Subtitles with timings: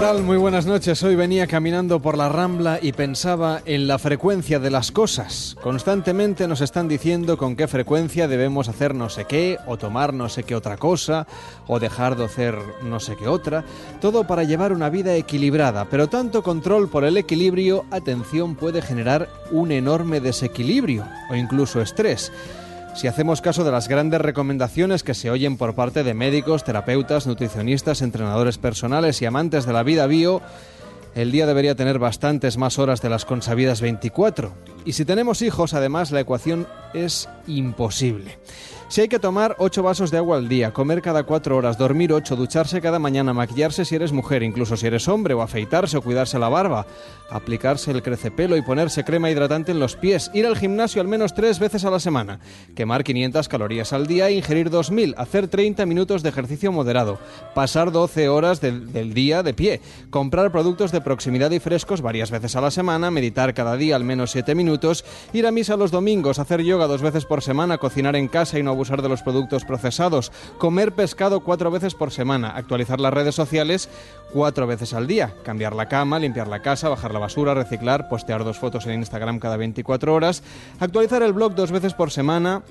[0.00, 0.22] Tal?
[0.22, 1.02] Muy buenas noches.
[1.02, 5.56] Hoy venía caminando por la Rambla y pensaba en la frecuencia de las cosas.
[5.60, 10.28] Constantemente nos están diciendo con qué frecuencia debemos hacer no sé qué, o tomar no
[10.28, 11.26] sé qué otra cosa,
[11.66, 13.64] o dejar de hacer no sé qué otra.
[14.00, 15.86] Todo para llevar una vida equilibrada.
[15.86, 22.30] Pero tanto control por el equilibrio, atención, puede generar un enorme desequilibrio o incluso estrés.
[22.98, 27.28] Si hacemos caso de las grandes recomendaciones que se oyen por parte de médicos, terapeutas,
[27.28, 30.42] nutricionistas, entrenadores personales y amantes de la vida bio,
[31.14, 34.52] el día debería tener bastantes más horas de las consabidas 24.
[34.88, 38.38] Y si tenemos hijos, además, la ecuación es imposible.
[38.88, 42.10] Si hay que tomar 8 vasos de agua al día, comer cada 4 horas, dormir
[42.10, 46.00] 8, ducharse cada mañana, maquillarse si eres mujer, incluso si eres hombre, o afeitarse o
[46.00, 46.86] cuidarse la barba,
[47.28, 51.34] aplicarse el crecepelo y ponerse crema hidratante en los pies, ir al gimnasio al menos
[51.34, 52.40] 3 veces a la semana,
[52.74, 57.18] quemar 500 calorías al día e ingerir 2000, hacer 30 minutos de ejercicio moderado,
[57.54, 62.30] pasar 12 horas del, del día de pie, comprar productos de proximidad y frescos varias
[62.30, 64.77] veces a la semana, meditar cada día al menos 7 minutos,
[65.32, 68.62] ir a misa los domingos, hacer yoga dos veces por semana, cocinar en casa y
[68.62, 73.34] no abusar de los productos procesados, comer pescado cuatro veces por semana, actualizar las redes
[73.34, 73.88] sociales
[74.32, 78.44] cuatro veces al día, cambiar la cama, limpiar la casa, bajar la basura, reciclar, postear
[78.44, 80.42] dos fotos en Instagram cada 24 horas,
[80.80, 82.62] actualizar el blog dos veces por semana,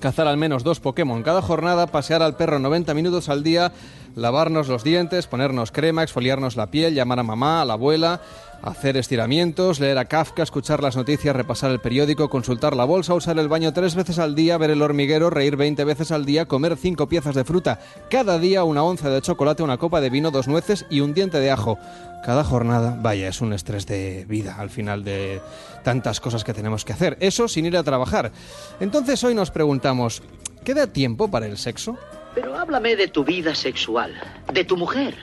[0.00, 3.72] cazar al menos dos Pokémon cada jornada, pasear al perro 90 minutos al día,
[4.16, 8.20] lavarnos los dientes, ponernos crema, exfoliarnos la piel, llamar a mamá, a la abuela,
[8.62, 13.38] hacer estiramientos, leer a Kafka, escuchar las noticias, repasar el periódico, consultar la bolsa, usar
[13.38, 16.76] el baño tres veces al día, ver el hormiguero, reír 20 veces al día, comer
[16.76, 17.80] cinco piezas de fruta
[18.10, 21.40] cada día, una onza de chocolate, una copa de vino, dos nueces y un diente
[21.40, 21.78] de ajo.
[22.24, 25.42] Cada jornada, vaya, es un estrés de vida al final de
[25.84, 27.16] tantas cosas que tenemos que hacer.
[27.20, 28.32] Eso sin ir a trabajar.
[28.80, 30.22] Entonces hoy nos preguntamos,
[30.64, 31.96] ¿queda tiempo para el sexo?
[32.34, 34.20] Pero háblame de tu vida sexual,
[34.52, 35.14] de tu mujer.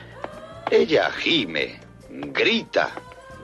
[0.70, 1.78] Ella gime,
[2.08, 2.90] grita,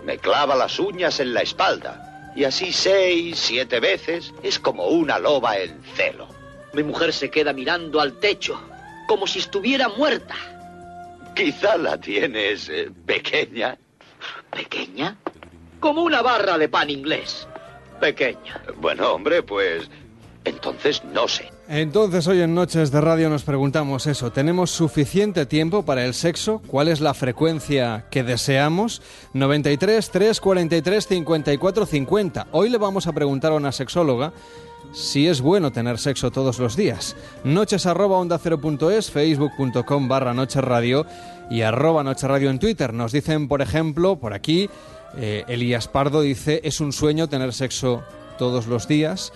[0.06, 2.32] me clava las uñas en la espalda.
[2.34, 6.28] Y así seis, siete veces es como una loba en celo.
[6.72, 8.58] Mi mujer se queda mirando al techo,
[9.06, 10.34] como si estuviera muerta.
[11.34, 13.76] Quizá la tienes eh, pequeña.
[14.50, 15.16] ¿Pequeña?
[15.80, 17.46] Como una barra de pan inglés.
[18.00, 18.62] Pequeña.
[18.80, 19.88] Bueno, hombre, pues
[20.44, 21.50] entonces no sé.
[21.68, 26.62] Entonces hoy en Noches de Radio nos preguntamos eso, ¿tenemos suficiente tiempo para el sexo?
[26.66, 29.02] ¿Cuál es la frecuencia que deseamos?
[29.34, 32.46] 93 343 54 50.
[32.52, 34.32] Hoy le vamos a preguntar a una sexóloga
[34.92, 37.16] si es bueno tener sexo todos los días.
[37.44, 41.04] Noches arroba onda cero punto es, facebook.com barra noches radio
[41.50, 42.94] y arroba noches radio en Twitter.
[42.94, 44.70] Nos dicen, por ejemplo, por aquí,
[45.16, 48.02] eh, Elías Pardo dice, es un sueño tener sexo
[48.38, 49.32] todos los días.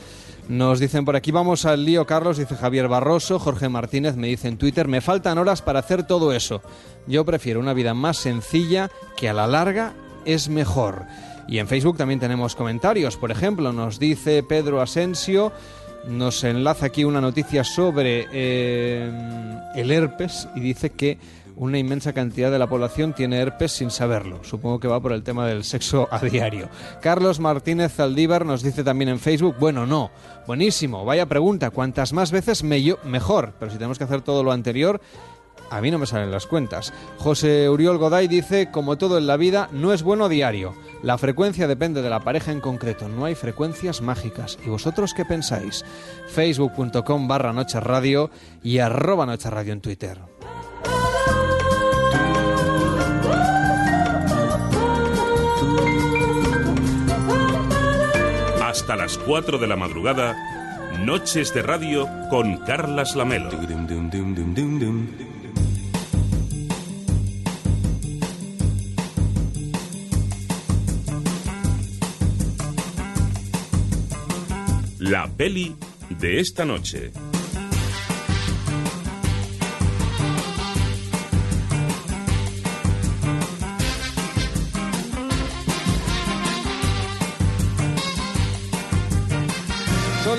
[0.49, 4.49] Nos dicen por aquí, vamos al lío Carlos, dice Javier Barroso, Jorge Martínez me dice
[4.49, 6.62] en Twitter, me faltan horas para hacer todo eso.
[7.06, 9.94] Yo prefiero una vida más sencilla que a la larga
[10.25, 11.05] es mejor.
[11.49, 15.53] Y en Facebook también tenemos comentarios, por ejemplo, nos dice Pedro Asensio,
[16.06, 19.10] nos enlaza aquí una noticia sobre eh,
[19.75, 21.19] el herpes y dice que
[21.56, 24.42] una inmensa cantidad de la población tiene herpes sin saberlo.
[24.44, 26.68] Supongo que va por el tema del sexo a diario.
[27.00, 30.10] Carlos Martínez Zaldívar nos dice también en Facebook, bueno, no,
[30.46, 35.00] buenísimo, vaya pregunta, cuantas más veces mejor, pero si tenemos que hacer todo lo anterior,
[35.70, 36.92] a mí no me salen las cuentas.
[37.18, 40.74] José Uriol Goday dice, como todo en la vida, no es bueno diario.
[41.02, 44.58] La frecuencia depende de la pareja en concreto, no hay frecuencias mágicas.
[44.64, 45.84] ¿Y vosotros qué pensáis?
[46.28, 48.30] Facebook.com barra Noche Radio
[48.62, 50.31] y arroba Noche Radio en Twitter.
[58.82, 60.36] Hasta las 4 de la madrugada,
[61.04, 63.48] Noches de Radio con Carlas Lamelo.
[74.98, 75.76] La peli
[76.18, 77.12] de esta noche.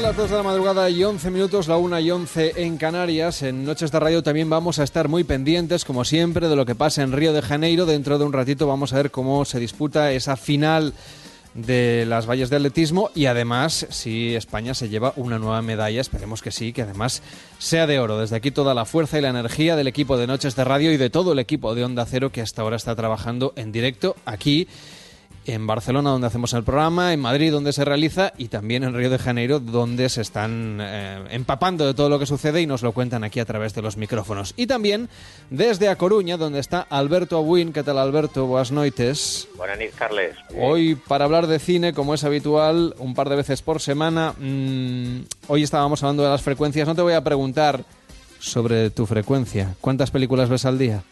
[0.03, 3.41] Las 2 de la madrugada y 11 minutos, la 1 y 11 en Canarias.
[3.41, 6.75] En Noches de Radio también vamos a estar muy pendientes, como siempre, de lo que
[6.75, 7.85] pasa en Río de Janeiro.
[7.85, 10.93] Dentro de un ratito vamos a ver cómo se disputa esa final
[11.53, 16.41] de las valles de atletismo y además si España se lleva una nueva medalla, esperemos
[16.41, 17.21] que sí, que además
[17.57, 18.17] sea de oro.
[18.17, 20.97] Desde aquí toda la fuerza y la energía del equipo de Noches de Radio y
[20.97, 24.67] de todo el equipo de Onda Cero que hasta ahora está trabajando en directo aquí
[25.45, 29.09] en Barcelona donde hacemos el programa, en Madrid donde se realiza y también en Río
[29.09, 32.91] de Janeiro donde se están eh, empapando de todo lo que sucede y nos lo
[32.91, 34.53] cuentan aquí a través de los micrófonos.
[34.57, 35.09] Y también
[35.49, 37.73] desde A Coruña donde está Alberto Abuin.
[37.73, 38.45] ¿Qué tal Alberto?
[38.45, 39.47] Buenas noches.
[39.57, 40.35] Buenas noches, Carles.
[40.59, 44.33] Hoy para hablar de cine, como es habitual, un par de veces por semana.
[44.39, 46.87] Mm, hoy estábamos hablando de las frecuencias.
[46.87, 47.83] No te voy a preguntar
[48.39, 49.75] sobre tu frecuencia.
[49.79, 51.03] ¿Cuántas películas ves al día?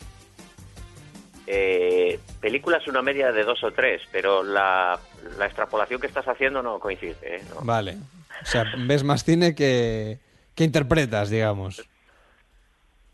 [1.53, 4.97] Eh, películas una media de dos o tres, pero la,
[5.37, 7.17] la extrapolación que estás haciendo no coincide.
[7.23, 7.41] ¿eh?
[7.49, 7.65] No.
[7.65, 7.97] Vale.
[8.41, 10.19] O sea, ves más cine que,
[10.55, 11.85] que interpretas, digamos.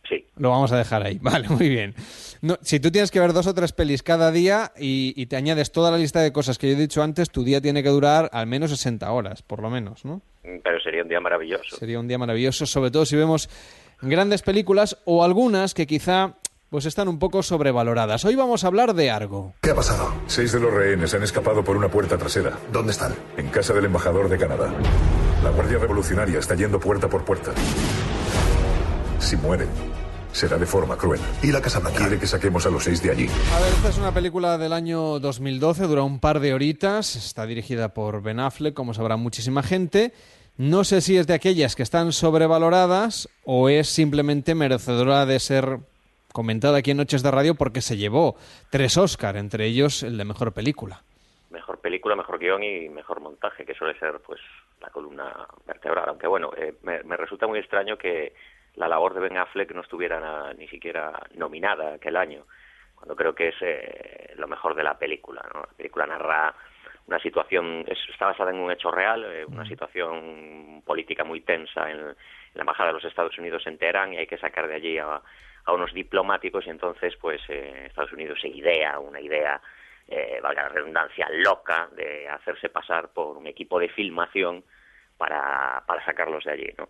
[0.08, 0.24] Sí.
[0.38, 1.18] Lo vamos a dejar ahí.
[1.22, 1.96] Vale, muy bien.
[2.44, 5.36] No, si tú tienes que ver dos o tres pelis cada día y, y, te
[5.36, 7.90] añades toda la lista de cosas que yo he dicho antes, tu día tiene que
[7.90, 10.22] durar al menos 60 horas, por lo menos, ¿no?
[10.44, 11.76] Pero sería un día maravilloso.
[11.76, 13.50] Sería un día maravilloso, sobre todo si vemos
[14.00, 16.36] grandes películas o algunas que quizá
[16.70, 18.26] pues están un poco sobrevaloradas.
[18.26, 19.54] Hoy vamos a hablar de Argo.
[19.62, 20.14] ¿Qué ha pasado?
[20.28, 22.58] Seis de los rehenes han escapado por una puerta trasera.
[22.72, 23.16] ¿Dónde están?
[23.38, 24.74] En casa del embajador de Canadá.
[25.44, 27.52] La Guardia Revolucionaria está yendo puerta por puerta.
[29.20, 29.70] Si mueren,
[30.34, 31.22] será de forma cruel.
[31.42, 32.00] ¿Y la Casa Blanca?
[32.00, 33.28] Quiere que saquemos a los seis de allí.
[33.56, 37.46] A ver, esta es una película del año 2012, dura un par de horitas, está
[37.46, 40.14] dirigida por Ben Affleck, como sabrá muchísima gente.
[40.58, 45.80] No sé si es de aquellas que están sobrevaloradas o es simplemente merecedora de ser
[46.38, 48.36] comentada aquí en Noches de Radio porque se llevó
[48.70, 51.02] tres Oscar, entre ellos el de Mejor Película.
[51.50, 54.40] Mejor película, mejor guion y mejor montaje, que suele ser pues
[54.80, 56.10] la columna vertebral.
[56.10, 58.34] Aunque bueno, eh, me, me, resulta muy extraño que
[58.76, 62.44] la labor de Ben Affleck no estuviera na, ni siquiera nominada aquel año,
[62.94, 65.42] cuando creo que es eh, lo mejor de la película.
[65.52, 65.62] ¿no?
[65.62, 66.54] La película narra
[67.08, 71.90] una situación, es, está basada en un hecho real, eh, una situación política muy tensa
[71.90, 72.16] en, en
[72.54, 75.20] la embajada de los Estados Unidos en Teherán y hay que sacar de allí a,
[75.68, 79.62] a unos diplomáticos y entonces pues eh, Estados Unidos se idea una idea
[80.08, 84.64] eh, valga la redundancia loca de hacerse pasar por un equipo de filmación
[85.18, 86.90] para, para sacarlos de allí no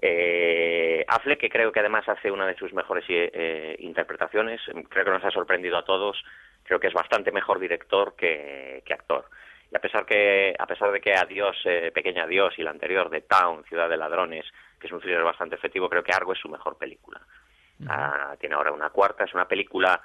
[0.00, 5.10] eh, Affleck que creo que además hace una de sus mejores eh, interpretaciones creo que
[5.10, 6.24] nos ha sorprendido a todos
[6.64, 9.26] creo que es bastante mejor director que, que actor.
[9.70, 13.10] Y a pesar que a pesar de que Adiós eh, Pequeña Adiós y la anterior
[13.10, 14.46] de Town Ciudad de Ladrones
[14.78, 17.20] que es un thriller bastante efectivo creo que Argo es su mejor película
[17.88, 20.00] Ah, tiene ahora una cuarta, es una película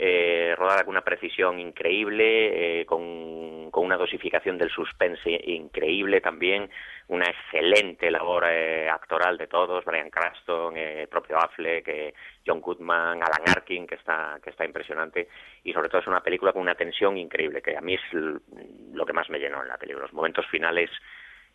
[0.00, 6.70] eh, rodada con una precisión increíble, eh, con, con, una dosificación del suspense increíble también,
[7.08, 12.14] una excelente labor eh, actoral de todos, Brian Cranston, el propio Affleck,
[12.46, 15.26] John Goodman, Alan Arkin, que está, que está impresionante,
[15.64, 19.04] y sobre todo es una película con una tensión increíble, que a mí es lo
[19.04, 20.90] que más me llenó en la película, los momentos finales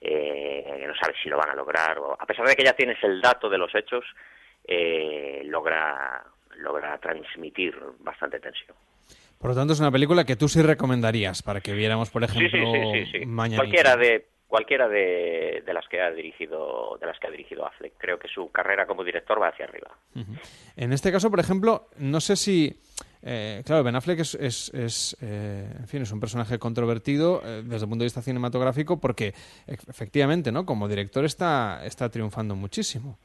[0.02, 3.02] que no sabes si lo van a lograr, o, a pesar de que ya tienes
[3.06, 4.04] el dato de los hechos,
[4.66, 6.24] eh, logra
[6.58, 8.76] logra transmitir bastante tensión.
[9.40, 12.50] Por lo tanto, es una película que tú sí recomendarías para que viéramos, por ejemplo,
[12.50, 17.28] sí, sí, sí, cualquiera de cualquiera de, de, las que ha dirigido de las que
[17.28, 17.94] ha dirigido Affleck.
[17.98, 19.90] Creo que su carrera como director va hacia arriba.
[20.16, 20.40] Uh -huh.
[20.78, 22.80] En este caso, por ejemplo, no sé si
[23.26, 27.64] eh, claro, Ben Affleck es, es, es eh, en fin, es un personaje controvertido eh,
[27.64, 29.34] desde el punto de vista cinematográfico porque
[29.66, 30.66] efectivamente, ¿no?
[30.66, 33.18] Como director está está triunfando muchísimo.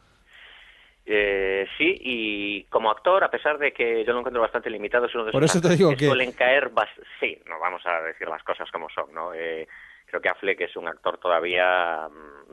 [1.10, 5.14] Eh, sí, y como actor, a pesar de que yo lo encuentro bastante limitado, es
[5.14, 6.70] uno de Por eso te digo que, que suelen caer,
[7.18, 9.32] sí, no vamos a decir las cosas como son, ¿no?
[9.32, 9.66] Eh,
[10.04, 12.52] creo que Affleck es un actor todavía mmm,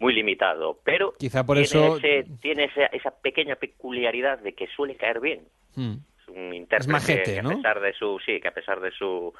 [0.00, 4.66] muy limitado, pero quizá por tiene, eso ese, tiene esa, esa, pequeña peculiaridad de que
[4.66, 5.46] suele caer bien.
[5.76, 5.98] Hmm.
[6.20, 7.50] Es un intérprete es majete, que ¿no?
[7.50, 9.32] a pesar de su, sí, que a pesar de su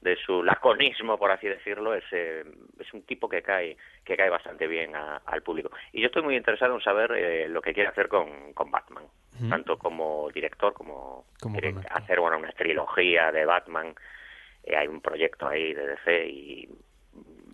[0.00, 2.44] de su laconismo, por así decirlo, es, eh,
[2.78, 5.70] es un tipo que cae que cae bastante bien a, al público.
[5.92, 9.04] Y yo estoy muy interesado en saber eh, lo que quiere hacer con, con Batman,
[9.04, 9.50] uh -huh.
[9.50, 13.94] tanto como director como, como quiere hacer bueno, una trilogía de Batman.
[14.62, 16.68] Eh, hay un proyecto ahí de DC y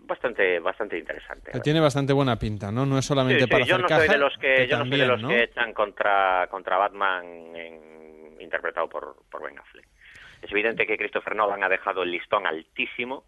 [0.06, 1.58] bastante bastante interesante.
[1.60, 2.84] Tiene bastante buena pinta, ¿no?
[2.84, 4.66] No es solamente sí, sí, para yo hacer no caja, soy de los que, que
[4.68, 5.28] yo también, no soy de los ¿no?
[5.28, 7.24] que echan contra contra Batman
[7.56, 9.93] en, interpretado por por Ben Affleck.
[10.44, 13.24] Es evidente que Christopher Nolan ha dejado el listón altísimo,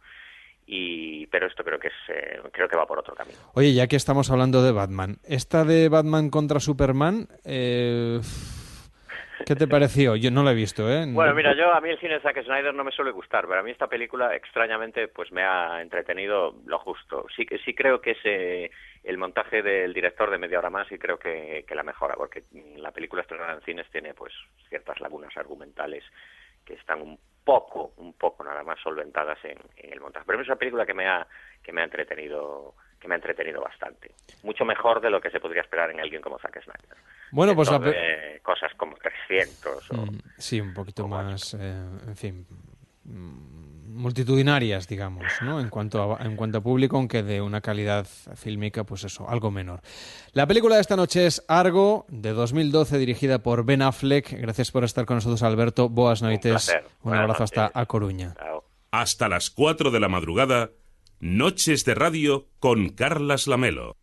[0.66, 3.38] y pero esto creo que es eh, creo que va por otro camino.
[3.54, 8.20] Oye, ya que estamos hablando de Batman, esta de Batman contra Superman, eh,
[9.44, 10.16] ¿Qué te pareció?
[10.16, 11.04] Yo no lo he visto, ¿eh?
[11.08, 13.60] Bueno, mira, yo a mí el cine de Zack Snyder no me suele gustar, pero
[13.60, 17.26] a mí esta película extrañamente pues me ha entretenido lo justo.
[17.34, 18.70] Sí que sí creo que ese
[19.04, 22.42] el montaje del director de media hora más y creo que, que la mejora, porque
[22.76, 24.32] la película estrenada en cines tiene pues
[24.68, 26.02] ciertas lagunas argumentales
[26.66, 30.26] que están un poco, un poco nada más solventadas en, en el montaje.
[30.26, 31.26] Pero es una película que me ha
[31.62, 34.12] que me ha entretenido que me ha entretenido bastante.
[34.42, 36.96] Mucho mejor de lo que se podría esperar en alguien como Zack Snyder.
[37.30, 37.80] Bueno, pues la
[38.42, 39.94] cosas como 300 o...
[39.94, 42.46] Mm, Sí, un poquito más, eh, en fin,
[43.88, 45.60] multitudinarias, digamos, ¿no?
[45.60, 49.50] En cuanto, a, en cuanto a público, aunque de una calidad fílmica, pues eso, algo
[49.50, 49.80] menor.
[50.32, 54.32] La película de esta noche es Argo, de 2012, dirigida por Ben Affleck.
[54.40, 55.88] Gracias por estar con nosotros, Alberto.
[55.88, 56.68] Boas noites.
[57.02, 57.76] Un Buenas abrazo hasta noches.
[57.76, 58.34] A Coruña.
[58.38, 58.64] Chao.
[58.90, 60.70] Hasta las 4 de la madrugada,
[61.18, 63.96] Noches de Radio con Carlas Lamelo.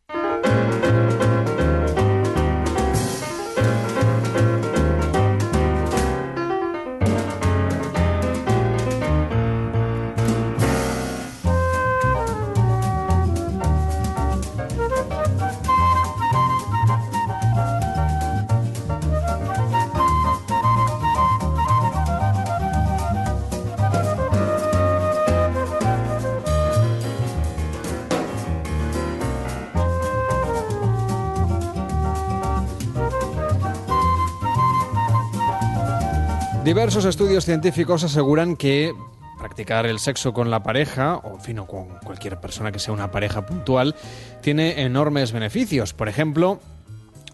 [36.94, 38.94] Diversos estudios científicos aseguran que
[39.40, 43.48] practicar el sexo con la pareja, o en con cualquier persona que sea una pareja
[43.48, 43.96] puntual,
[44.42, 45.96] tiene enormes beneficios.
[45.96, 46.60] Por ejemplo,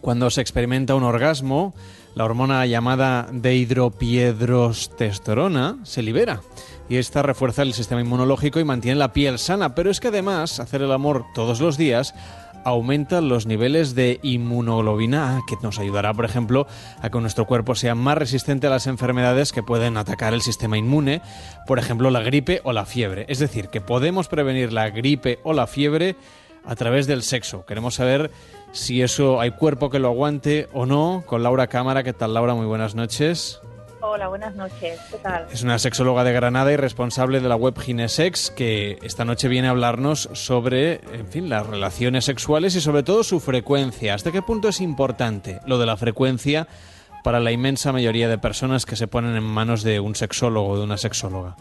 [0.00, 1.74] cuando se experimenta un orgasmo,
[2.14, 6.40] la hormona llamada dehidropiedrotestosterona se libera
[6.88, 9.74] y esta refuerza el sistema inmunológico y mantiene la piel sana.
[9.74, 12.14] Pero es que además, hacer el amor todos los días
[12.64, 16.66] aumenta los niveles de inmunoglobina A, que nos ayudará, por ejemplo,
[17.00, 20.78] a que nuestro cuerpo sea más resistente a las enfermedades que pueden atacar el sistema
[20.78, 21.22] inmune,
[21.66, 23.24] por ejemplo, la gripe o la fiebre.
[23.28, 26.16] Es decir, que podemos prevenir la gripe o la fiebre
[26.64, 27.64] a través del sexo.
[27.64, 28.30] Queremos saber
[28.72, 31.24] si eso hay cuerpo que lo aguante o no.
[31.26, 32.54] Con Laura Cámara, ¿qué tal Laura?
[32.54, 33.60] Muy buenas noches.
[34.02, 34.98] Hola, buenas noches.
[35.10, 35.46] ¿Qué tal?
[35.52, 39.68] Es una sexóloga de Granada y responsable de la web Ginesex que esta noche viene
[39.68, 44.14] a hablarnos sobre, en fin, las relaciones sexuales y sobre todo su frecuencia.
[44.14, 46.66] ¿Hasta qué punto es importante lo de la frecuencia
[47.22, 50.78] para la inmensa mayoría de personas que se ponen en manos de un sexólogo o
[50.78, 51.56] de una sexóloga?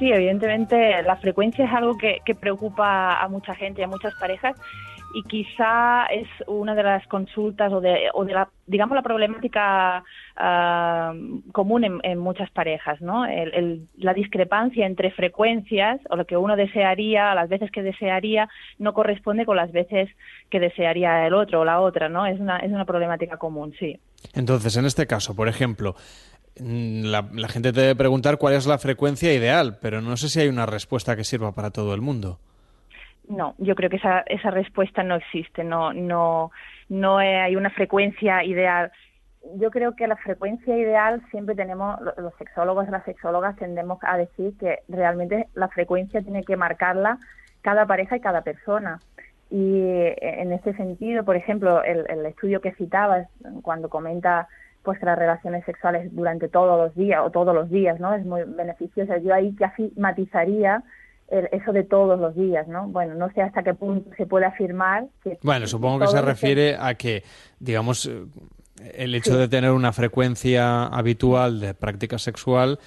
[0.00, 4.14] Sí, evidentemente la frecuencia es algo que, que preocupa a mucha gente y a muchas
[4.14, 4.56] parejas
[5.14, 10.02] y quizá es una de las consultas o de, o de la, digamos, la problemática
[10.36, 11.14] ah,
[11.52, 13.24] común en, muchas parejas, ¿no?
[13.98, 19.44] La discrepancia entre frecuencias o lo que uno desearía, las veces que desearía, no corresponde
[19.44, 20.08] con las veces
[20.50, 22.26] que desearía el otro o la otra, ¿no?
[22.26, 23.98] Es una, es una problemática común, sí.
[24.34, 25.94] Entonces, en este caso, por ejemplo,
[26.60, 30.28] mm, la, la gente te debe preguntar cuál es la frecuencia ideal, pero no sé
[30.28, 32.38] si hay una respuesta que sirva para todo el mundo.
[33.32, 36.50] No, yo creo que esa, esa respuesta no existe, no, no,
[36.90, 38.92] no hay una frecuencia ideal.
[39.56, 43.98] Yo creo que la frecuencia ideal siempre tenemos, lo- los sexólogos y las sexólogas tendemos
[44.02, 47.18] a decir que realmente la frecuencia tiene que marcarla
[47.62, 49.00] cada pareja y cada persona.
[49.50, 53.28] Y eh, en este sentido, por ejemplo, el, el estudio que citabas
[53.62, 54.46] cuando comenta
[54.82, 58.12] pues relaciones sexuales durante todos los días o todos los días, ¿no?
[58.14, 59.16] Es muy beneficioso.
[59.18, 60.82] Yo ahí casi matizaría
[61.32, 62.86] el- eso de todos los días, ¿no?
[62.88, 66.76] Bueno, no sé hasta qué punto se puede afirmar que Bueno, supongo que se refiere
[66.78, 67.24] a que,
[67.58, 68.24] digamos, eh,
[68.94, 72.78] el hecho de tener una frecuencia habitual de práctica sexual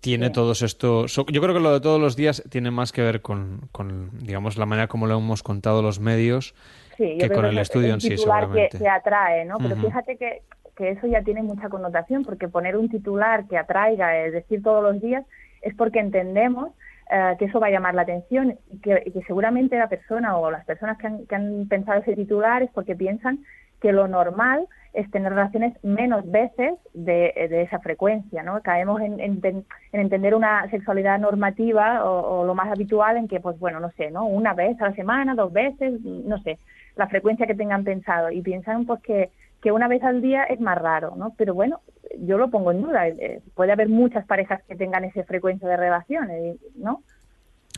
[0.00, 0.32] tiene Sí.
[0.32, 1.14] todos estos...
[1.14, 4.56] Yo creo que lo de todos los días tiene más que ver con, con, digamos,
[4.56, 6.54] la manera como lo hemos contado los medios
[6.96, 8.78] Sí, que con el es estudio el en sí, titular que, seguramente.
[8.78, 9.58] que atrae, ¿no?
[9.58, 10.42] Pero fíjate que,
[10.76, 14.82] que eso ya tiene mucha connotación, porque poner un titular que atraiga, es decir, todos
[14.82, 15.24] los días,
[15.62, 16.70] es porque entendemos
[17.10, 20.64] eh, que eso va a llamar la atención y que, seguramente la persona o las
[20.64, 23.40] personas que han, que han pensado ese titular es porque piensan
[23.80, 28.60] que lo normal es tener relaciones menos veces de, de esa frecuencia, ¿no?
[28.62, 29.64] Caemos en, en- en
[30.00, 34.10] entender una sexualidad normativa o, o lo más habitual en que, pues bueno, no sé,
[34.10, 34.26] ¿no?
[34.26, 36.58] Una vez a la semana, dos veces, no sé,
[36.96, 39.30] la frecuencia que tengan pensado y piensan pues que,
[39.62, 41.34] que una vez al día es más raro, ¿no?
[41.36, 41.80] Pero bueno,
[42.18, 45.76] yo lo pongo en duda, eh, puede haber muchas parejas que tengan esa frecuencia de
[45.76, 47.02] relaciones, ¿no?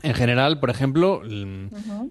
[0.03, 1.21] En general, por ejemplo,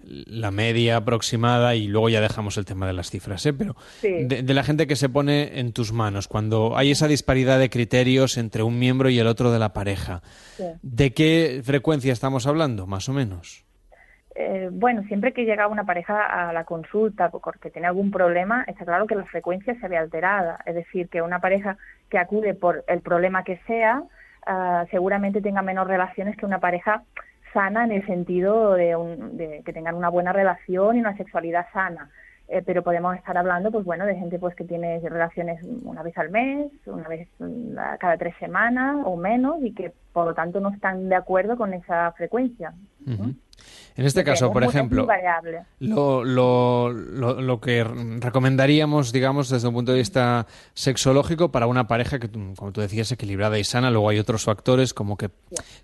[0.04, 3.52] la media aproximada, y luego ya dejamos el tema de las cifras, ¿eh?
[3.52, 4.08] pero Sí.
[4.24, 7.70] de, de la gente que se pone en tus manos, cuando hay esa disparidad de
[7.70, 10.22] criterios entre un miembro y el otro de la pareja,
[10.56, 10.64] Sí.
[10.82, 13.64] ¿de qué frecuencia estamos hablando, más o menos?
[14.34, 18.84] Eh, bueno, siempre que llega una pareja a la consulta porque tiene algún problema, está
[18.84, 20.58] claro que la frecuencia se ve alterada.
[20.64, 21.76] Es decir, que una pareja
[22.08, 24.02] que acude por el problema que sea,
[24.46, 27.02] ah, seguramente tenga menos relaciones que una pareja
[27.52, 32.10] sana en el sentido de, que tengan una buena relación y una sexualidad sana.
[32.48, 36.16] Eh, pero podemos estar hablando, pues bueno, de gente pues que tiene relaciones una vez
[36.18, 37.28] al mes, una vez
[37.98, 41.72] cada tres semanas o menos y que por lo tanto no están de acuerdo con
[41.72, 42.74] esa frecuencia.
[43.96, 45.06] En este caso, por ejemplo,
[45.80, 52.18] lo, lo, lo, que recomendaríamos, digamos, desde un punto de vista sexológico para una pareja
[52.18, 55.30] que, como tú decías, equilibrada y sana, luego hay otros factores como que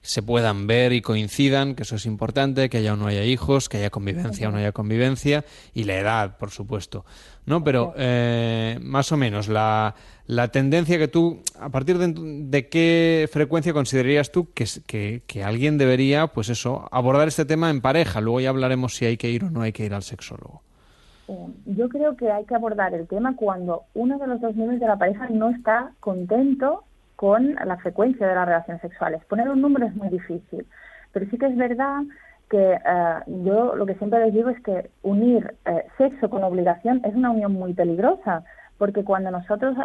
[0.00, 3.69] se puedan ver y coincidan, que eso es importante, que haya o no haya hijos,
[3.69, 7.05] que haya convivencia o no haya convivencia, y la edad, por supuesto.
[7.49, 7.64] ¿No?
[7.64, 9.95] Pero eh, más o menos la,
[10.26, 16.28] la, tendencia que tú, a partir de, qué frecuencia considerarías tú que, que, alguien debería,
[16.28, 18.21] pues eso, abordar este tema en pareja.
[18.21, 20.62] Luego ya hablaremos si hay que ir o no hay que ir al sexólogo.
[21.28, 24.81] Eh, yo creo que hay que abordar el tema cuando uno de los dos miembros
[24.81, 26.85] de la pareja no está contento
[27.17, 29.25] con la frecuencia de las relaciones sexuales.
[29.25, 30.67] Poner un número es muy difícil,
[31.12, 32.02] pero sí que es verdad
[32.49, 37.00] que eh, yo lo que siempre les digo es que unir eh, sexo con obligación
[37.05, 38.45] es una unión muy peligrosa,
[38.78, 39.76] porque cuando nosotros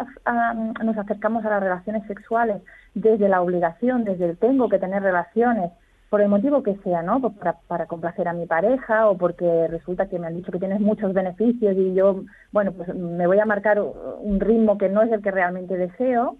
[0.84, 2.62] nos acercamos a las relaciones sexuales
[2.94, 5.72] desde la obligación, desde el tengo que tener relaciones,
[6.10, 7.20] por el motivo que sea, ¿no?
[7.20, 10.60] Pues para, para, complacer a mi pareja o porque resulta que me han dicho que
[10.60, 15.02] tienes muchos beneficios y yo, bueno, pues me voy a marcar un ritmo que no
[15.02, 16.36] es el que realmente deseo,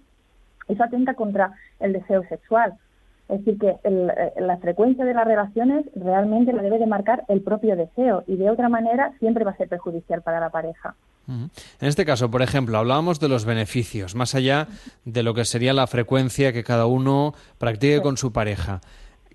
[0.68, 2.74] eso atenta contra el deseo sexual.
[3.28, 7.40] Es decir, que eh, la frecuencia de las relaciones realmente la debe de marcar el
[7.40, 10.94] propio deseo y de otra manera siempre va a ser perjudicial para la pareja.
[11.26, 14.68] En este caso, por ejemplo, hablábamos de los beneficios, más allá
[15.06, 18.80] de lo que sería la frecuencia que cada uno practique con su pareja.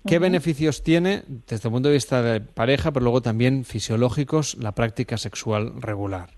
[0.06, 4.72] ¿Qué beneficios tiene desde el punto de vista de pareja, pero luego también fisiológicos, la
[4.72, 6.30] práctica sexual regular?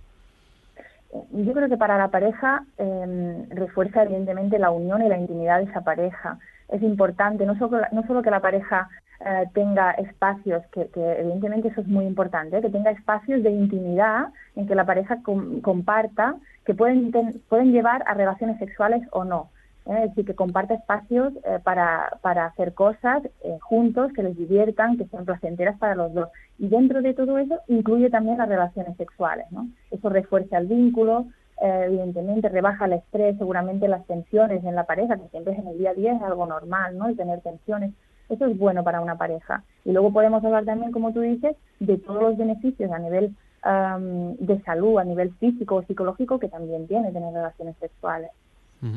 [1.33, 5.71] Yo creo que para la pareja em, refuerza evidentemente la unión y la intimidad de
[5.71, 6.39] esa pareja
[6.69, 8.89] es importante, no solo, no solo que la pareja
[9.25, 14.27] eh, tenga espacios, que, evidentemente eso es muy importante, que tenga espacios de intimidad
[14.57, 15.21] en que la pareja
[15.63, 17.13] comparta, que pueden,
[17.49, 19.51] pueden llevar a relaciones sexuales o no.
[19.87, 20.01] ¿eh?
[20.03, 23.23] Es decir, que comparta espacios eh, para, para hacer cosas
[23.61, 26.29] juntos, que les diviertan, que sean placenteras para los dos.
[26.59, 29.47] Y dentro de todo eso incluye también las relaciones sexuales.
[29.53, 29.69] ¿no?
[29.93, 31.27] Eso refuerza el vínculo,
[31.61, 35.69] eh, evidentemente rebaja el estrés, seguramente las tensiones en la pareja, que siempre es en
[35.69, 37.09] el día a día es algo normal, ¿no?
[37.09, 37.93] El tener tensiones.
[38.29, 39.63] Eso es bueno para una pareja.
[39.85, 43.35] Y luego podemos hablar también, como tú dices, de todos los beneficios a nivel
[43.65, 48.31] de salud, a nivel físico o psicológico que también tiene tener relaciones sexuales.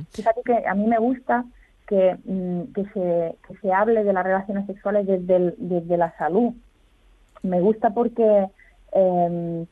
[0.09, 1.45] Fíjate que a mí me gusta
[1.87, 6.53] que, mm, que, se, que se hable de las relaciones sexuales desde, desde la salud.
[7.43, 8.47] Me gusta porque
[8.93, 9.65] eh,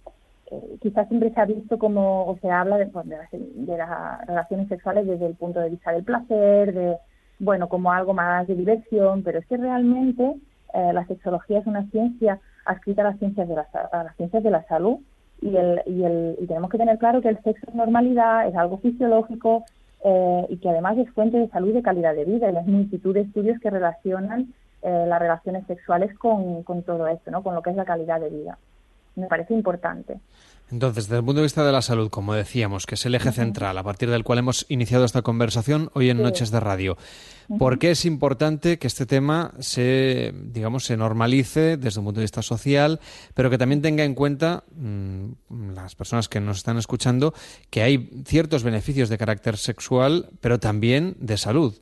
[0.82, 5.08] quizás siempre se ha visto como, o se habla de, pues, de, las, relaciones sexuales
[5.08, 6.98] desde el punto de vista del placer, de,
[7.40, 10.36] bueno, como algo más de diversión, pero es que realmente
[10.74, 14.44] eh, la sexología es una ciencia adscrita a las ciencias de la, a las ciencias
[14.44, 14.98] de la salud
[15.42, 18.56] y, el, y, el, y tenemos que tener claro que el sexo es normalidad, es
[18.56, 19.66] algo fisiológico
[20.04, 22.50] eh, y que además es fuente de salud y de calidad de vida.
[22.52, 27.32] Y hay multitud de estudios que relacionan eh, las relaciones sexuales con, con todo esto,
[27.32, 27.44] ¿no?
[27.44, 28.58] con lo que es la calidad de vida
[29.16, 30.20] me parece importante.
[30.72, 33.32] Entonces, desde el punto de vista de la salud, como decíamos, que es el eje
[33.32, 36.98] central a partir del cual hemos iniciado esta conversación hoy en Noches de Radio,
[37.60, 42.24] ¿por qué es importante que este tema se, digamos, se normalice desde un punto de
[42.24, 43.00] vista social,
[43.36, 47.34] pero que también tenga en cuenta mm, las personas que nos están escuchando
[47.70, 51.76] que hay ciertos beneficios de carácter sexual, pero también de salud?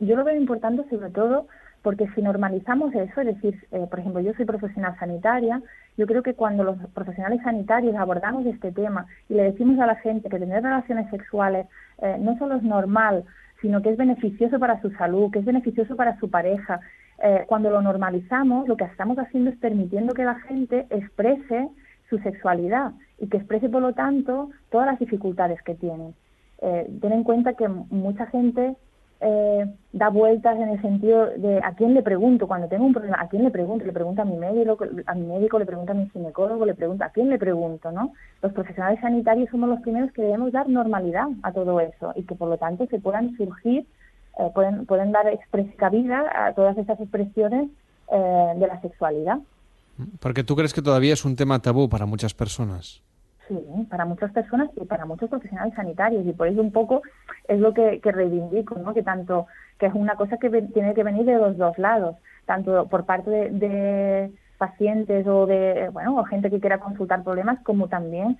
[0.00, 1.48] Yo lo veo importante sobre todo
[1.88, 5.62] porque si normalizamos eso, es decir, eh, por ejemplo, yo soy profesional sanitaria,
[5.96, 9.94] yo creo que cuando los profesionales sanitarios abordamos este tema y le decimos a la
[9.94, 11.66] gente que tener relaciones sexuales
[12.02, 13.24] eh, no solo es normal,
[13.62, 16.78] sino que es beneficioso para su salud, que es beneficioso para su pareja,
[17.22, 21.70] eh, cuando lo normalizamos, lo que estamos haciendo es permitiendo que la gente exprese
[22.10, 26.12] su sexualidad y que exprese, por lo tanto, todas las dificultades que tiene.
[26.60, 28.76] ten en cuenta que mucha gente
[29.20, 33.20] eh, da vueltas en el sentido de a quién le pregunto cuando tengo un problema,
[33.20, 35.94] a quién le pregunto, le pregunto a mi médico, a mi médico, le pregunto a
[35.96, 38.12] mi ginecólogo, le pregunto a quién le pregunto, ¿no?
[38.42, 42.36] Los profesionales sanitarios somos los primeros que debemos dar normalidad a todo eso y que
[42.36, 43.86] por lo tanto se puedan surgir,
[44.38, 45.26] eh, pueden, pueden dar
[45.76, 47.68] cabida a todas esas expresiones
[48.12, 49.38] eh, de la sexualidad.
[50.20, 53.02] Porque tú crees que todavía es un tema tabú para muchas personas.
[53.48, 53.58] Sí,
[53.88, 56.26] para muchas personas y para muchos profesionales sanitarios.
[56.26, 57.02] Y por eso un poco
[57.48, 58.92] es lo que, reivindico, ¿no?
[58.92, 59.46] Que tanto
[59.78, 63.30] que es una cosa que tiene que venir de los dos lados, tanto por parte
[63.30, 68.36] de, pacientes o de bueno o gente que quiera consultar problemas como también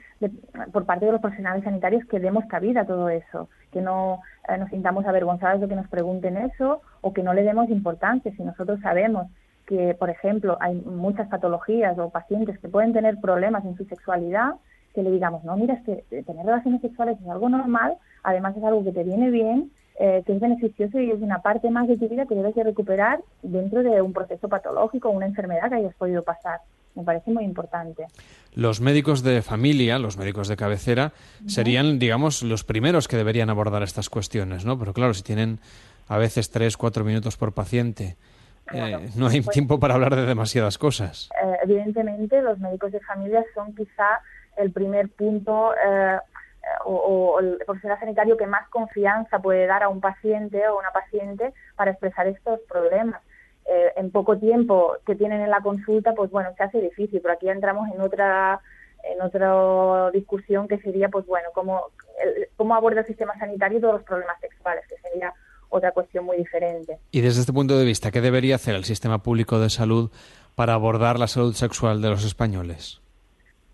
[0.73, 4.59] por parte de los profesionales sanitarios que demos cabida a todo eso que no eh,
[4.59, 8.33] nos sintamos avergonzados de que nos pregunten eso o que no le demos importancia.
[8.37, 9.29] Si nosotros sabemos
[9.65, 14.55] que por ejemplo hay muchas patologías o pacientes que pueden tener problemas en su sexualidad
[14.99, 18.65] que le digamos no mira es que tener relaciones sexuales es algo normal además es
[18.65, 21.97] algo que te viene bien eh, que es beneficioso y es una parte más de
[21.99, 25.95] tu vida que debes de recuperar dentro de un proceso patológico una enfermedad que hayas
[25.95, 26.61] podido pasar.
[26.95, 28.07] Me parece muy importante.
[28.55, 31.13] Los médicos de familia, los médicos de cabecera,
[31.47, 34.79] serían, digamos, los primeros que deberían abordar estas cuestiones, ¿no?
[34.79, 35.59] Pero claro, si tienen
[36.07, 38.17] a veces tres, cuatro minutos por paciente,
[38.73, 41.29] eh, no hay pues tiempo para hablar de demasiadas cosas.
[41.43, 44.21] Eh, evidentemente, los médicos de familia son quizá
[44.59, 45.73] el primer punto
[46.85, 51.53] o, el profesional sanitario que más confianza puede dar a un paciente o una paciente
[51.77, 53.23] para expresar estos problemas.
[53.67, 57.35] Eh, en poco tiempo que tienen en la consulta, pues bueno, se hace difícil, pero
[57.35, 58.61] aquí entramos en otra
[59.05, 61.87] en otra discusión que sería, pues bueno, cómo,
[62.57, 65.33] cómo aborda el sistema sanitario todos los problemas sexuales, que sería
[65.69, 66.99] otra cuestión muy diferente.
[67.11, 70.11] Y desde este punto de vista, ¿qué debería hacer el sistema público de salud
[70.55, 73.01] para abordar la salud sexual de los españoles?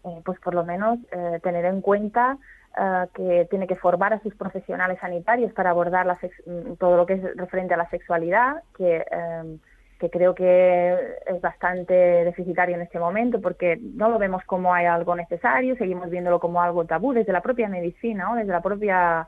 [0.05, 2.37] Eh, pues por lo menos eh, tener en cuenta
[2.79, 7.15] eh, que tiene que formar a sus profesionales sanitarios para abordar mm, todo lo que
[7.15, 9.59] es referente a la sexualidad, que, em,
[9.99, 10.95] que creo que
[11.27, 16.11] es bastante deficitario en este momento porque no lo vemos como hay algo necesario, seguimos
[16.11, 19.27] viéndolo como algo tabú desde la propia medicina, desde la propia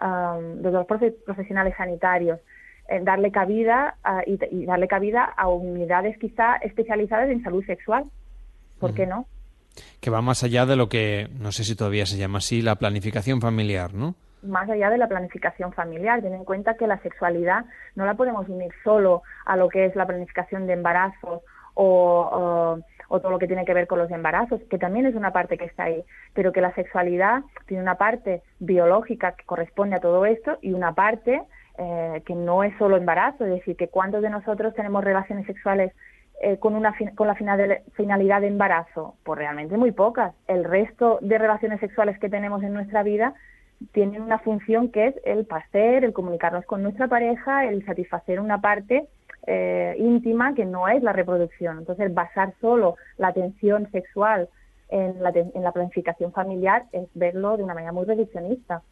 [0.00, 2.40] desde los profesionales sanitarios.
[3.02, 8.04] Darle cabida y, darle cabida a unidades quizá especializadas en salud sexual.
[8.78, 9.26] ¿Por qué no?
[10.00, 12.76] Que va más allá de lo que, no sé si todavía se llama así, la
[12.76, 14.14] planificación familiar, ¿no?
[14.42, 18.48] Más allá de la planificación familiar, ten en cuenta que la sexualidad no la podemos
[18.48, 21.42] unir solo a lo que es la planificación de embarazos
[21.74, 22.78] o,
[23.08, 25.64] todo lo que tiene que ver con los embarazos, que también es una parte que
[25.64, 30.58] está ahí, pero que la sexualidad tiene una parte biológica que corresponde a todo esto
[30.62, 31.42] y una parte
[31.76, 35.92] eh, que no es solo embarazo, es decir, que cuántos de nosotros tenemos relaciones sexuales
[36.40, 39.14] eh, con, una, con la finalidad de embarazo?
[39.22, 40.34] Pues realmente muy pocas.
[40.48, 43.34] El resto de relaciones sexuales que tenemos en nuestra vida
[43.92, 48.60] tienen una función que es el placer, el comunicarnos con nuestra pareja, el satisfacer una
[48.60, 49.08] parte
[49.46, 51.78] eh, íntima que no es la reproducción.
[51.78, 54.48] Entonces, basar solo la atención sexual
[54.88, 58.82] en la, en la planificación familiar es verlo de una manera muy reduccionista.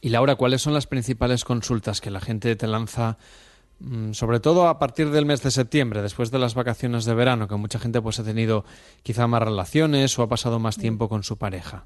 [0.00, 3.18] Y Laura, ¿cuáles son las principales consultas que la gente te lanza
[4.12, 7.56] sobre todo a partir del mes de septiembre, después de las vacaciones de verano, que
[7.56, 8.64] mucha gente pues ha tenido
[9.02, 11.84] quizá más relaciones o ha pasado más tiempo con su pareja.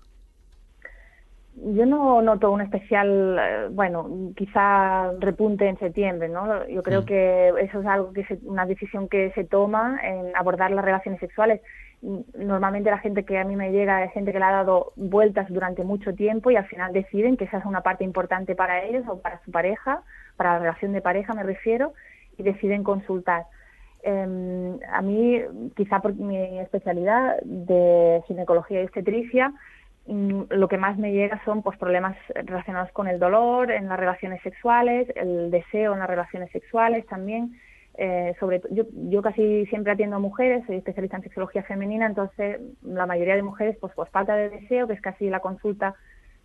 [1.57, 6.66] Yo no noto un especial, eh, bueno, quizá repunte en septiembre, ¿no?
[6.66, 7.04] Yo creo mm.
[7.04, 11.20] que eso es algo que es una decisión que se toma en abordar las relaciones
[11.20, 11.61] sexuales.
[12.37, 15.46] Normalmente la gente que a mí me llega es gente que le ha dado vueltas
[15.48, 19.04] durante mucho tiempo y al final deciden que esa es una parte importante para ellos
[19.09, 20.02] o para su pareja
[20.37, 21.92] para la relación de pareja me refiero,
[22.37, 23.44] y deciden consultar.
[24.03, 25.40] Em, a mí,
[25.77, 29.53] quizá por mi especialidad de ginecología y obstetricia,
[30.07, 33.99] mm, lo que más me llega son pues problemas relacionados con el dolor en las
[33.99, 37.59] relaciones sexuales, el deseo en las relaciones sexuales también.
[37.97, 43.07] Eh, sobre yo, casi siempre atiendo a mujeres, soy especialista en sexología femenina, entonces la
[43.07, 45.94] mayoría de mujeres pues, pues falta de deseo, que es casi la consulta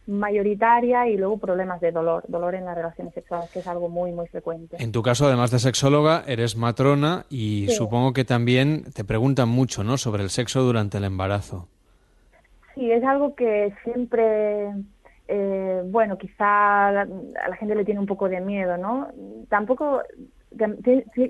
[0.09, 4.11] mayoritaria y luego problemas de dolor, dolor en las relaciones sexuales, que es algo muy,
[4.11, 4.77] muy frecuente.
[4.79, 9.83] En tu caso, además de sexóloga, eres matrona y supongo que también te preguntan mucho,
[9.83, 11.67] ¿no?, sobre el sexo durante el embarazo.
[12.73, 14.71] Sí, es algo que siempre,
[15.27, 19.09] eh, bueno, quizá a la gente le tiene un poco de miedo, ¿no?
[19.49, 20.01] Tampoco,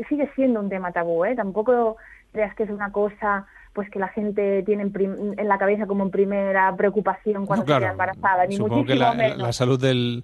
[0.07, 1.35] sigue siendo un tema tabú, ¿eh?
[1.35, 1.97] Tampoco
[2.31, 6.11] creas que es una cosa pues que la gente tiene en, la cabeza como en
[6.11, 10.23] primera preocupación cuando se queda embarazada, ni Supongo que la, salud del,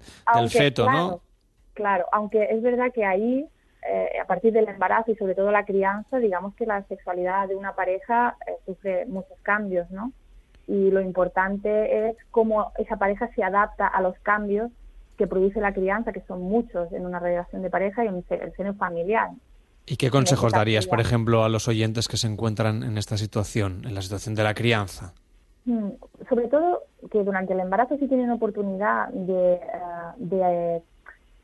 [0.50, 1.20] feto, ¿no?
[1.74, 3.46] Claro, aunque es verdad que ahí,
[3.88, 7.54] eh, a partir del embarazo y sobre todo la crianza, digamos que la sexualidad de
[7.54, 10.12] una pareja eh, sufre muchos cambios, ¿no?
[10.66, 14.72] Y lo importante es cómo esa pareja se adapta a los cambios
[15.16, 18.52] que produce la crianza, que son muchos en una relación de pareja y en el
[18.56, 19.30] seno familiar.
[19.86, 23.82] ¿Y qué consejos darías, por ejemplo, a los oyentes que se encuentran en esta situación,
[23.84, 25.14] en la situación de la crianza?
[25.64, 25.90] Mm,
[26.28, 30.82] sobre todo que durante el embarazo sí tienen oportunidad de, eh,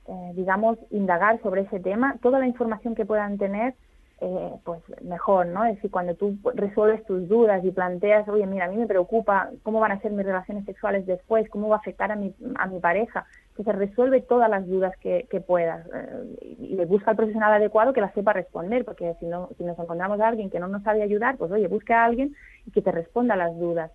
[0.09, 2.17] eh, digamos, indagar sobre ese tema.
[2.21, 3.75] Toda la información que puedan tener
[4.21, 5.65] eh, pues mejor, ¿no?
[5.65, 9.51] Es decir, cuando tú resuelves tus dudas y planteas, oye, mira, a mí me preocupa
[9.63, 12.67] cómo van a ser mis relaciones sexuales después, cómo va a afectar a mi, a
[12.67, 17.11] mi pareja, que se resuelve todas las dudas que, que puedas eh, y le busca
[17.11, 20.51] al profesional adecuado que las sepa responder, porque si, no, si nos encontramos a alguien
[20.51, 22.35] que no nos sabe ayudar, pues oye, busca a alguien
[22.67, 23.91] y que te responda a las dudas.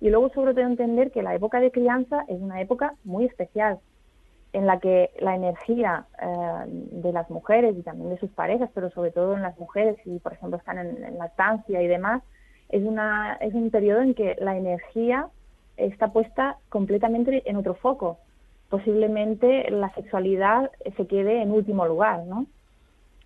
[0.00, 3.78] Y luego sobre todo entender que la época de crianza es una época muy especial,
[4.52, 8.90] en la que la energía eh, de las mujeres y también de sus parejas, pero
[8.90, 12.22] sobre todo en las mujeres, si por ejemplo están en, lactancia y demás,
[12.70, 15.28] es, una, es un periodo en que la energía
[15.76, 18.18] está puesta completamente en otro foco.
[18.70, 22.46] Posiblemente la sexualidad se quede en último lugar, ¿no?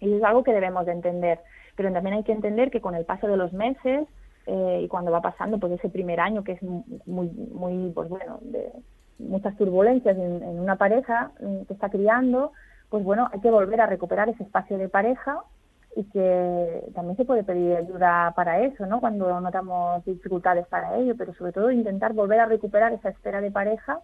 [0.00, 1.40] Y es algo que debemos de entender.
[1.76, 4.06] Pero también hay que entender que con el paso de los meses
[4.46, 8.38] eh, y cuando va pasando pues ese primer año que es muy, muy pues bueno,
[8.42, 8.72] de,
[9.22, 12.52] muchas turbulencias en, una pareja mm, que está criando,
[12.90, 15.38] pues bueno, hay que volver a recuperar ese espacio de pareja
[15.96, 19.00] y que también se puede pedir ayuda para eso, ¿no?
[19.00, 23.50] Cuando notamos dificultades para ello, pero sobre todo intentar volver a recuperar esa esfera de
[23.50, 24.00] pareja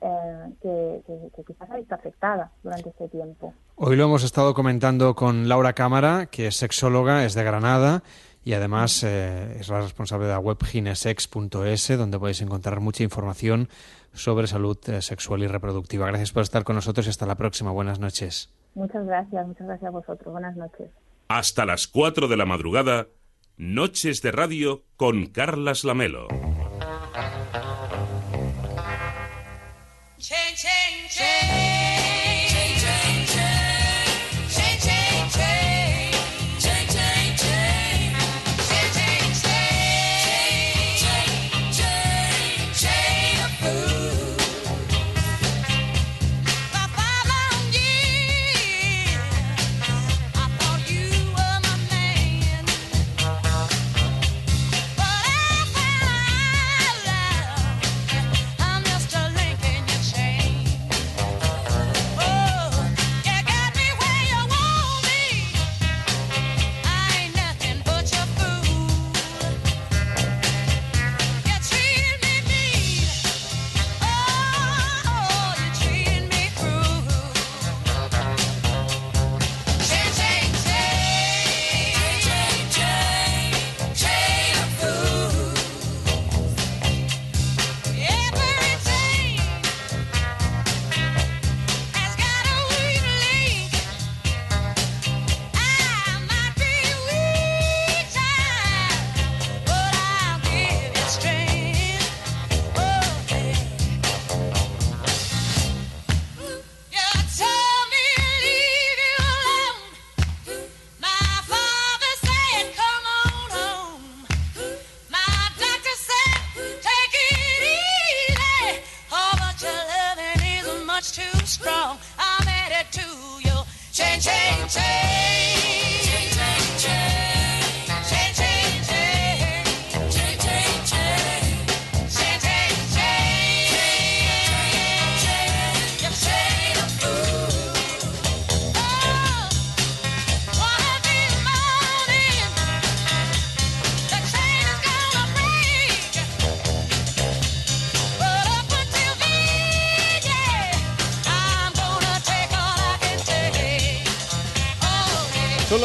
[0.00, 3.54] eh, que, que, que, quizás ha visto afectada durante este tiempo.
[3.76, 8.02] Hoy lo hemos estado comentando con Laura Cámara, que es sexóloga, es de Granada
[8.44, 13.68] y además eh, es la responsable de la web ginesex.es, donde podéis encontrar mucha información
[14.12, 16.06] sobre salud eh, sexual y reproductiva.
[16.06, 17.70] Gracias por estar con nosotros y hasta la próxima.
[17.70, 18.50] Buenas noches.
[18.74, 20.32] Muchas gracias, muchas gracias a vosotros.
[20.32, 20.90] Buenas noches.
[21.28, 23.08] Hasta las 4 de la madrugada,
[23.56, 26.26] Noches de Radio con Carlas Lamelo.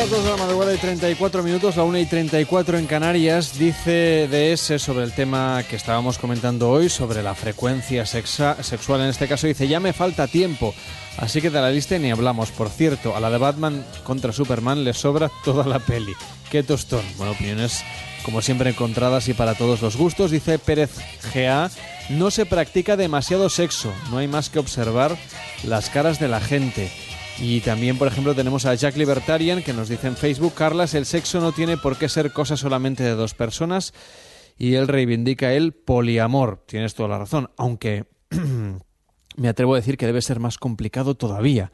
[0.09, 3.57] Las 2 de la madrugada y 34 minutos, la 1 y 34 en Canarias.
[3.59, 9.07] Dice DS sobre el tema que estábamos comentando hoy, sobre la frecuencia sexa- sexual en
[9.07, 9.47] este caso.
[9.47, 10.73] Dice, ya me falta tiempo,
[11.17, 12.51] así que de la lista ni hablamos.
[12.51, 16.13] Por cierto, a la de Batman contra Superman le sobra toda la peli.
[16.49, 17.03] Qué tostón.
[17.17, 17.83] Bueno, opiniones
[18.23, 20.31] como siempre encontradas y para todos los gustos.
[20.31, 20.91] Dice Pérez
[21.33, 21.69] GA,
[22.09, 25.17] no se practica demasiado sexo, no hay más que observar
[25.63, 26.91] las caras de la gente.
[27.41, 31.05] Y también, por ejemplo, tenemos a Jack Libertarian que nos dice en Facebook, Carlas, el
[31.05, 33.93] sexo no tiene por qué ser cosa solamente de dos personas
[34.57, 36.63] y él reivindica el poliamor.
[36.67, 38.05] Tienes toda la razón, aunque
[39.37, 41.71] me atrevo a decir que debe ser más complicado todavía.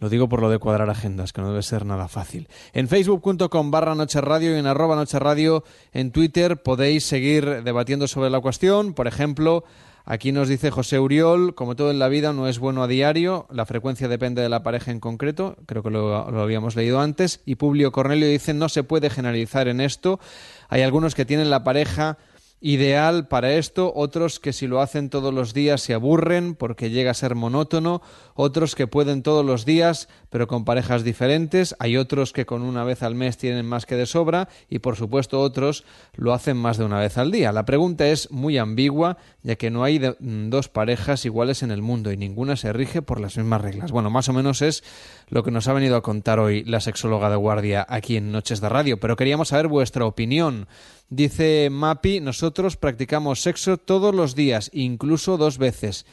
[0.00, 2.48] Lo digo por lo de cuadrar agendas, que no debe ser nada fácil.
[2.72, 8.08] En facebook.com barra Noche Radio y en arroba Noche Radio en Twitter podéis seguir debatiendo
[8.08, 8.94] sobre la cuestión.
[8.94, 9.64] Por ejemplo,
[10.04, 13.46] aquí nos dice José Uriol, como todo en la vida no es bueno a diario,
[13.50, 17.40] la frecuencia depende de la pareja en concreto, creo que lo, habíamos leído antes.
[17.44, 20.20] Y Publio Cornelio dice, no se puede generalizar en esto.
[20.68, 22.18] Hay algunos que tienen la pareja
[22.60, 27.10] ideal para esto, otros que si lo hacen todos los días se aburren porque llega
[27.10, 28.00] a ser monótono,
[28.34, 32.82] otros que pueden todos los días pero con parejas diferentes, hay otros que con una
[32.82, 36.76] vez al mes tienen más que de sobra y por supuesto otros lo hacen más
[36.76, 37.52] de una vez al día.
[37.52, 41.82] La pregunta es muy ambigua ya que no hay mm, dos parejas iguales en el
[41.82, 43.92] mundo y ninguna se rige por las mismas reglas.
[43.92, 44.82] Bueno, más o menos es
[45.28, 48.60] lo que nos ha venido a contar hoy la sexóloga de guardia aquí en Noches
[48.60, 50.66] de Radio, pero queríamos saber vuestra opinión.
[51.08, 56.06] Dice Mapi, nosotros practicamos sexo todos los días, incluso dos veces.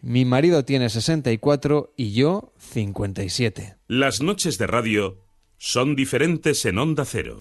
[0.00, 3.76] Mi marido tiene 64 y yo 57.
[3.88, 5.18] Las noches de radio
[5.58, 7.38] son diferentes en Onda Cero.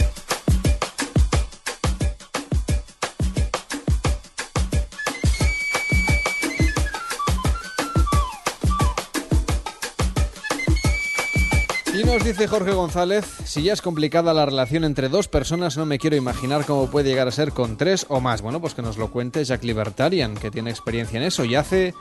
[12.18, 16.00] Nos dice Jorge González, si ya es complicada la relación entre dos personas, no me
[16.00, 18.42] quiero imaginar cómo puede llegar a ser con tres o más.
[18.42, 21.46] Bueno, pues que nos lo cuente Jack Libertarian, que tiene experiencia en eso.
[21.46, 21.94] Y hace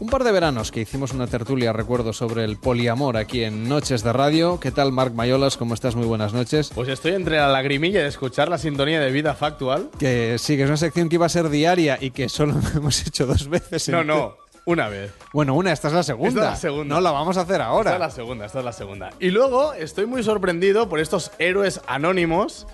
[0.00, 4.02] un par de veranos que hicimos una tertulia, recuerdo, sobre el poliamor aquí en Noches
[4.02, 4.58] de Radio.
[4.58, 5.58] ¿Qué tal, Marc Mayolas?
[5.58, 5.96] ¿Cómo estás?
[5.96, 6.70] Muy buenas noches.
[6.74, 9.90] Pues estoy entre la lagrimilla de escuchar la sintonía de vida factual.
[9.98, 13.06] Que sí, que es una sección que iba a ser diaria y que solo hemos
[13.06, 13.90] hecho dos veces.
[13.90, 14.36] No, en- no,
[14.68, 15.14] una vez.
[15.32, 16.28] Bueno, una, esta es la segunda.
[16.28, 16.94] Esta es la segunda.
[16.94, 17.94] No, la vamos a hacer Esta ahora.
[17.94, 19.10] es la segunda, esta es la segunda.
[19.18, 22.66] Y luego estoy muy sorprendido por estos héroes anónimos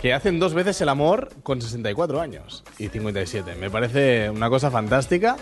[0.00, 3.56] que hacen dos veces el amor con 64 años y 57.
[3.56, 5.36] Me parece una cosa fantástica.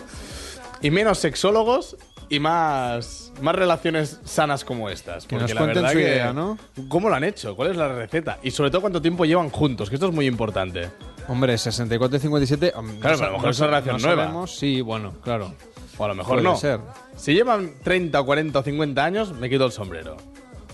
[0.81, 1.99] Y menos sexólogos
[2.35, 5.25] y más, más relaciones sanas como estas.
[5.27, 6.59] Que Porque nos la cuenten verdad su que- idea, ¿no?
[6.89, 7.55] ¿Cómo lo han hecho?
[7.57, 8.39] ¿Cuál es la receta?
[8.43, 10.91] Y sobre todo cuánto tiempo llevan juntos, que esto es muy importante.
[11.29, 12.73] Hombre, 64 y 57.
[12.77, 14.23] hom, Claro, pero a lo mejor no es una relación no nueva.
[14.25, 14.57] sabemos.
[14.57, 15.55] Sí, bueno, claro.
[15.97, 16.57] O a lo mejor Puede no.
[16.57, 16.81] ser.
[17.17, 20.17] Si llevan 30, 40 o 50 años, me quito el sombrero.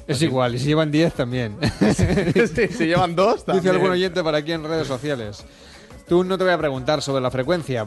[0.08, 1.56] Es igual, y si llevan 10 también.
[1.94, 3.62] Sí, si llevan dos, también.
[3.62, 5.44] Dice algún oyente para aquí en redes sociales.
[6.08, 7.86] Tú no te voy a preguntar sobre la frecuencia,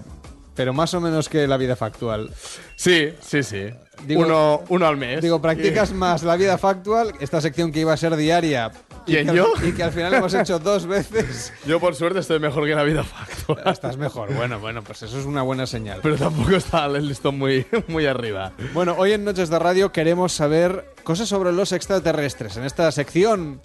[0.56, 2.30] pero más o menos que la vida factual.
[2.76, 3.66] Sí, sí, sí.
[4.08, 5.22] Digo- uno, uno al mes.
[5.22, 8.72] Digo, ¿practicas más la vida factual, esta sección que iba a ser diaria?
[9.06, 9.54] y ¿Quién, que al- yo?
[9.64, 11.54] Y que al final hemos hecho dos veces.
[11.66, 13.62] Yo, por suerte, estoy mejor que la vida factual.
[13.68, 14.34] Estás mejor.
[14.34, 16.00] Bueno, bueno, pues eso es una buena señal.
[16.02, 18.54] Pero tampoco está el listón muy, muy arriba.
[18.74, 22.56] Bueno, hoy en Noches de Radio queremos saber cosas sobre los extraterrestres.
[22.58, 23.60] En esta sección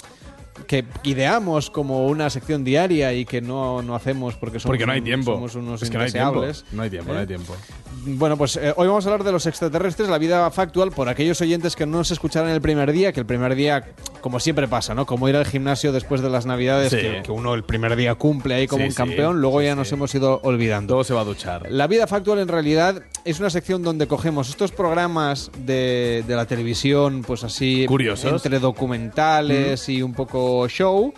[0.66, 4.92] que ideamos como una sección diaria y que no, no hacemos porque somos, Porque no
[4.92, 5.34] hay un- tiempo.
[5.34, 6.44] somos unos es que no hay tiempo.
[6.72, 7.20] No hay tiempo, no ¿Eh?
[7.22, 7.54] hay tiempo.
[8.04, 11.40] Bueno, pues eh, hoy vamos a hablar de los extraterrestres, la vida factual, por aquellos
[11.40, 13.84] oyentes que no nos escucharon el primer día, que el primer día,
[14.20, 15.04] como siempre pasa, ¿no?
[15.04, 16.98] Como ir al gimnasio después de las navidades, Sí.
[16.98, 19.74] que, que uno el primer día cumple ahí como Sí, un sí, campeón, luego ya
[19.74, 20.94] nos hemos ido olvidando.
[20.94, 21.70] Luego se va a duchar.
[21.70, 26.46] La vida factual en realidad es una sección donde cogemos estos programas de, de la
[26.46, 28.32] televisión, pues así, Curiosos.
[28.32, 31.12] entre documentales y un poco show,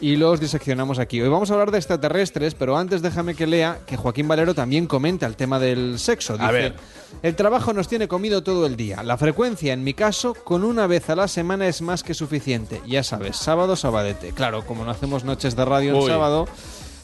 [0.00, 1.20] y los diseccionamos aquí.
[1.22, 4.86] Hoy vamos a hablar de extraterrestres, pero antes déjame que lea que Joaquín Valero también
[4.86, 6.34] comenta el tema del sexo.
[6.34, 6.74] Dice, A ver.
[7.22, 9.02] el trabajo nos tiene comido todo el día.
[9.02, 12.80] La frecuencia, en mi caso, con una vez a la semana es más que suficiente.
[12.86, 14.32] Ya sabes, sábado, sabadete.
[14.32, 16.06] Claro, como no hacemos noches de radio en Uy.
[16.08, 16.46] sábado,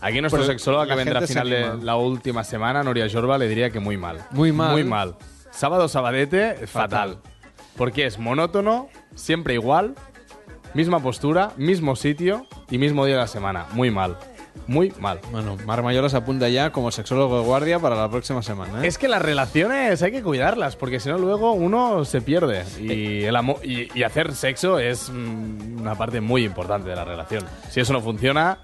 [0.02, 3.46] Aquí nuestro Pues sexólogo que vendrá a final de la última semana, Noria Jorba, le
[3.48, 4.24] diría que muy mal.
[4.30, 4.72] Muy mal.
[4.72, 5.16] Muy mal.
[5.50, 7.18] Sábado, sabadete, fatal.
[7.76, 9.94] Porque es monótono, siempre igual,
[10.74, 13.66] misma postura, mismo sitio y mismo día de la semana.
[13.72, 14.16] Muy mal.
[14.66, 15.20] Muy mal.
[15.30, 18.82] Bueno, Mar Mayola se apunta ya como sexólogo de guardia para la próxima semana.
[18.84, 18.88] ¿eh?
[18.88, 22.64] Es que las relaciones hay que cuidarlas, porque si no luego uno se pierde.
[22.80, 27.04] Y, el amo- y, y hacer sexo es mm, una parte muy importante de la
[27.04, 27.44] relación.
[27.70, 28.58] Si eso no funciona,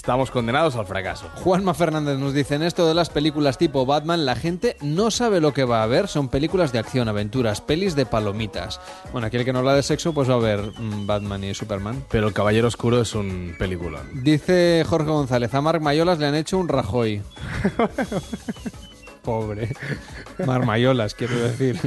[0.00, 1.26] estamos condenados al fracaso.
[1.44, 5.42] Juanma Fernández nos dice, en esto de las películas tipo Batman, la gente no sabe
[5.42, 6.08] lo que va a ver.
[6.08, 8.80] Son películas de acción, aventuras, pelis de palomitas.
[9.12, 11.52] Bueno, aquí el que no habla de sexo, pues va a ver mm, Batman y
[11.52, 12.02] Superman.
[12.10, 14.22] Pero El Caballero Oscuro es un peliculón.
[14.24, 17.20] Dice Jorge González, a Marc Mayolas le han hecho un Rajoy.
[19.22, 19.76] Pobre.
[20.46, 21.78] Mar Mayolas, quiero decir.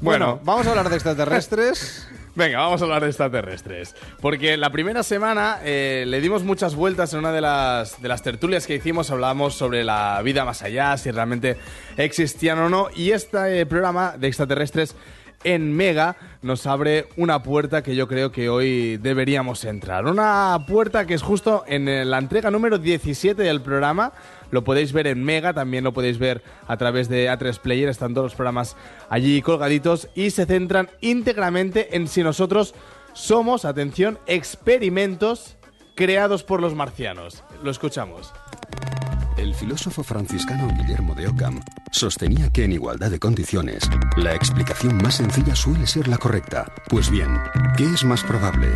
[0.00, 0.40] Bueno, Bueno.
[0.42, 2.08] vamos a hablar de extraterrestres.
[2.34, 3.96] Venga, vamos a hablar de extraterrestres.
[4.20, 8.22] Porque la primera semana eh, le dimos muchas vueltas en una de las, de las
[8.22, 9.10] tertulias que hicimos.
[9.10, 11.56] Hablábamos sobre la vida más allá, si realmente
[11.96, 12.88] existían o no.
[12.94, 14.94] Y este eh, programa de extraterrestres
[15.42, 20.06] en Mega nos abre una puerta que yo creo que hoy deberíamos entrar.
[20.06, 24.12] Una puerta que es justo en eh, la entrega número 17 del programa.
[24.50, 28.14] Lo podéis ver en Mega, también lo podéis ver a través de A3 Player, están
[28.14, 28.76] todos los programas
[29.08, 32.74] allí colgaditos y se centran íntegramente en si nosotros
[33.12, 35.56] somos, atención, experimentos
[35.94, 37.44] creados por los marcianos.
[37.62, 38.32] Lo escuchamos.
[39.36, 41.60] El filósofo franciscano Guillermo de Ockham
[41.92, 46.66] sostenía que en igualdad de condiciones, la explicación más sencilla suele ser la correcta.
[46.88, 47.28] Pues bien,
[47.76, 48.68] ¿qué es más probable?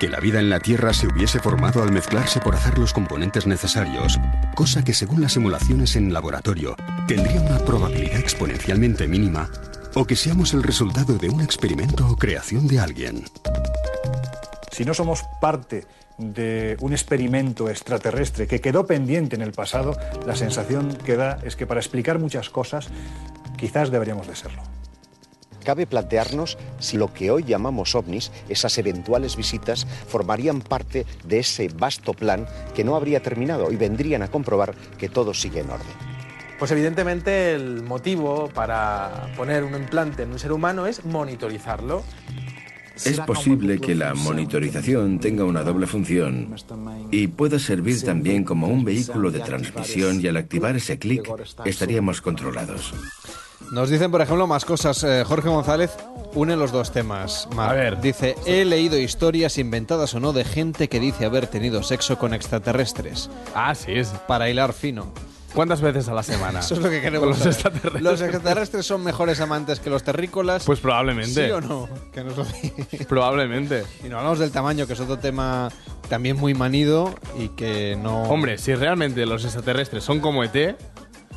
[0.00, 3.46] Que la vida en la Tierra se hubiese formado al mezclarse por azar los componentes
[3.46, 4.18] necesarios,
[4.54, 6.74] cosa que según las simulaciones en laboratorio
[7.06, 9.50] tendría una probabilidad exponencialmente mínima,
[9.94, 13.24] o que seamos el resultado de un experimento o creación de alguien.
[14.72, 15.84] Si no somos parte
[16.16, 21.56] de un experimento extraterrestre que quedó pendiente en el pasado, la sensación que da es
[21.56, 22.88] que para explicar muchas cosas
[23.58, 24.62] quizás deberíamos de serlo.
[25.64, 31.68] Cabe plantearnos si lo que hoy llamamos ovnis, esas eventuales visitas, formarían parte de ese
[31.68, 36.10] vasto plan que no habría terminado y vendrían a comprobar que todo sigue en orden.
[36.58, 42.02] Pues evidentemente el motivo para poner un implante en un ser humano es monitorizarlo.
[43.04, 46.54] Es posible que la monitorización tenga una doble función
[47.10, 51.28] y pueda servir también como un vehículo de transmisión y al activar ese clic
[51.64, 52.92] estaríamos controlados.
[53.70, 55.04] Nos dicen, por ejemplo, más cosas.
[55.04, 55.92] Eh, Jorge González
[56.34, 57.48] une los dos temas.
[57.54, 57.70] Mar.
[57.70, 58.00] A ver.
[58.00, 62.34] Dice, he leído historias inventadas o no de gente que dice haber tenido sexo con
[62.34, 63.30] extraterrestres.
[63.54, 64.08] Ah, sí, es.
[64.26, 65.12] Para hilar fino.
[65.54, 66.60] ¿Cuántas veces a la semana?
[66.60, 67.52] Eso es lo que queremos Con los saber.
[67.54, 68.02] extraterrestres.
[68.02, 70.64] ¿Los extraterrestres son mejores amantes que los terrícolas?
[70.64, 71.46] Pues probablemente.
[71.46, 71.88] ¿Sí o no?
[72.12, 72.46] Que nos lo.
[73.08, 73.84] Probablemente.
[74.04, 75.70] Y no hablamos del tamaño, que es otro tema
[76.08, 78.24] también muy manido y que no...
[78.24, 80.76] Hombre, si realmente los extraterrestres son como ET,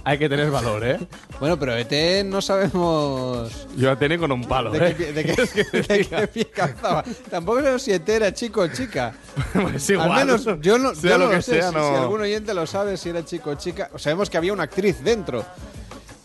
[0.06, 1.00] hay que tener valor, ¿eh?
[1.40, 3.68] Bueno, pero ET no sabemos...
[3.78, 4.96] Yo la tenía con un palo, ¿De ¿eh?
[4.98, 7.04] qué, de qué- de qué pie calzaba?
[7.30, 9.14] Tampoco sé si ET era chico o chica.
[9.54, 10.12] Pues igual.
[10.12, 11.54] Al menos yo no, Sea yo lo no que lo sé.
[11.62, 13.90] sea, si, no- si algún oyente lo sabe, si era chico o chica.
[13.98, 15.44] Sabemos que había una actriz dentro.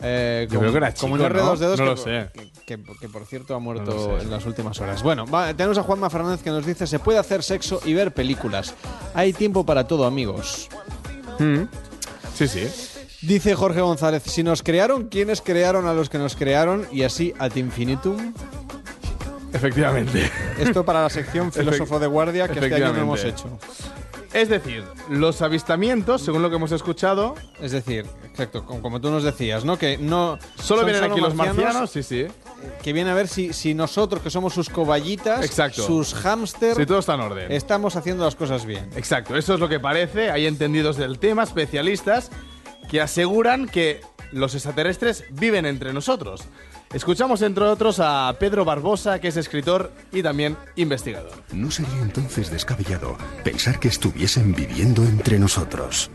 [0.01, 1.57] Eh, Yo creo que era como chico, R2 ¿no?
[1.57, 2.29] dedos No que, lo sé.
[2.33, 4.24] Que, que- que, por cierto ha No muerto sé.
[4.24, 5.03] en las últimas horas.
[5.03, 8.12] Bueno, va, tenemos a Juanma Fernández que nos dice: se puede hacer sexo y ver
[8.14, 8.74] películas.
[9.14, 10.68] Hay tiempo para todo, amigos.
[11.41, 11.62] Mm.
[12.35, 12.68] Sí, sí.
[13.23, 16.87] Dice Jorge González: si nos crearon, ¿quiénes crearon a los que nos crearon?
[16.93, 18.33] Y así ad infinitum.
[19.53, 20.31] Efectivamente.
[20.59, 23.59] Esto para la sección filósofo de guardia que este año no hemos hecho.
[24.35, 29.25] Es decir, los avistamientos, según lo que hemos escuchado, Es decir, exacto, como, tú nos
[29.25, 29.79] decías, ¿no?
[29.79, 32.27] Que no solo vienen aquí los marcianos, sí, sí.
[32.83, 35.83] que viene a ver si, si nosotros, que somos sus cobayitas, Exacto.
[35.83, 37.51] sus hámster, Si todo está en orden.
[37.51, 38.91] estamos haciendo las cosas bien.
[38.97, 40.31] Exacto, eso es lo que parece.
[40.31, 42.31] Hay entendidos del tema, especialistas,
[42.89, 44.01] que aseguran que
[44.32, 46.43] los extraterrestres viven entre nosotros.
[46.93, 51.32] Escuchamos, entre otros, a Pedro Barbosa, que es escritor y también investigador.
[51.53, 56.11] ¿No sería entonces descabellado pensar que estuviesen viviendo entre nosotros?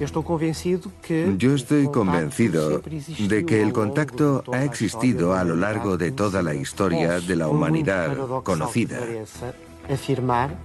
[0.00, 2.80] Yo estoy convencido
[3.18, 7.48] de que el contacto ha existido a lo largo de toda la historia de la
[7.48, 8.98] humanidad conocida.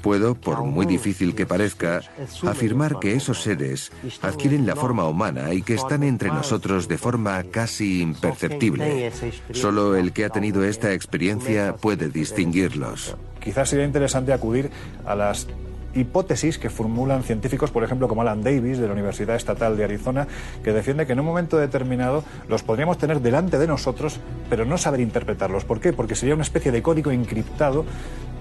[0.01, 2.01] Puedo, por muy difícil que parezca,
[2.45, 3.91] afirmar que esos seres
[4.21, 9.11] adquieren la forma humana y que están entre nosotros de forma casi imperceptible.
[9.51, 13.15] Solo el que ha tenido esta experiencia puede distinguirlos.
[13.39, 14.71] Quizás sería interesante acudir
[15.05, 15.47] a las
[15.95, 20.27] hipótesis que formulan científicos, por ejemplo, como Alan Davis de la Universidad Estatal de Arizona,
[20.63, 24.19] que defiende que en un momento determinado los podríamos tener delante de nosotros,
[24.49, 25.65] pero no saber interpretarlos.
[25.65, 25.93] ¿Por qué?
[25.93, 27.85] Porque sería una especie de código encriptado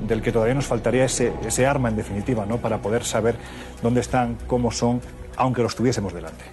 [0.06, 2.58] del que todavía nos faltaría ese, ese arma, en definitiva, ¿no?
[2.58, 3.36] para poder saber
[3.82, 5.00] dónde están, cómo son,
[5.36, 6.44] aunque los tuviésemos delante.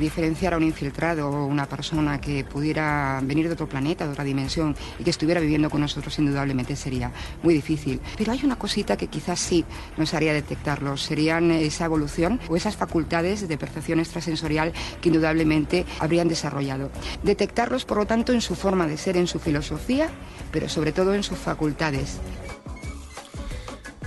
[0.00, 4.24] Diferenciar a un infiltrado o una persona que pudiera venir de otro planeta, de otra
[4.24, 8.00] dimensión y que estuviera viviendo con nosotros indudablemente sería muy difícil.
[8.16, 9.62] Pero hay una cosita que quizás sí
[9.98, 14.72] nos haría detectarlo, serían esa evolución o esas facultades de percepción extrasensorial
[15.02, 16.90] que indudablemente habrían desarrollado.
[17.22, 20.08] Detectarlos, por lo tanto, en su forma de ser, en su filosofía,
[20.50, 22.18] pero sobre todo en sus facultades.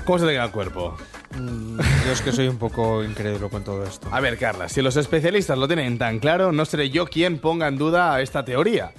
[0.06, 0.98] ¿Cómo se te queda el cuerpo?
[1.36, 4.08] Mm, Yo es que soy un poco incrédulo con todo esto.
[4.12, 7.68] A ver, Carla, si los especialistas lo tienen tan claro, no seré yo quien ponga
[7.68, 8.92] en duda esta teoría.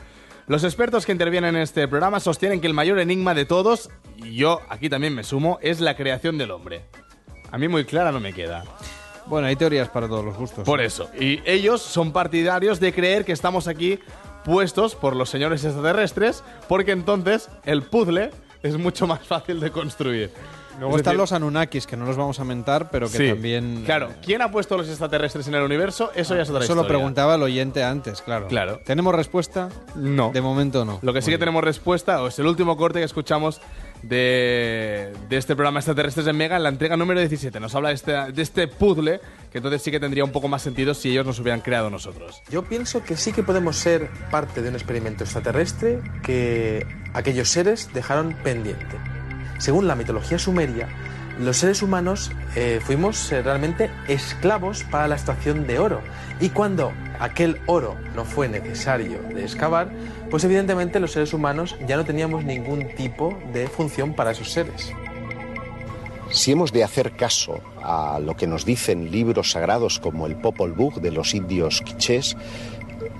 [0.46, 4.34] Los expertos que intervienen en este programa sostienen que el mayor enigma de todos, y
[4.34, 6.84] yo aquí también me sumo, es la creación del hombre.
[7.50, 8.64] A mí muy clara no me queda.
[9.26, 10.64] Bueno, hay teorías para todos los gustos.
[10.66, 11.08] Por eso.
[11.18, 13.98] Y ellos son partidarios de creer que estamos aquí
[14.44, 18.30] puestos por los señores extraterrestres, porque entonces el puzzle
[18.62, 20.30] es mucho más fácil de construir.
[20.78, 23.28] Luego Es están decir, los Anunnakis, que no los vamos a mentar, pero que sí,
[23.28, 23.82] también...
[23.84, 26.10] Claro, ¿quién ha puesto los extraterrestres en el universo?
[26.14, 26.98] Eso ya es otra Eso lo historia.
[26.98, 28.48] preguntaba el oyente antes, claro.
[28.48, 28.80] Claro.
[28.84, 29.68] ¿Tenemos respuesta?
[29.94, 30.30] No.
[30.32, 30.98] De momento no.
[31.02, 33.60] Lo que sí que tenemos respuesta o es el último corte que escuchamos
[34.02, 37.58] de, de este programa Extraterrestres en Mega, en la entrega número 17.
[37.60, 39.20] Nos habla de este, de este puzzle,
[39.50, 42.42] que entonces sí que tendría un poco más sentido si ellos nos hubieran creado nosotros.
[42.50, 47.90] Yo pienso que sí que podemos ser parte de un experimento extraterrestre que aquellos seres
[47.94, 48.96] dejaron pendiente.
[49.58, 50.88] Según la mitología sumeria,
[51.38, 56.00] los seres humanos eh, fuimos eh, realmente esclavos para la extracción de oro.
[56.40, 59.90] Y cuando aquel oro no fue necesario de excavar,
[60.30, 64.92] pues evidentemente los seres humanos ya no teníamos ningún tipo de función para esos seres.
[66.30, 70.72] Si hemos de hacer caso a lo que nos dicen libros sagrados como el Popol
[70.72, 72.36] Vuh de los indios quichés,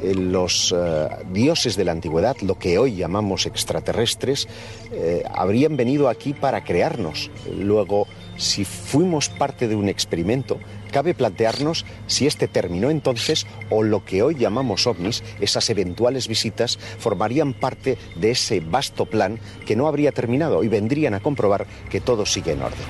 [0.03, 4.49] los eh, dioses de la antigüedad, lo que hoy llamamos extraterrestres,
[4.93, 7.31] eh, habrían venido aquí para crearnos.
[7.59, 10.59] Luego, si fuimos parte de un experimento,
[10.91, 16.79] cabe plantearnos si este terminó entonces o lo que hoy llamamos ovnis, esas eventuales visitas,
[16.99, 22.01] formarían parte de ese vasto plan que no habría terminado y vendrían a comprobar que
[22.01, 22.87] todo sigue en orden.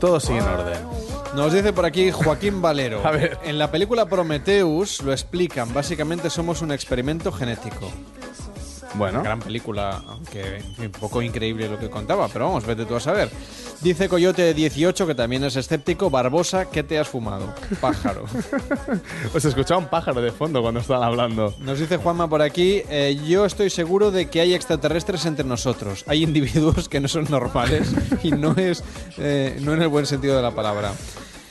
[0.00, 0.93] Todo sigue en orden.
[1.34, 3.04] Nos dice por aquí Joaquín Valero.
[3.04, 3.38] A ver.
[3.44, 5.74] En la película Prometheus lo explican.
[5.74, 7.90] Básicamente somos un experimento genético.
[8.94, 9.22] Bueno.
[9.22, 13.28] Gran película, aunque un poco increíble lo que contaba, pero vamos, vete tú a saber.
[13.80, 17.52] Dice Coyote 18, que también es escéptico, Barbosa, ¿qué te has fumado?
[17.80, 18.24] Pájaro.
[19.34, 21.54] Os escuchaba un pájaro de fondo cuando estaban hablando.
[21.58, 26.04] Nos dice Juanma por aquí, eh, yo estoy seguro de que hay extraterrestres entre nosotros.
[26.06, 28.84] Hay individuos que no son normales y no es
[29.18, 30.92] eh, no en el buen sentido de la palabra.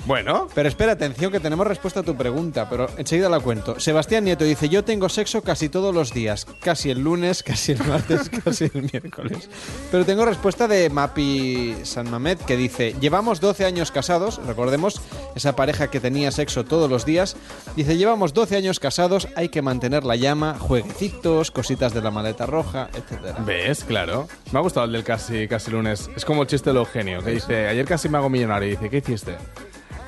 [0.06, 0.48] Bueno.
[0.54, 3.80] Pero espera, atención, que tenemos respuesta a tu pregunta, pero enseguida la cuento.
[3.80, 7.84] Sebastián Nieto dice, yo tengo sexo casi todos los días, casi el lunes, casi el
[7.86, 9.50] martes, casi el miércoles.
[9.92, 15.02] Pero tengo respuesta de Mapi San Mamed, que dice, llevamos 12 años casados, recordemos,
[15.36, 17.38] esa pareja que tenía sexo todos los días,
[17.76, 22.46] dice, llevamos 12 años casados, hay que mantener la llama, jueguecitos, cositas de la maleta
[22.46, 23.38] roja, etcétera.
[23.46, 23.84] ¿Ves?
[23.84, 24.28] Claro.
[24.52, 26.10] Me ha gustado el del casi, casi lunes.
[26.16, 28.68] Es como el chiste de Eugenio, que dice, ayer casi me hago millonario.
[28.68, 29.38] Y dice, ¿qué hiciste?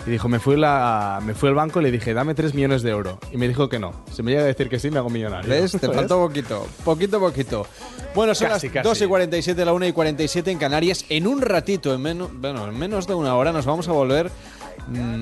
[0.08, 2.84] Y dijo, me fui, la, me fui al banco y le dije, dame 3 millones
[2.84, 3.18] de euros.
[3.32, 3.91] Y me dijo que no.
[4.14, 5.49] Si me llega a decir que sí, me hago millonario.
[5.49, 5.72] ¿Ves?
[5.72, 6.68] Te faltó poquito.
[6.84, 7.66] Poquito, poquito.
[8.14, 8.88] Bueno, son Casi, las casi.
[8.88, 11.06] 2 y 47, la 1 y 47 en Canarias.
[11.10, 14.32] En un ratito, en menos, bueno, en menos de una hora, nos vamos a volver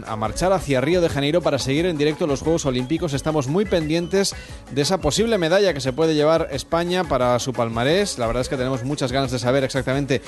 [0.05, 3.13] a marchar hacia Río de Janeiro para seguir en directo los Juegos Olímpicos.
[3.13, 4.35] Estamos muy pendientes
[4.71, 8.17] de esa posible medalla que se puede llevar España para su palmarés.
[8.17, 10.21] La verdad es que tenemos muchas ganas de saber exactamente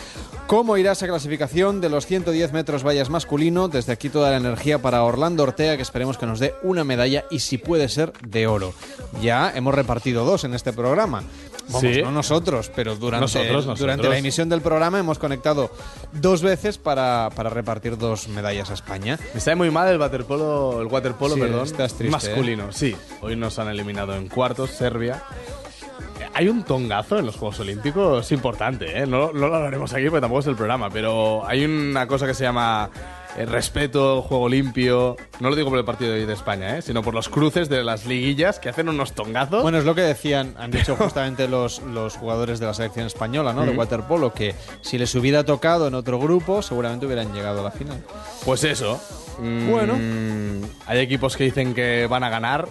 [0.47, 3.67] cómo irá esa clasificación de los 110 metros vallas masculino.
[3.67, 7.25] Desde aquí toda la energía para Orlando Ortega, que esperemos que nos dé una medalla
[7.29, 8.73] y si puede ser de oro.
[9.21, 11.23] Ya hemos repartido dos en este programa.
[11.67, 12.01] Vamos, Sí.
[12.01, 13.79] no nosotros, pero durante, Nosotros, nosotros.
[13.79, 15.71] durante la emisión del programa hemos conectado
[16.13, 19.17] dos veces para, para repartir dos medallas a España.
[19.33, 22.09] Me sabe muy mal el waterpolo, el waterpolo, Sí, perdón, estás triste, ¿eh?
[22.29, 22.71] masculino.
[22.71, 25.23] Sí, hoy nos han eliminado en cuartos, Serbia.
[26.33, 29.07] Hay un tongazo en los Juegos Olímpicos importante, ¿eh?
[29.07, 32.33] No, no lo hablaremos aquí porque tampoco es el programa, pero hay una cosa que
[32.33, 32.89] se llama
[33.43, 35.17] respeto, juego limpio.
[35.39, 36.81] No lo digo por el partido de hoy de España, ¿eh?
[36.81, 39.61] sino por los cruces de las liguillas que hacen unos tongazos.
[39.61, 43.51] Bueno, es lo que decían, han dicho justamente los, los jugadores de la selección española,
[43.53, 43.65] ¿no?
[43.65, 47.71] De waterpolo, que si les hubiera tocado en otro grupo, seguramente hubieran llegado a la
[47.71, 48.01] final.
[48.45, 49.01] Pues eso.
[49.39, 49.93] Mm, Bueno.
[50.87, 52.67] Hay equipos que dicen que van a ganar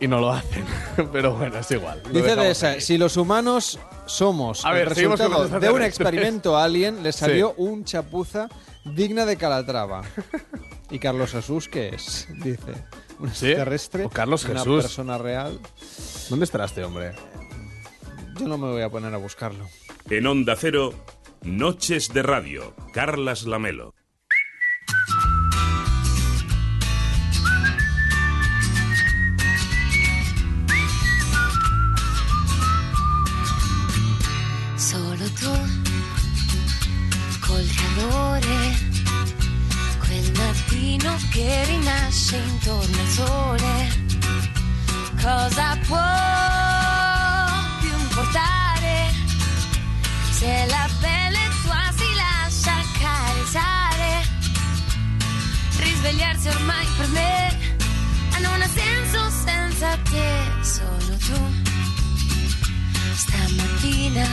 [0.00, 0.64] y no lo hacen.
[1.12, 2.00] Pero bueno, es igual.
[2.06, 6.56] Lo Dice de esa, si los humanos somos A el ver, resultado de un experimento
[6.56, 7.20] alien, le Sí.
[7.20, 8.48] salió un chapuza
[8.84, 10.02] digna de Calatrava.
[10.90, 12.28] ¿Y Carlos Jesús qué es?
[12.42, 12.72] Dice.
[13.18, 13.46] ¿Un ¿Sí?
[13.48, 14.04] extraterrestre?
[14.04, 14.82] O Carlos ¿Una Jesús.
[14.82, 15.58] persona real?
[16.28, 17.12] ¿Dónde estará este hombre?
[18.38, 19.66] Yo no me voy a poner a buscarlo.
[20.10, 20.92] En Onda Cero,
[21.42, 23.94] Noches de Radio, Carlas Lamelo.
[34.76, 35.50] Solo tu
[37.54, 38.76] col calore,
[40.00, 44.02] quel mattino che rinasce intorno al sole.
[45.22, 46.04] Cosa può
[47.80, 49.12] più importare
[50.32, 54.26] se la pelle tua si lascia accarezzare?
[55.76, 57.58] Risvegliarsi ormai per me
[58.40, 61.52] non ha senso senza te, solo tu
[63.14, 64.26] stamattina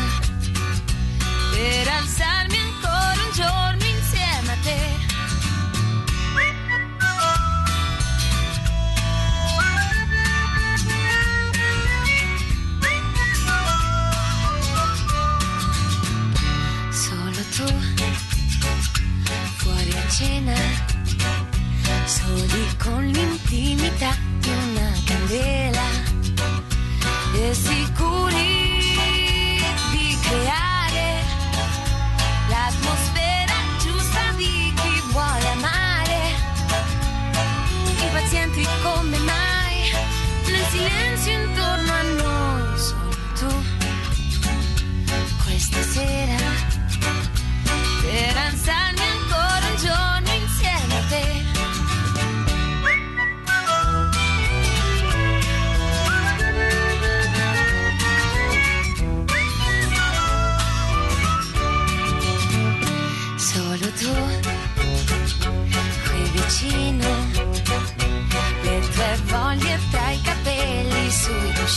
[1.52, 2.21] per alzarmi
[27.52, 28.31] e sicuri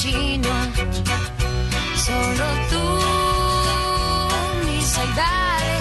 [0.04, 0.52] vicino.
[1.94, 2.84] Solo tu
[4.64, 5.78] mi sai dare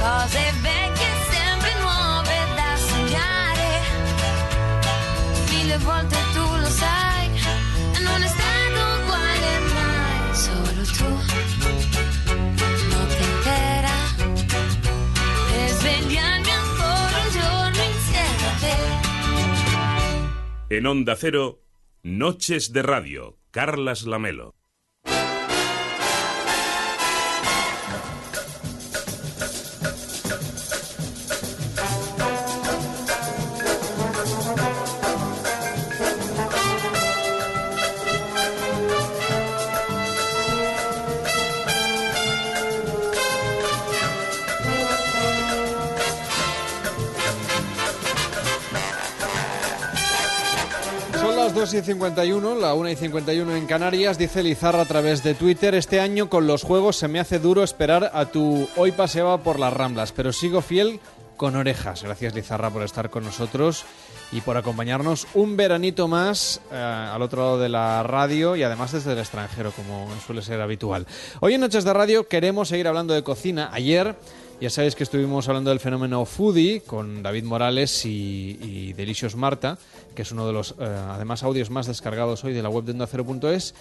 [0.00, 3.70] cose vecchie sempre nuove da sognare.
[5.50, 7.28] Mille volte tu lo sai,
[8.02, 10.34] non è stato uguale mai.
[10.34, 11.08] Solo tu,
[12.90, 13.94] notte intera,
[15.48, 18.76] per svegliarmi ancora un giorno insieme a te.
[20.76, 21.63] En Onda Cero,
[22.06, 24.54] Noches de Radio, Carlas Lamelo.
[51.64, 55.74] 2 y 51, la 1 y 51 en Canarias, dice Lizarra a través de Twitter.
[55.74, 59.58] Este año con los juegos se me hace duro esperar a tu hoy paseaba por
[59.58, 61.00] las Ramblas, pero sigo fiel
[61.38, 62.02] con orejas.
[62.02, 63.86] Gracias Lizarra por estar con nosotros
[64.30, 68.92] y por acompañarnos un veranito más eh, al otro lado de la radio y además
[68.92, 71.06] desde el extranjero, como suele ser habitual.
[71.40, 73.70] Hoy en Noches de Radio queremos seguir hablando de cocina.
[73.72, 74.16] Ayer
[74.64, 79.76] ya sabéis que estuvimos hablando del fenómeno foodie con David Morales y, y Delicious Marta,
[80.14, 82.92] que es uno de los, eh, además, audios más descargados hoy de la web de
[82.92, 83.74] Onda Cero.es,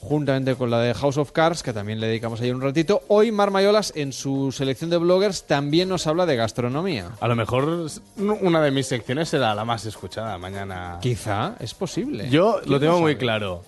[0.00, 3.00] juntamente con la de House of Cards, que también le dedicamos ayer un ratito.
[3.08, 7.12] Hoy Mar Mayolas, en su selección de bloggers, también nos habla de gastronomía.
[7.18, 7.86] A lo mejor
[8.18, 10.98] una de mis secciones será la más escuchada mañana.
[11.00, 12.28] Quizá, es posible.
[12.28, 13.62] Yo ¿Quién lo tengo muy claro.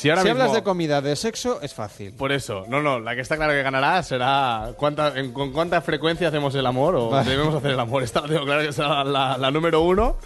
[0.00, 2.12] Si ahora si mismo- hablas de comida, de sexo, es fácil.
[2.14, 5.80] Por eso, no, no, la que está clara que ganará será cuánta, en- con cuánta
[5.82, 7.30] frecuencia hacemos el amor o Vale.
[7.30, 8.02] debemos hacer el amor.
[8.04, 10.16] Esta tengo clara que será la, la número uno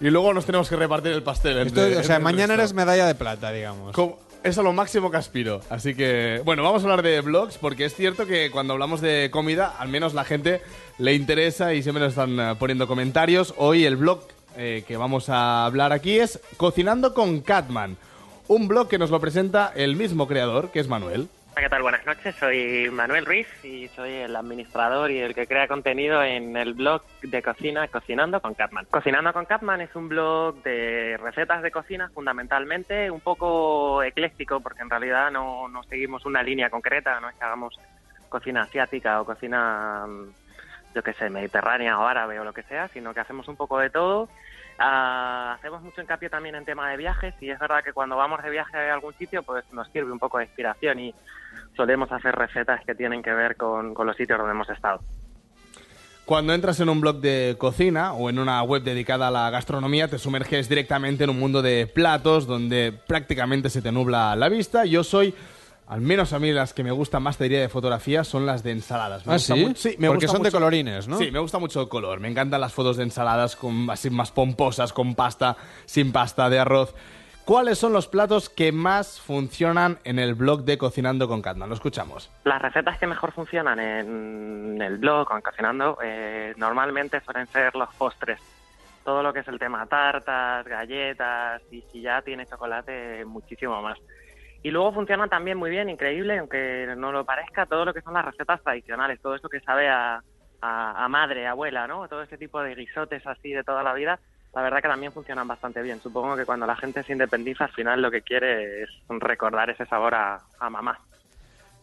[0.00, 1.58] y luego nos tenemos que repartir el pastel.
[1.66, 3.92] Esto- entre- o sea, mañana eres medalla de plata, digamos.
[3.94, 5.60] Como- es a lo máximo que aspiro.
[5.70, 9.28] Así que, bueno, vamos a hablar de blogs porque es cierto que cuando hablamos de
[9.32, 10.60] comida, al menos la gente
[10.98, 13.54] le interesa y siempre nos están eh, poniendo comentarios.
[13.56, 14.20] Hoy el blog
[14.56, 17.96] eh, que vamos a hablar aquí es Cocinando con Catman.
[18.54, 21.30] Un blog que nos lo presenta el mismo creador, que es Manuel.
[21.56, 21.80] ¿Qué tal?
[21.80, 22.34] Buenas noches.
[22.34, 27.00] Soy Manuel Ruiz y soy el administrador y el que crea contenido en el blog
[27.22, 28.84] de cocina Cocinando con Catman.
[28.90, 34.82] Cocinando con Catman es un blog de recetas de cocina fundamentalmente, un poco ecléctico porque
[34.82, 37.80] en realidad no, no seguimos una línea concreta, no es que hagamos
[38.28, 42.88] cocina asiática o cocina, mm, yo qué sé, mediterránea o árabe o lo que sea,
[42.88, 44.28] sino que hacemos un poco de todo.
[44.78, 48.42] Ah, hacemos mucho hincapié también en tema de viajes y es verdad que cuando vamos
[48.42, 51.14] de viaje a algún sitio pues nos sirve un poco de inspiración y
[51.76, 55.00] solemos hacer recetas que tienen que ver con, con los sitios donde hemos estado.
[56.24, 60.08] Cuando entras en un blog de cocina o en una web dedicada a la gastronomía,
[60.08, 64.84] te sumerges directamente en un mundo de platos donde prácticamente se te nubla la vista.
[64.84, 65.34] Yo soy,
[65.92, 68.62] al menos a mí las que me gustan más, te diría, de fotografía, son las
[68.62, 69.26] de ensaladas.
[69.26, 69.66] Me ¿Ah, gusta sí?
[69.66, 71.18] mucho- me Porque gusta son de colorines, ¿no?
[71.18, 72.18] Sí, me gusta mucho el color.
[72.20, 76.58] Me encantan las fotos de ensaladas con, así más pomposas, con pasta, sin pasta, de
[76.58, 76.94] arroz.
[77.44, 81.68] ¿Cuáles son los platos que más funcionan en el blog de Cocinando con Catman?
[81.68, 82.30] Lo escuchamos.
[82.44, 87.74] Las recetas que mejor funcionan en el blog o en Cocinando eh, normalmente suelen ser
[87.74, 88.40] los postres.
[89.04, 93.98] Todo lo que es el tema tartas, galletas y si ya tiene chocolate, muchísimo más.
[94.62, 98.14] Y luego funcionan también muy bien, increíble, aunque no lo parezca, todo lo que son
[98.14, 100.22] las recetas tradicionales, todo eso que sabe a,
[100.60, 102.06] a- a madre, abuela, ¿no?
[102.08, 104.20] Todo ese tipo de guisotes así de toda la vida,
[104.54, 106.00] la verdad que también funcionan bastante bien.
[106.00, 109.84] Supongo que cuando la gente se independiza, al final lo que quiere es recordar ese
[109.86, 110.98] sabor a, a mamá.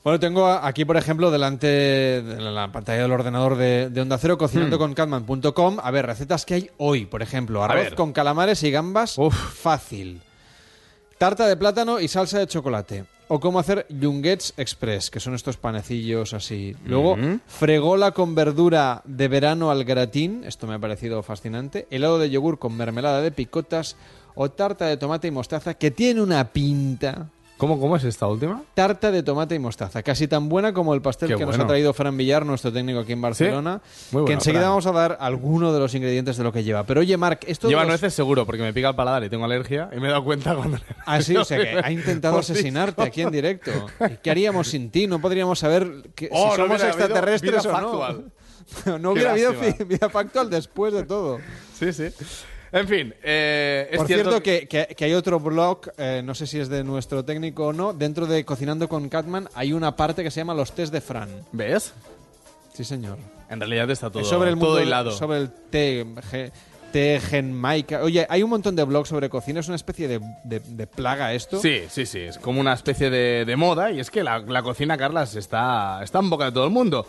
[0.01, 4.37] Bueno, tengo aquí, por ejemplo, delante de la pantalla del ordenador de, de Onda Cero,
[4.37, 4.79] cocinando Hmm.
[4.79, 5.77] con Catman.com.
[5.83, 7.61] A ver, recetas que hay hoy, por ejemplo.
[7.61, 9.17] Arroz con calamares y gambas,
[9.61, 10.21] fácil.
[11.19, 13.03] Tarta de plátano y salsa de chocolate.
[13.27, 16.77] O cómo hacer Yunguets Express, que son estos panecillos así.
[16.85, 20.45] Luego, fregola con verdura de verano al gratín.
[20.45, 21.87] Esto me ha parecido fascinante.
[21.91, 23.97] Helado de yogur con mermelada de picotas.
[24.33, 27.27] O tarta de tomate y mostaza, que tiene una pinta.
[27.59, 28.63] ¿Cómo, cómo es esta última?
[28.73, 31.65] Tarta de tomate y mostaza, casi tan buena como el pastel Qué que nos bueno.
[31.65, 33.81] ha traído Fran Villar, nuestro técnico aquí en Barcelona.
[34.11, 34.69] Muy que bueno, enseguida Fran.
[34.71, 36.85] vamos a dar alguno de los ingredientes de lo que lleva.
[36.85, 39.43] Pero oye, Marc, esto Lleva los- nueces seguro, porque me pica el paladar y tengo
[39.43, 39.89] alergia.
[39.95, 40.77] Y me he dado cuenta cuando...
[41.05, 43.71] Ah, sí, o sea que ha intentado asesinarte aquí en directo.
[44.09, 45.05] ¿Y ¿Qué haríamos sin ti?
[45.07, 47.99] No podríamos saber que, Oh, si no somos habido extraterrestres vida o no.
[48.01, 48.31] factual.
[49.01, 49.53] no hubiera habido
[49.85, 51.39] vida factual después de todo.
[51.77, 52.07] Sí, sí.
[52.71, 56.45] En fin, eh, es Por cierto, que, que- que hay otro blog, eh, no sé
[56.45, 60.23] si es de nuestro técnico o no, dentro de Cocinando con Catman hay una parte
[60.23, 61.29] que se llama Los test de Fran.
[61.51, 61.93] ¿Ves?
[62.73, 63.17] Sí, señor.
[63.49, 65.11] En realidad está todo, Es sobre el todo mundo, hilado.
[65.11, 66.51] sobre el té, ge-
[66.91, 68.03] tejen, Maika.
[68.03, 71.33] Oye, hay un montón de blogs sobre cocina, es una especie de, de- de plaga
[71.33, 71.59] esto.
[71.59, 74.61] Sí, sí, sí, es como una especie de, de moda y es que la, la
[74.61, 77.07] cocina, Carlas, está, está en boca de todo el mundo.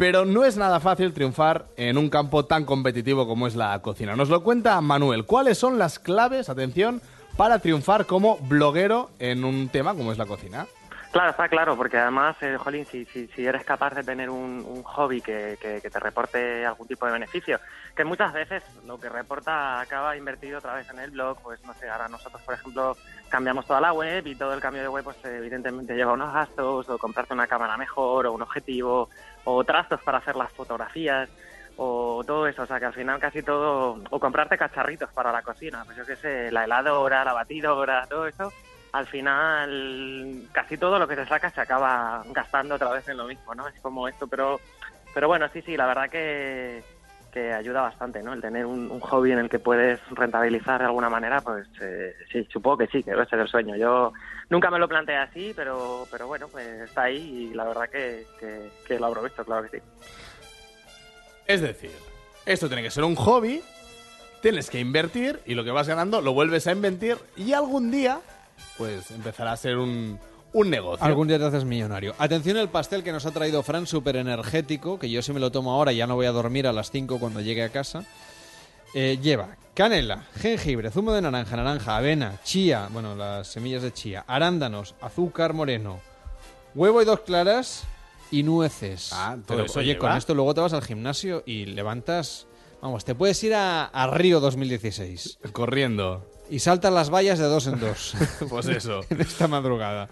[0.00, 4.16] Pero no es nada fácil triunfar en un campo tan competitivo como es la cocina.
[4.16, 5.26] Nos lo cuenta Manuel.
[5.26, 7.02] ¿Cuáles son las claves, atención,
[7.36, 10.66] para triunfar como bloguero en un tema como es la cocina?
[11.12, 14.64] Claro, está claro, porque además, eh, Jolín, si, si, si eres capaz de tener un,
[14.64, 17.58] un hobby que, que- que te reporte algún tipo de beneficio,
[17.96, 21.74] que muchas veces lo que reporta acaba invertido otra vez en el blog, pues no
[21.74, 22.96] sé, ahora nosotros, por ejemplo,
[23.28, 26.88] cambiamos toda la web y todo el cambio de web, pues evidentemente lleva unos gastos,
[26.88, 29.08] o comprarte una cámara mejor, o un objetivo,
[29.44, 31.28] o trastos para hacer las fotografías,
[31.74, 35.42] o todo eso, o sea que al final casi todo, o comprarte cacharritos para la
[35.42, 38.52] cocina, pues yo qué sé, la heladora, la batidora, todo eso,
[38.92, 43.26] al final casi todo lo que se saca se acaba gastando otra vez en lo
[43.26, 43.68] mismo, ¿no?
[43.68, 44.60] Es como esto, pero
[45.14, 46.82] pero bueno, sí, sí, la verdad que,
[47.32, 48.32] que ayuda bastante, ¿no?
[48.32, 52.46] El tener un, hobby en el que puedes rentabilizar de alguna manera, pues eh, sí,
[52.52, 53.76] supongo que sí, que debe ser el sueño.
[53.76, 54.12] Yo
[54.48, 58.26] nunca me lo planteé así, pero pero bueno, pues está ahí y la verdad que,
[58.38, 59.84] que, que lo aprovecho, claro que sí.
[61.46, 61.90] Es decir,
[62.46, 63.62] esto tiene que ser un hobby,
[64.40, 68.20] tienes que invertir y lo que vas ganando lo vuelves a invertir y algún día,
[68.78, 70.18] pues empezará a ser un,
[70.52, 71.04] un negocio.
[71.04, 72.14] Algún día te haces millonario.
[72.18, 75.50] Atención al pastel que nos ha traído Fran, súper energético, que yo si me lo
[75.52, 78.04] tomo ahora ya no voy a dormir a las 5 cuando llegue a casa.
[78.94, 84.24] Eh, lleva canela, jengibre, zumo de naranja, naranja, avena, chía, bueno, las semillas de chía,
[84.26, 86.00] arándanos, azúcar moreno,
[86.74, 87.84] huevo y dos claras
[88.30, 89.10] y nueces.
[89.14, 90.00] Ah, todo Pero, eso oye, lleva.
[90.08, 92.46] con esto luego te vas al gimnasio y levantas...
[92.82, 95.38] Vamos, te puedes ir a, a Río 2016.
[95.52, 96.26] Corriendo.
[96.50, 98.14] Y saltas las vallas de dos en dos.
[98.48, 99.00] Pues eso.
[99.10, 100.08] en esta madrugada.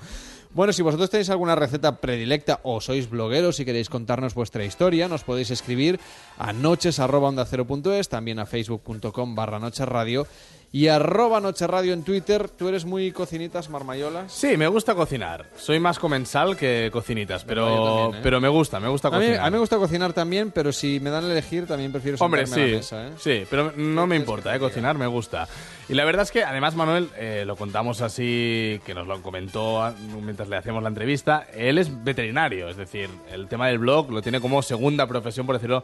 [0.55, 5.07] Bueno, si vosotros tenéis alguna receta predilecta o sois blogueros y queréis contarnos vuestra historia,
[5.07, 6.01] nos podéis escribir
[6.39, 10.27] a noches.onda0.es, también a facebook.com barra nochesradio
[10.71, 12.49] y arroba nochesradio en Twitter.
[12.51, 14.31] ¿Tú eres muy cocinitas, marmayolas?
[14.33, 15.47] Sí, me gusta cocinar.
[15.57, 18.21] Soy más comensal que cocinitas, pero, también, ¿eh?
[18.23, 19.41] pero me gusta, me gusta A mí, cocinar.
[19.41, 22.47] a mí me gusta cocinar también, pero si me dan a elegir también prefiero Hombre,
[22.47, 23.07] sí, a la mesa.
[23.07, 23.11] ¿eh?
[23.19, 25.49] sí, pero no me importa, eh, cocinar me gusta.
[25.89, 29.91] Y la verdad es que, además, Manuel, eh, lo contamos así, que nos lo comentó
[30.23, 34.21] mientras le hacíamos la entrevista, él es veterinario, es decir, el tema del blog lo
[34.21, 35.83] tiene como segunda profesión, por decirlo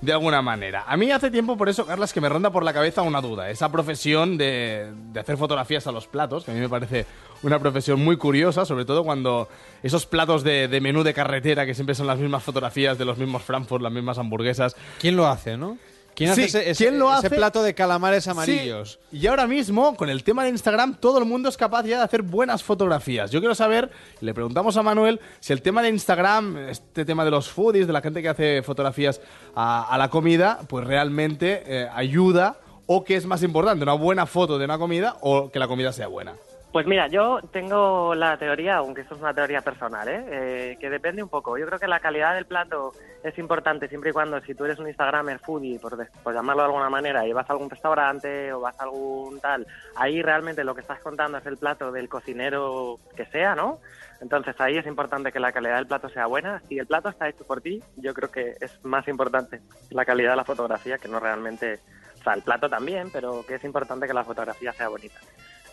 [0.00, 0.84] de alguna manera.
[0.86, 3.50] A mí hace tiempo, por eso, Carlas, que me ronda por la cabeza una duda,
[3.50, 7.06] esa profesión de, de hacer fotografías a los platos, que a mí me parece
[7.42, 9.48] una profesión muy curiosa, sobre todo cuando
[9.82, 13.18] esos platos de, de menú de carretera, que siempre son las mismas fotografías de los
[13.18, 15.78] mismos Frankfurt, las mismas hamburguesas, ¿Quién lo hace, no?
[16.16, 17.36] ¿Quién Sí, ese, ese- ¿quién lo ese hace?
[17.36, 18.98] plato de calamares amarillos?
[19.10, 21.98] Sí, y ahora mismo, con el tema de Instagram, todo el mundo es capaz ya
[21.98, 23.30] de hacer buenas fotografías.
[23.30, 23.90] Yo quiero saber,
[24.20, 27.92] le preguntamos a Manuel, si el tema de Instagram, este tema de los foodies, de
[27.92, 29.20] la gente que hace fotografías
[29.54, 32.56] a, a la comida, pues realmente eh, ayuda
[32.86, 35.92] o que es más importante, una buena foto de una comida o que la comida
[35.92, 36.34] sea buena.
[36.76, 40.24] Pues mira, yo tengo la teoría, aunque esto es una teoría personal, ¿eh?
[40.28, 41.56] Eh, que depende un poco.
[41.56, 42.92] Yo creo que la calidad del plato
[43.24, 46.66] es importante siempre y cuando, si tú eres un Instagramer foodie, por, por llamarlo de
[46.66, 50.74] alguna manera, y vas a algún restaurante o vas a algún tal, ahí realmente lo
[50.74, 53.78] que estás contando es el plato del cocinero que sea, ¿no?
[54.20, 56.60] Entonces ahí es importante que la calidad del plato sea buena.
[56.68, 60.32] Si el plato está hecho por ti, yo creo que es más importante la calidad
[60.32, 61.80] de la fotografía que no realmente...
[62.20, 65.20] O sea, el plato también, pero que es importante que la fotografía sea bonita.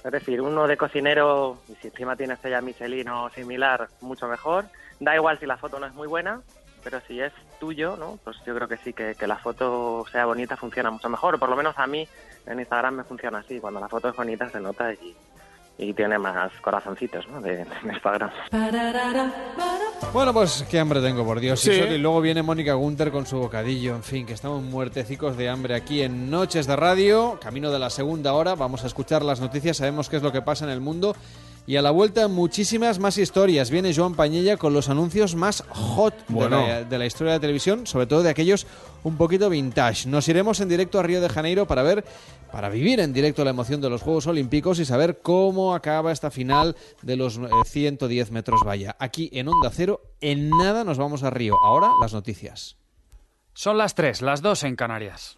[0.03, 4.65] Es decir, uno de cocinero, si encima tiene estrella Michelin o similar, mucho mejor.
[4.99, 6.41] Da igual si la foto no es muy buena,
[6.83, 8.19] pero si es tuyo, ¿no?
[8.23, 11.39] Pues yo creo que sí, que, que la foto sea bonita funciona mucho mejor.
[11.39, 12.07] Por lo menos a mí
[12.45, 13.59] en Instagram me funciona así.
[13.59, 15.15] Cuando la foto es bonita se nota y,
[15.77, 17.41] y tiene más corazoncitos, ¿no?
[17.41, 18.29] De, de Instagram.
[20.13, 21.59] Bueno, pues qué hambre tengo, por Dios.
[21.59, 21.71] Sí.
[21.71, 23.95] Y luego viene Mónica Gunter con su bocadillo.
[23.95, 27.39] En fin, que estamos muertecicos de hambre aquí en Noches de Radio.
[27.41, 28.55] Camino de la segunda hora.
[28.55, 29.77] Vamos a escuchar las noticias.
[29.77, 31.15] Sabemos qué es lo que pasa en el mundo.
[31.65, 33.69] Y a la vuelta, muchísimas más historias.
[33.71, 37.41] Viene Joan Pañella con los anuncios más hot de la- de la historia de la
[37.41, 38.67] televisión, sobre todo de aquellos
[39.03, 40.09] un poquito vintage.
[40.09, 42.03] Nos iremos en directo a Río de Janeiro para ver,
[42.51, 46.31] para vivir en directo la emoción de los Juegos Olímpicos y saber cómo acaba esta
[46.31, 48.97] final de los eh, 110 metros valla.
[48.99, 51.55] Aquí en Onda Cero, en nada nos vamos a Río.
[51.63, 52.75] Ahora las noticias.
[53.53, 55.37] Son las 3, las 2 en Canarias.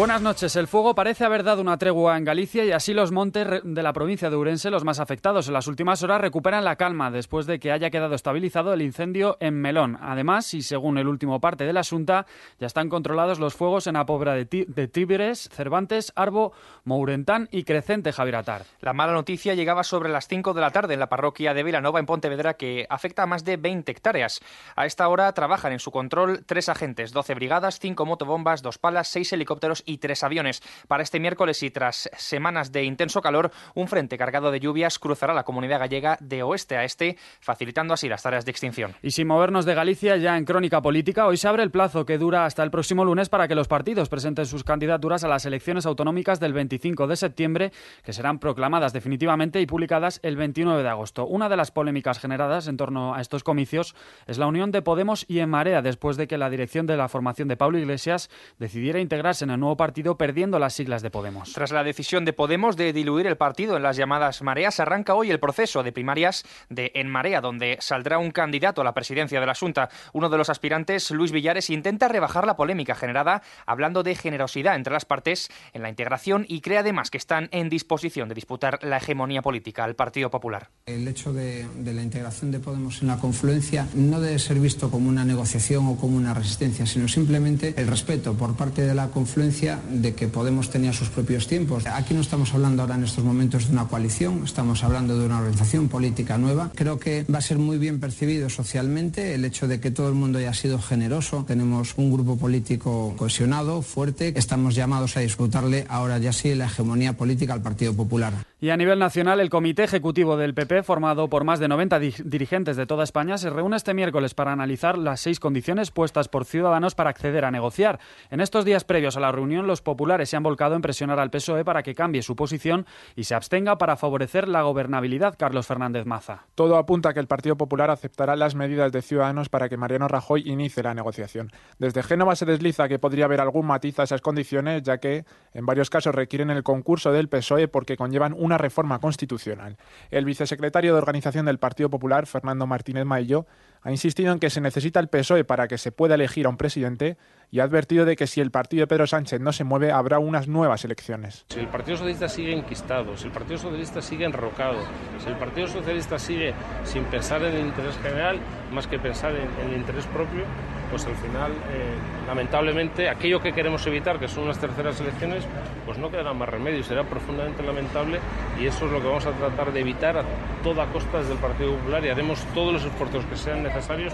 [0.00, 0.56] Buenas noches.
[0.56, 3.92] El fuego parece haber dado una tregua en Galicia y así los montes de la
[3.92, 7.58] provincia de Urense, los más afectados en las últimas horas, recuperan la calma después de
[7.58, 9.98] que haya quedado estabilizado el incendio en Melón.
[10.00, 12.24] Además, y según el último parte del asunto,
[12.58, 17.64] ya están controlados los fuegos en la Pobra de, de Tíberes, Cervantes, Arbo, Mourentán y
[17.64, 18.64] Crecente, Javier Atar.
[18.80, 22.00] La mala noticia llegaba sobre las 5 de la tarde en la parroquia de Vilanova,
[22.00, 24.40] en Pontevedra, que afecta a más de 20 hectáreas.
[24.76, 29.06] A esta hora trabajan en su control tres agentes, 12 brigadas, 5 motobombas, 2 palas,
[29.08, 30.62] 6 helicópteros y 3 aviones.
[30.88, 35.34] Para este miércoles y tras semanas de intenso calor, un frente cargado de lluvias cruzará
[35.34, 38.94] la comunidad gallega de oeste a este, facilitando así las tareas de extinción.
[39.02, 42.18] Y sin movernos de Galicia, ya en crónica política, hoy se abre el plazo que
[42.18, 45.86] dura hasta el próximo lunes para que los partidos presenten sus candidaturas a las elecciones
[45.86, 47.72] autonómicas del 25 de septiembre,
[48.04, 51.26] que serán proclamadas definitivamente y publicadas el 29 de agosto.
[51.26, 53.94] Una de las polémicas generadas en torno a estos comicios
[54.26, 57.08] es la unión de Podemos y En Marea, después de que la dirección de la
[57.08, 61.54] formación de Pablo Iglesias decidiera integrarse en el nuevo partido perdiendo las siglas de Podemos.
[61.54, 65.30] Tras la decisión de Podemos de diluir el partido en las llamadas mareas, arranca hoy
[65.30, 69.46] el proceso de primarias de En Marea, donde saldrá un candidato a la presidencia de
[69.46, 69.88] la Junta.
[70.12, 74.92] Uno de los aspirantes, Luis Villares, intenta rebajar la polémica generada hablando de generosidad entre
[74.92, 78.98] las partes en la integración y cree además que están en disposición de disputar la
[78.98, 80.68] hegemonía política al Partido Popular.
[80.84, 84.90] El hecho de, de la integración de Podemos en la confluencia no debe ser visto
[84.90, 89.08] como una negociación o como una resistencia, sino simplemente el respeto por parte de la
[89.08, 91.84] confluencia de que Podemos tenía sus propios tiempos.
[91.86, 95.38] Aquí no estamos hablando ahora en estos momentos de una coalición, estamos hablando de una
[95.38, 96.70] organización política nueva.
[96.74, 100.14] Creo que va a ser muy bien percibido socialmente el hecho de que todo el
[100.14, 101.44] mundo haya sido generoso.
[101.46, 104.32] Tenemos un grupo político cohesionado, fuerte.
[104.34, 108.49] Estamos llamados a disfrutarle ahora ya sí la hegemonía política al Partido Popular.
[108.62, 112.14] Y a nivel nacional, el Comité Ejecutivo del PP, formado por más de 90 di-
[112.24, 116.44] dirigentes de toda España, se reúne este miércoles para analizar las seis condiciones puestas por
[116.44, 118.00] Ciudadanos para acceder a negociar.
[118.30, 121.30] En estos días previos a la reunión, los populares se han volcado en presionar al
[121.30, 122.84] PSOE para que cambie su posición
[123.16, 125.36] y se abstenga para favorecer la gobernabilidad.
[125.38, 126.44] Carlos Fernández Maza.
[126.54, 130.06] Todo apunta a que el Partido Popular aceptará las medidas de Ciudadanos para que Mariano
[130.06, 131.50] Rajoy inicie la negociación.
[131.78, 135.64] Desde Génova se desliza que podría haber algún matiz a esas condiciones, ya que en
[135.64, 139.76] varios casos requieren el concurso del PSOE porque conllevan una reforma constitucional.
[140.10, 143.46] El vicesecretario de Organización del Partido Popular, Fernando Martínez Maillo,
[143.82, 146.56] ha insistido en que se necesita el PSOE para que se pueda elegir a un
[146.56, 147.16] presidente
[147.50, 150.18] y ha advertido de que si el partido de Pedro Sánchez no se mueve habrá
[150.18, 151.44] unas nuevas elecciones.
[151.48, 154.78] Si el Partido Socialista sigue enquistado, si el Partido Socialista sigue enrocado,
[155.18, 156.54] si el Partido Socialista sigue
[156.84, 158.38] sin pensar en el interés general,
[158.72, 160.44] más que pensar en, en el interés propio,
[160.90, 161.94] pues al final, eh,
[162.26, 165.44] lamentablemente, aquello que queremos evitar, que son unas terceras elecciones,
[165.86, 168.18] pues no quedará más remedio, será profundamente lamentable
[168.60, 170.24] y eso es lo que vamos a tratar de evitar a
[170.62, 173.69] toda costa desde el Partido Popular y haremos todos los esfuerzos que sean necesarios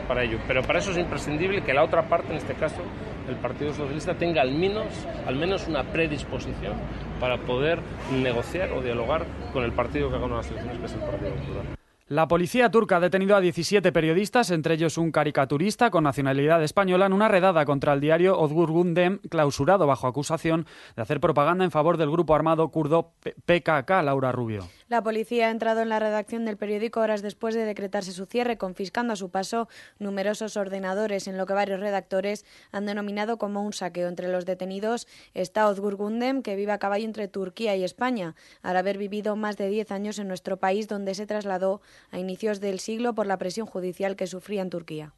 [0.07, 0.39] para ello.
[0.47, 2.83] Pero para eso es imprescindible que la otra parte, en este caso,
[3.29, 4.87] el Partido Socialista, tenga al menos,
[5.27, 6.75] al menos una predisposición
[7.21, 7.81] para poder
[8.13, 11.31] negociar o dialogar con el partido que ha ganado las elecciones, que es el Partido
[11.35, 11.77] Popular.
[12.09, 17.07] La policía turca ha detenido a 17 periodistas, entre ellos un caricaturista con nacionalidad española,
[17.07, 21.73] en una redada contra el diario Özgür Gündem, clausurado bajo acusación de hacer propaganda en
[21.73, 23.11] favor del grupo armado kurdo
[23.47, 24.69] PKK, Laura Rubio.
[24.89, 28.57] La policía ha entrado en la redacción del periódico horas después de decretarse su cierre,
[28.57, 29.69] confiscando a su paso
[29.99, 34.07] numerosos ordenadores, en lo que varios redactores han denominado como un saqueo.
[34.07, 38.77] Entre los detenidos está Özgür Gündem, que vive a caballo entre Turquía y España, al
[38.77, 41.81] haber vivido más de 10 años en nuestro país, donde se trasladó
[42.13, 45.13] a inicios del siglo por la presión judicial que sufría en Turquía.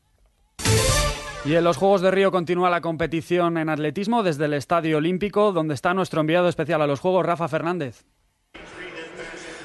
[1.44, 5.52] Y en los Juegos de Río continúa la competición en atletismo desde el Estadio Olímpico,
[5.52, 8.06] donde está nuestro enviado especial a los Juegos, Rafa Fernández.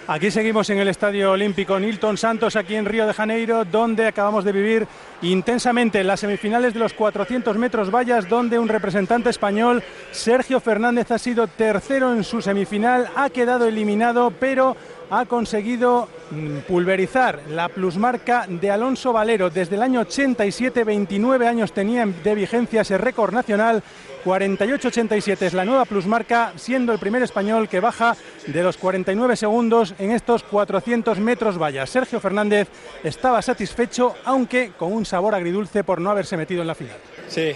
[0.06, 4.44] Aquí seguimos en el Estadio Olímpico Nilton Santos, aquí en Río de Janeiro, donde acabamos
[4.44, 4.86] de vivir
[5.22, 9.82] intensamente las semifinales de los 400 metros vallas, donde un representante español,
[10.12, 14.76] Sergio Fernández, ha sido tercero en su semifinal, ha quedado eliminado, pero
[15.20, 19.52] ha conseguido mm, pulverizar la plusmarca de Alonso Valero.
[19.52, 23.84] Desde el año 87, 29 años tenía de vigencia ese récord nacional.
[24.26, 28.16] 48-87 es la nueva plusmarca, siendo el primer español que baja
[28.48, 31.92] de los 49 segundos en estos 400 metros vallas.
[31.92, 32.70] Sergio Fernández
[33.04, 36.98] estaba satisfecho, aunque con un sabor agridulce por no haberse metido en la final.
[37.28, 37.52] Sí,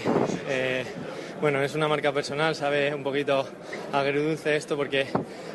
[0.48, 0.84] eh,
[1.40, 3.46] bueno, es una marca personal, sabe un poquito
[3.92, 5.06] agridulce esto porque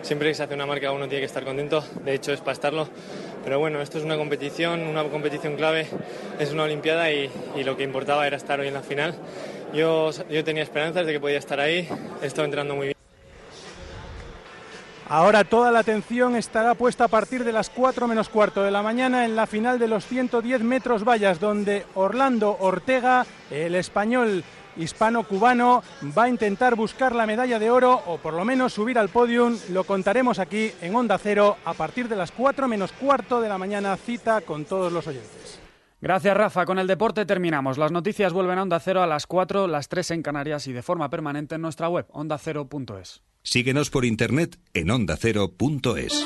[0.02, 2.54] siempre que se hace una marca uno tiene que estar contento, de hecho es para
[2.54, 2.88] estarlo,
[3.44, 5.88] pero bueno, esto es una competición, una competición clave,
[6.40, 7.30] es una Olimpiada y,
[7.64, 9.16] lo que importaba era estar hoy en la final.
[9.74, 11.88] Yo, yo tenía esperanzas de que podía estar ahí,
[12.22, 12.98] estado entrando muy bien.
[15.10, 18.82] Ahora toda la atención estará puesta a partir de las 4 menos cuarto de la
[18.82, 24.44] mañana en la final de los 110 metros vallas, donde Orlando Ortega, el español
[24.78, 25.84] hispano-cubano,
[26.18, 29.58] va a intentar buscar la medalla de oro o por lo menos subir al podium.
[29.70, 33.58] Lo contaremos aquí en Onda Cero a partir de las 4 menos cuarto de la
[33.58, 35.60] mañana, cita con todos los oyentes.
[36.02, 36.66] Gracias, Rafa.
[36.66, 37.78] Con el deporte terminamos.
[37.78, 40.82] Las noticias vuelven a Onda Cero a las 4, las 3 en Canarias y de
[40.82, 43.24] forma permanente en nuestra web, ondacero.es.
[43.42, 46.26] Síguenos por internet en ondacero.es.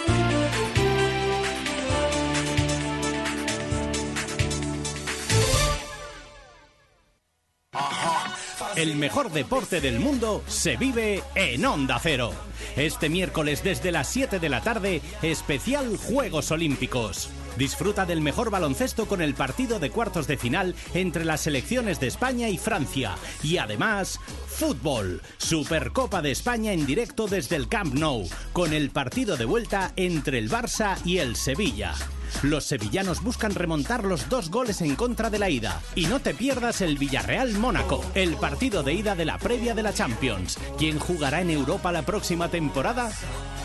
[8.77, 12.31] El mejor deporte del mundo se vive en Onda Cero.
[12.75, 17.31] Este miércoles desde las 7 de la tarde, especial Juegos Olímpicos.
[17.57, 22.05] Disfruta del mejor baloncesto con el partido de cuartos de final entre las selecciones de
[22.05, 23.15] España y Francia.
[23.41, 25.23] Y además, fútbol.
[25.39, 30.37] Supercopa de España en directo desde el Camp Nou, con el partido de vuelta entre
[30.37, 31.95] el Barça y el Sevilla.
[32.43, 35.81] Los sevillanos buscan remontar los dos goles en contra de la ida.
[35.95, 39.81] Y no te pierdas el Villarreal Mónaco, el partido de ida de la previa de
[39.81, 40.59] la Champions.
[40.77, 43.11] ¿Quién jugará en Europa la próxima temporada?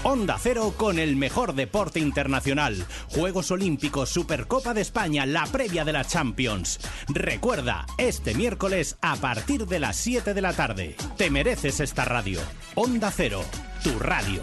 [0.04, 2.86] Onda Cero con el mejor deporte internacional.
[3.08, 6.80] Juegos Olímpicos, Supercopa de España, la previa de la Champions.
[7.08, 10.96] Recuerda, este miércoles a partir de las 7 de la tarde.
[11.18, 12.40] Te mereces esta radio.
[12.74, 13.44] Onda Cero,
[13.84, 14.42] tu radio.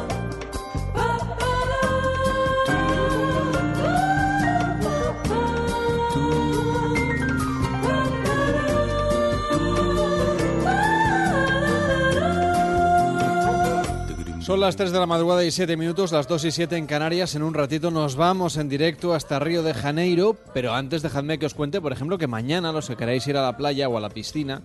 [14.51, 17.35] Son las 3 de la madrugada y 7 minutos, las 2 y 7 en Canarias.
[17.35, 21.45] En un ratito nos vamos en directo hasta Río de Janeiro, pero antes dejadme que
[21.45, 24.01] os cuente, por ejemplo, que mañana los que queráis ir a la playa o a
[24.01, 24.61] la piscina,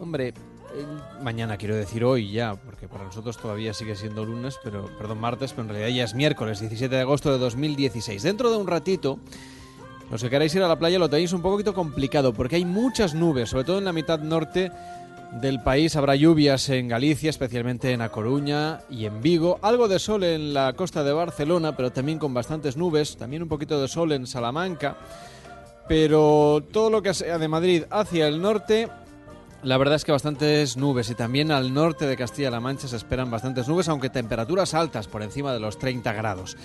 [0.00, 0.32] hombre, eh,
[1.20, 5.52] mañana quiero decir hoy ya, porque para nosotros todavía sigue siendo lunes, pero perdón, martes,
[5.52, 8.22] pero en realidad ya es miércoles, 17 de agosto de 2016.
[8.22, 9.18] Dentro de un ratito,
[10.10, 13.12] los que queráis ir a la playa lo tenéis un poquito complicado, porque hay muchas
[13.12, 14.72] nubes, sobre todo en la mitad norte
[15.40, 19.58] del país habrá lluvias en Galicia, especialmente en A Coruña y en Vigo.
[19.62, 23.16] Algo de sol en la costa de Barcelona, pero también con bastantes nubes.
[23.16, 24.96] También un poquito de sol en Salamanca.
[25.88, 28.88] Pero todo lo que sea de Madrid hacia el norte,
[29.62, 31.10] la verdad es que bastantes nubes.
[31.10, 35.22] Y también al norte de Castilla-La Mancha se esperan bastantes nubes, aunque temperaturas altas, por
[35.22, 36.56] encima de los 30 grados.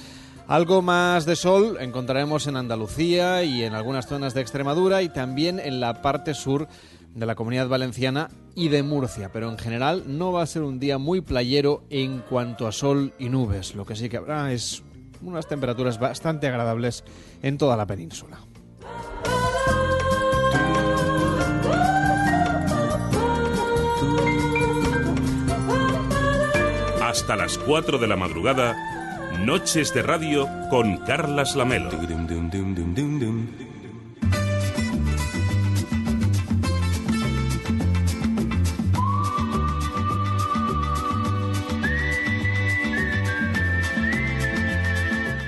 [0.48, 5.60] Algo más de sol encontraremos en Andalucía y en algunas zonas de Extremadura y también
[5.60, 6.68] en la parte sur
[7.14, 10.80] de la comunidad valenciana y de Murcia, pero en general no va a ser un
[10.80, 13.76] día muy playero en cuanto a sol y nubes.
[13.76, 14.84] Lo que sí que habrá es
[15.22, 17.04] unas temperaturas bastante agradables
[17.42, 18.40] en toda la península.
[27.02, 28.76] Hasta las 4 de la madrugada,
[29.44, 31.90] Noches de Radio con Carlas Lamelo.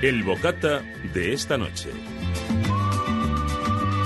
[0.02, 0.82] El bocata
[1.14, 1.88] de esta noche.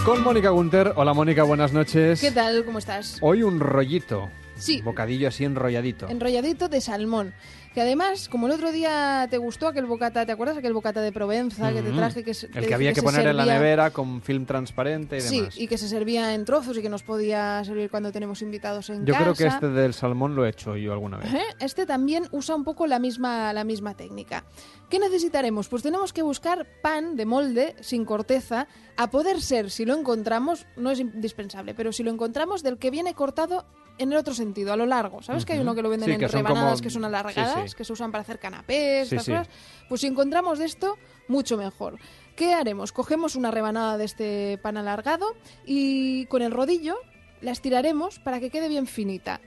[0.04, 0.92] Con Mónica Gunter.
[0.94, 2.20] Hola Mónica, buenas noches.
[2.20, 2.66] ¿Qué tal?
[2.66, 3.16] ¿Cómo estás?
[3.22, 4.28] Hoy un rollito.
[4.58, 4.82] Sí.
[4.82, 6.06] Bocadillo así enrolladito.
[6.10, 7.32] Enrolladito de salmón.
[7.76, 11.12] Que además, como el otro día te gustó aquel bocata, ¿te acuerdas aquel bocata de
[11.12, 12.24] Provenza que te traje?
[12.24, 15.36] Que, se- El que había que, poner en la nevera con film transparente y Sí,
[15.40, 15.58] demás.
[15.58, 19.04] y que se servía en trozos y que nos podía servir cuando tenemos invitados en
[19.04, 19.24] Yo casa.
[19.24, 21.26] creo que este del salmón lo he hecho yo alguna vez.
[21.28, 24.46] Ajá, Este también usa un poco la misma, la misma técnica.
[24.88, 25.68] ¿Qué necesitaremos?
[25.68, 30.66] Pues tenemos que buscar pan de molde sin corteza, a poder ser, si lo encontramos,
[30.78, 33.66] no es indispensable, pero si lo encontramos del que viene cortado
[33.98, 35.22] en el otro sentido, a lo largo.
[35.22, 37.70] ¿Sabes que hay uno que lo venden Sí, en que rebanadas como- que son alargadas,
[37.70, 37.76] sí.
[37.76, 39.48] que se usan para hacer canapés, estas cosas?
[39.88, 40.96] Pues si encontramos de esto,
[41.28, 41.98] mucho mejor.
[42.34, 42.92] ¿Qué haremos?
[42.92, 45.26] Cogemos una rebanada de este pan alargado
[45.64, 46.96] y con el rodillo
[47.40, 49.40] la estiraremos para que quede bien finita.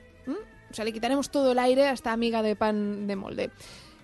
[0.71, 3.49] O sea, le quitaremos todo el aire a esta amiga de pan de molde.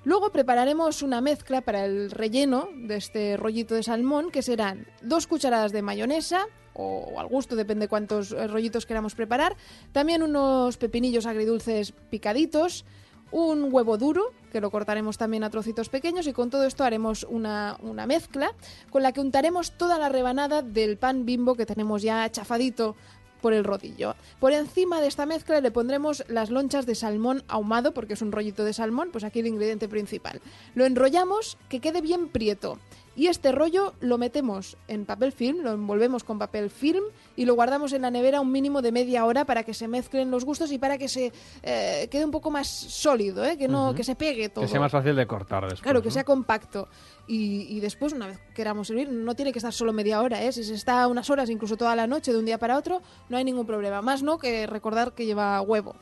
[0.04, 5.26] Luego prepararemos una mezcla para el relleno de este rollito de salmón, que serán dos
[5.28, 9.56] cucharadas de mayonesa, o al gusto, depende cuántos eh, rollitos queramos preparar.
[9.92, 12.86] También unos pepinillos agridulces picaditos,
[13.32, 17.24] un huevo duro, que lo cortaremos también a trocitos pequeños, y con todo esto haremos
[17.24, 18.54] una, una mezcla
[18.92, 22.96] con la que untaremos toda la rebanada del pan bimbo que tenemos ya chafadito
[23.42, 24.16] por el rodillo.
[24.40, 28.32] Por encima de esta mezcla le pondremos las lonchas de salmón ahumado, porque es un
[28.32, 30.42] rollito de salmón, pues aquí el ingrediente principal.
[30.74, 32.80] Lo enrollamos que quede bien prieto.
[33.16, 37.04] Y este rollo lo metemos en papel film, lo envolvemos con papel film
[37.36, 40.32] y lo guardamos en la nevera un mínimo de media hora para que se mezclen
[40.32, 41.32] los gustos y para que se
[41.64, 43.58] eh, quede un poco más sólido, ¿eh?
[43.58, 44.66] que no que se pegue todo.
[44.66, 45.82] Que sea más fácil de cortar después.
[45.82, 46.14] Claro, que ¿no?
[46.14, 46.90] sea compacto.
[47.28, 50.52] Y, y después, una vez queramos servir, no tiene que estar solo media hora, ¿eh?
[50.52, 53.38] Si se está unas horas, incluso toda la noche, de un día para otro, no
[53.38, 54.02] hay ningún problema.
[54.02, 55.96] Más no que recordar que lleva huevo.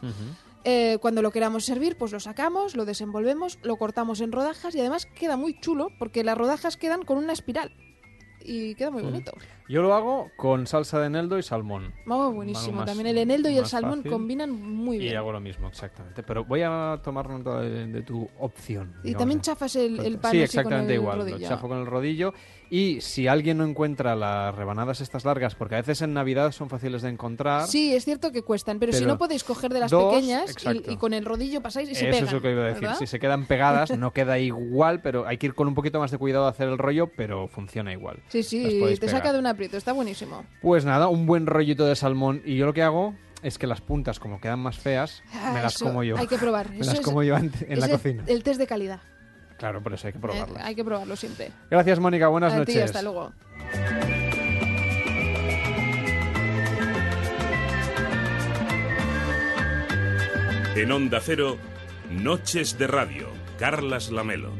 [0.66, 4.80] Eh, cuando lo queramos servir, pues lo sacamos, lo desenvolvemos, lo cortamos en rodajas y
[4.80, 7.72] además queda muy chulo porque las rodajas quedan con una espiral.
[8.46, 9.06] Y queda muy Mm.
[9.06, 9.32] bonito.
[9.70, 11.94] Yo lo hago con salsa de eneldo y salmón.
[12.10, 12.78] Oh, buenísimo.
[12.80, 14.12] Más- También el eneldo y el salmón fácil.
[14.12, 15.16] combinan muy Y bien.
[15.16, 16.24] hago lo mismo, exactamente.
[16.24, 18.96] Pero voy a tomar nota de, de tu opción.
[19.00, 21.20] Y digamos, también chafas el, el pan Sí, así con exactamente el igual.
[21.20, 21.38] rodillo.
[21.40, 22.34] Lo chafo con el rodillo.
[22.76, 26.70] Y si alguien no encuentra las rebanadas estas largas, porque a veces en Navidad son
[26.70, 27.68] fáciles de encontrar.
[27.68, 30.94] Sí, es cierto que cuestan, pero, si no podéis coger de las dos, pequeñas y,
[30.94, 32.26] y con el rodillo pasáis y se Eso pegan.
[32.30, 32.82] es lo que iba a decir.
[32.82, 32.98] ¿verdad?
[32.98, 36.10] Si se quedan pegadas, no queda igual, pero hay que ir con un poquito más
[36.10, 38.24] de cuidado a hacer el rollo, pero funciona igual.
[38.30, 39.18] Sí, sí, te pegar.
[39.18, 40.44] saca de un aprieto, está buenísimo.
[40.64, 42.42] Pues nada, un buen rollito de salmón.
[42.44, 43.14] Y yo lo que hago
[43.44, 46.18] es que las puntas, como quedan más feas, Ah, me las eso como yo.
[46.18, 46.70] Hay que probar.
[46.72, 48.24] me Eso las es- como yo en, la cocina.
[48.26, 49.02] El test de calidad.
[49.58, 50.64] Claro, por eso hay que Eh, probarlas.
[50.64, 51.52] hay que probarlo siempre.
[51.70, 52.28] Gracias, Mónica.
[52.28, 52.76] Buenas A noches.
[52.76, 53.32] ti, hasta luego.
[60.76, 61.58] En Onda Cero,
[62.12, 63.28] Noches de Radio,
[63.60, 64.52] Carlas Lamelo.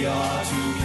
[0.00, 0.79] We are together.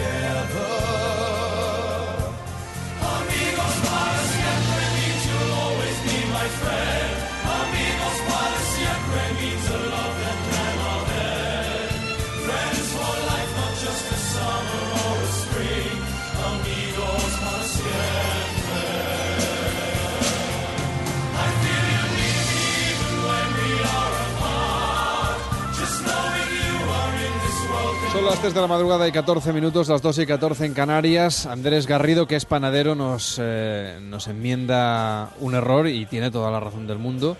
[28.26, 31.46] Las 3 de la madrugada y 14 minutos, las 2 y 14 en Canarias.
[31.46, 36.58] Andrés Garrido, que es panadero, nos, eh, nos enmienda un error y tiene toda la
[36.58, 37.36] razón del mundo.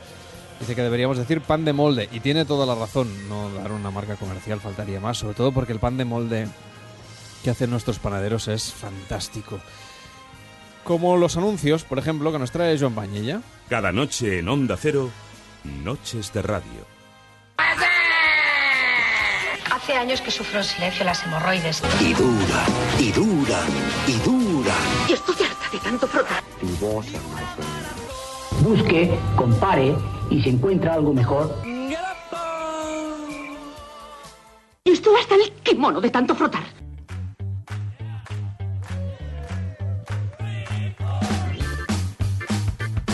[0.60, 3.08] Dice que deberíamos decir pan de molde y tiene toda la razón.
[3.28, 6.46] No dar una marca comercial faltaría más, sobre todo porque el pan de molde
[7.42, 9.58] que hacen nuestros panaderos es fantástico.
[10.84, 13.40] Como los anuncios, por ejemplo, que nos trae Joan Bañella.
[13.68, 15.10] Cada noche en Onda Cero,
[15.82, 16.96] Noches de Radio.
[19.86, 21.80] Hace años que sufro en silencio las hemorroides.
[22.00, 22.64] Y dura,
[22.98, 23.60] y dura,
[24.08, 24.74] y dura.
[25.08, 26.42] Y estoy harta de tanto frotar.
[28.62, 29.94] Busque, compare
[30.28, 31.56] y si encuentra algo mejor.
[34.82, 36.64] Y usted hasta el kimono de tanto frotar.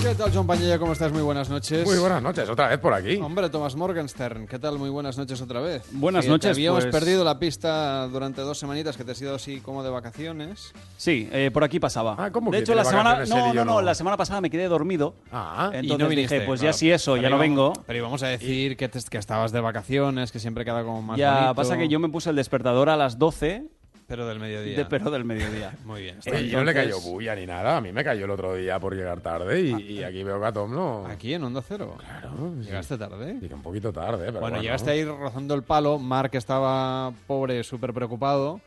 [0.02, 0.78] ¿Qué tal, John Pañella?
[0.80, 1.12] ¿Cómo estás?
[1.12, 1.86] Muy buenas noches.
[1.86, 3.16] Muy buenas noches, otra vez por aquí.
[3.16, 4.76] Hombre, Thomas Morgenstern, ¿qué tal?
[4.78, 5.84] Muy buenas noches otra vez.
[5.92, 9.22] Buenas Que noches, te habíamos pues- perdido la pista durante dos semanitas que te has
[9.22, 10.72] ido así como de vacaciones.
[10.96, 12.16] Sí, eh, por aquí pasaba.
[12.18, 13.82] Ah, ¿cómo de que hecho, de la semana, no, y no, no, no?
[13.82, 15.14] la semana pasada me quedé dormido.
[15.30, 16.72] Ah, y entonces no viniste, dije, pues claro.
[16.72, 17.72] ya si eso, Pero ya no vengo.
[17.86, 21.16] Pero íbamos a decir que, te- que estabas de vacaciones, que siempre queda como más
[21.16, 21.54] Ya bonito.
[21.54, 23.68] pasa que yo me puse el despertador a las 12,
[24.12, 24.76] Pero del mediodía.
[24.76, 25.74] de, pero del mediodía.
[25.86, 26.18] Muy bien.
[26.26, 27.78] Oye, yo no le cayó bulla ni nada.
[27.78, 30.46] A mí me cayó el otro día por llegar tarde y, y aquí veo que
[30.46, 31.06] a Tom no.
[31.06, 31.96] Aquí en Onda Cero.
[31.98, 32.52] Claro.
[32.60, 32.66] sí.
[32.66, 33.38] Llegaste tarde.
[33.40, 34.62] Llegué un poquito tarde, pero Bueno, bueno.
[34.62, 35.98] llegaste ahí rozando el palo.
[35.98, 38.60] Mark estaba pobre, súper preocupado.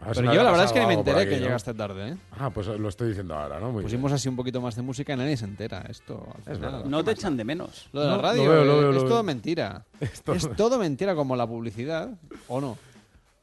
[0.00, 1.42] A ver si Pero yo la verdad es que ni me enteré aquí, que ¿no?
[1.46, 2.16] llegaste tarde, ¿eh?
[2.38, 3.70] Ah, pues lo estoy diciendo ahora, ¿no?
[3.72, 5.86] Muy Pusimos así un poquito más de música y nadie se entera.
[5.88, 6.82] Esto, al final.
[6.90, 7.88] No te echan de menos.
[7.92, 9.84] Lo de la radio lo veo, lo eh, veo, es lo todo mentira.
[10.00, 12.10] Es Es todo- mentira como la publicidad,
[12.48, 12.76] ¿o no?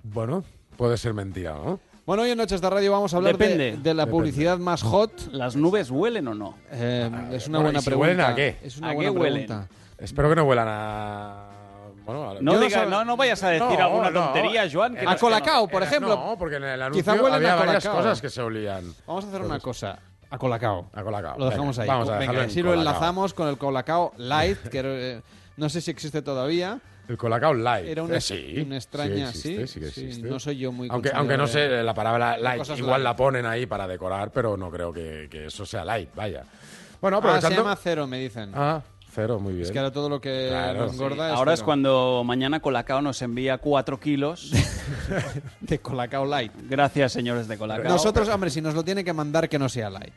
[0.03, 0.43] Bueno,
[0.79, 1.77] puede ser mentira, ¿no?
[2.05, 3.65] Bueno, hoy en Noches de Radio vamos a hablar de- Depende.
[3.83, 4.11] de, la Depende.
[4.11, 5.11] publicidad más hot.
[5.33, 6.55] ¿Las nubes huelen o no?
[6.71, 8.09] Eh, es una Bueno, buena ¿y si pregunta.
[8.09, 8.57] huelen a qué?
[8.63, 9.45] Es una ¿A buena qué huelen?
[9.45, 9.69] pregunta.
[9.97, 11.45] Espero que no huelan a.
[12.05, 12.33] Bueno, a...
[12.35, 14.23] No, no diga- no, no vayas a decir No, alguna no.
[14.23, 14.93] tontería, Joan.
[14.95, 16.15] que A no- A Colacao, por ejemplo.
[16.15, 18.01] No, porque en el Quizá anuncio huelen había a varias Colacao.
[18.01, 18.85] cosas que se olían.
[19.05, 19.99] Vamos a hacer una cosa.
[20.31, 20.89] A Colacao.
[20.93, 21.37] A Colacao.
[21.37, 21.99] Lo dejamos Venga, ahí.
[21.99, 25.21] Vamos a Venga, en así lo enlazamos con el Colacao Light, que eh,
[25.57, 26.79] no sé si existe todavía.
[27.09, 27.87] El Colacao Light.
[27.87, 31.37] Era una, Eh, sí, una extraña, sí, sí, existe, sí no soy yo muy Aunque,
[31.37, 33.03] no sé, la palabra light igual light.
[33.03, 36.43] la ponen ahí para decorar, pero no creo que, que eso sea light, vaya.
[37.01, 37.57] Bueno, Ah, se aprovechando...
[37.63, 38.51] llama cero, me dicen.
[38.53, 38.81] Ah,
[39.11, 39.65] cero, muy bien.
[39.65, 40.81] es que ahora todo lo que Claro.
[40.85, 41.65] nos engorda Ahora es cero.
[41.65, 44.51] cuando mañana Colacao nos envía 4 kilos.
[45.61, 46.51] de Colacao Light.
[46.69, 47.89] Gracias, señores de Colacao.
[47.91, 50.13] Nosotros, hombre, si nos lo tiene que mandar, que no sea light.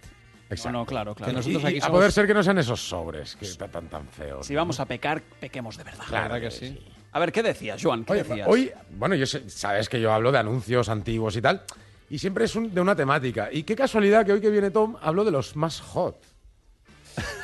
[0.53, 0.69] Exacto.
[0.79, 1.31] Bueno, claro, claro.
[1.31, 3.45] Que nosotros Y- aquí y a somos- poder ser que no sean esos sobres que
[3.45, 4.47] están tan, tan feos.
[4.47, 6.05] Si vamos a pecar, pequemos de verdad.
[6.09, 6.79] Claro ¿Verdad que sí?
[7.13, 8.05] A ver, ¿qué decías, Joan?
[8.05, 8.49] ¿Qué Oye, decías?
[8.49, 11.63] hoy, bueno, yo sé- sabes que yo hablo de anuncios antiguos y tal,
[12.09, 13.49] y siempre es un- de una temática.
[13.53, 16.17] Y qué casualidad que hoy que viene Tom hablo de los más hot.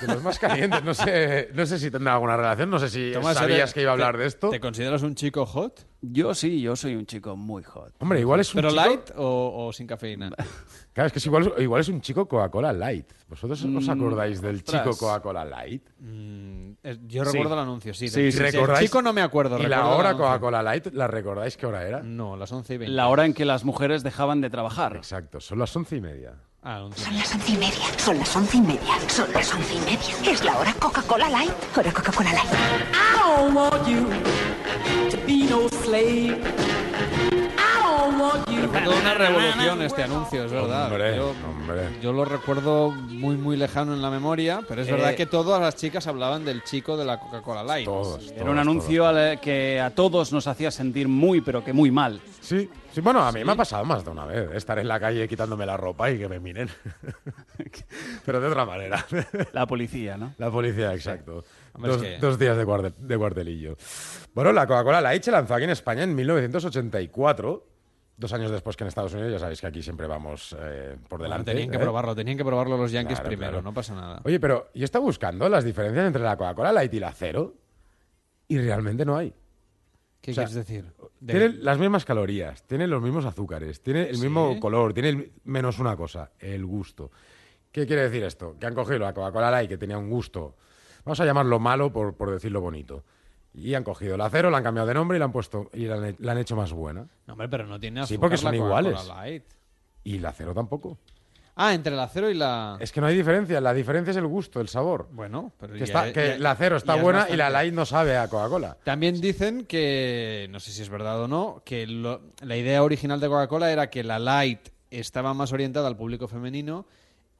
[0.00, 0.82] De los más calientes.
[0.84, 3.82] No sé, no sé si tendrá alguna relación, no sé si Tomás, sabías ¿eres- que
[3.82, 4.50] iba a hablar te- de esto.
[4.50, 5.86] ¿Te consideras un chico hot?
[6.00, 7.92] Yo sí, yo soy un chico muy hot.
[7.98, 8.82] Hombre, igual es un ¿Pero chico...
[8.84, 10.30] light o, o sin cafeína?
[10.98, 13.06] Claro, es que es igual, igual es un chico Coca-Cola Light.
[13.28, 14.82] ¿Vosotros os Mm, acordáis del ostras.
[14.82, 15.88] chico Coca-Cola Light?
[16.00, 16.70] Mm,
[17.06, 17.30] yo Sí.
[17.30, 18.08] recuerdo el anuncio, sí.
[18.08, 18.30] Sí.
[18.32, 18.80] ¿Recordáis?
[18.88, 19.60] chico no me acuerdo.
[19.60, 20.14] ¿Y la el hora.
[20.14, 22.02] Coca-Cola Light, la recordáis qué hora era?
[22.02, 22.96] No, las 11 y 20.
[22.96, 24.96] La hora en que las mujeres dejaban de trabajar.
[24.96, 26.34] Exacto, son las once y media.
[26.70, 26.86] Ah.
[26.96, 27.86] Son las once y media.
[27.96, 28.80] Son las once y media.
[29.08, 30.30] Son las once y media.
[30.30, 31.50] Es la hora Coca-Cola Light.
[31.74, 32.44] Hora Coca-Cola Light.
[32.92, 34.06] I don't want you
[35.10, 36.36] to be no slave.
[37.56, 38.68] I don't want you.
[38.68, 40.88] Fue toda una revolución este anuncio, es verdad.
[40.92, 41.88] Hombre, yo, hombre.
[42.02, 45.62] yo lo recuerdo muy, muy lejano en la memoria, pero es Eh, verdad que todas
[45.62, 47.86] las chicas hablaban del chico de la Coca-Cola Light.
[47.86, 48.30] Todos.
[48.36, 49.06] Era un anuncio
[49.40, 52.20] que a todos nos hacía sentir muy, pero que muy mal.
[52.42, 52.68] Sí,
[52.98, 55.26] sí, bueno, a mí me ha pasado más de una vez estar en la calle
[55.28, 56.68] quitándome la ropa y que me miren.
[58.24, 59.04] Pero de otra manera.
[59.52, 60.34] La policía, ¿no?
[60.38, 61.44] La policía, exacto.
[61.74, 63.76] Hombre, Dos, es que- dos días de, cuarte- de cuartelillo.
[64.34, 67.66] Bueno, la Coca-Cola Light se lanzó aquí en España en 1984.
[68.16, 71.20] Dos años después que en Estados Unidos, ya sabéis que aquí siempre vamos eh, por
[71.20, 71.52] Bueno, delante.
[71.52, 71.80] tenían que ¿eh?
[71.80, 73.62] probarlo, tenían que probarlo los Yankees Claro, primero, claro.
[73.62, 74.20] no pasa nada.
[74.24, 77.54] Oye, pero yo estaba buscando las diferencias entre la Coca-Cola Light y la Cero
[78.48, 79.32] y realmente no hay.
[80.28, 80.84] ¿Qué o sea, quieres decir?
[81.20, 84.22] De- Tienen las mismas calorías, tienen los mismos azúcares, tiene el ¿Sí?
[84.22, 87.10] mismo color, tiene el- menos una cosa, el gusto.
[87.72, 88.56] ¿Qué quiere decir esto?
[88.60, 90.54] Que han cogido la Coca-Cola Light, que tenía un gusto,
[91.04, 93.04] vamos a llamarlo malo por, por decirlo bonito,
[93.54, 95.86] y han cogido la cero, la han cambiado de nombre y la han puesto y
[95.86, 97.06] la han, he- la han hecho más buena.
[97.26, 99.08] No, hombre, pero no tiene azúcar Sí, porque son la iguales.
[99.08, 99.44] Light.
[100.04, 100.98] Y la cero tampoco.
[101.60, 102.76] Ah, entre la cero y la...
[102.80, 105.08] Es que no hay diferencia, la diferencia es el gusto, el sabor.
[105.10, 107.50] Bueno, pero Que, ya- está- que ya- la cero está es buena y la.
[107.50, 108.76] Light no sabe a Coca-Cola.
[108.84, 113.18] También dicen que, no sé si es verdad o no, que lo- la idea original
[113.20, 116.86] de Coca-Cola era que la Light estaba más orientada al público femenino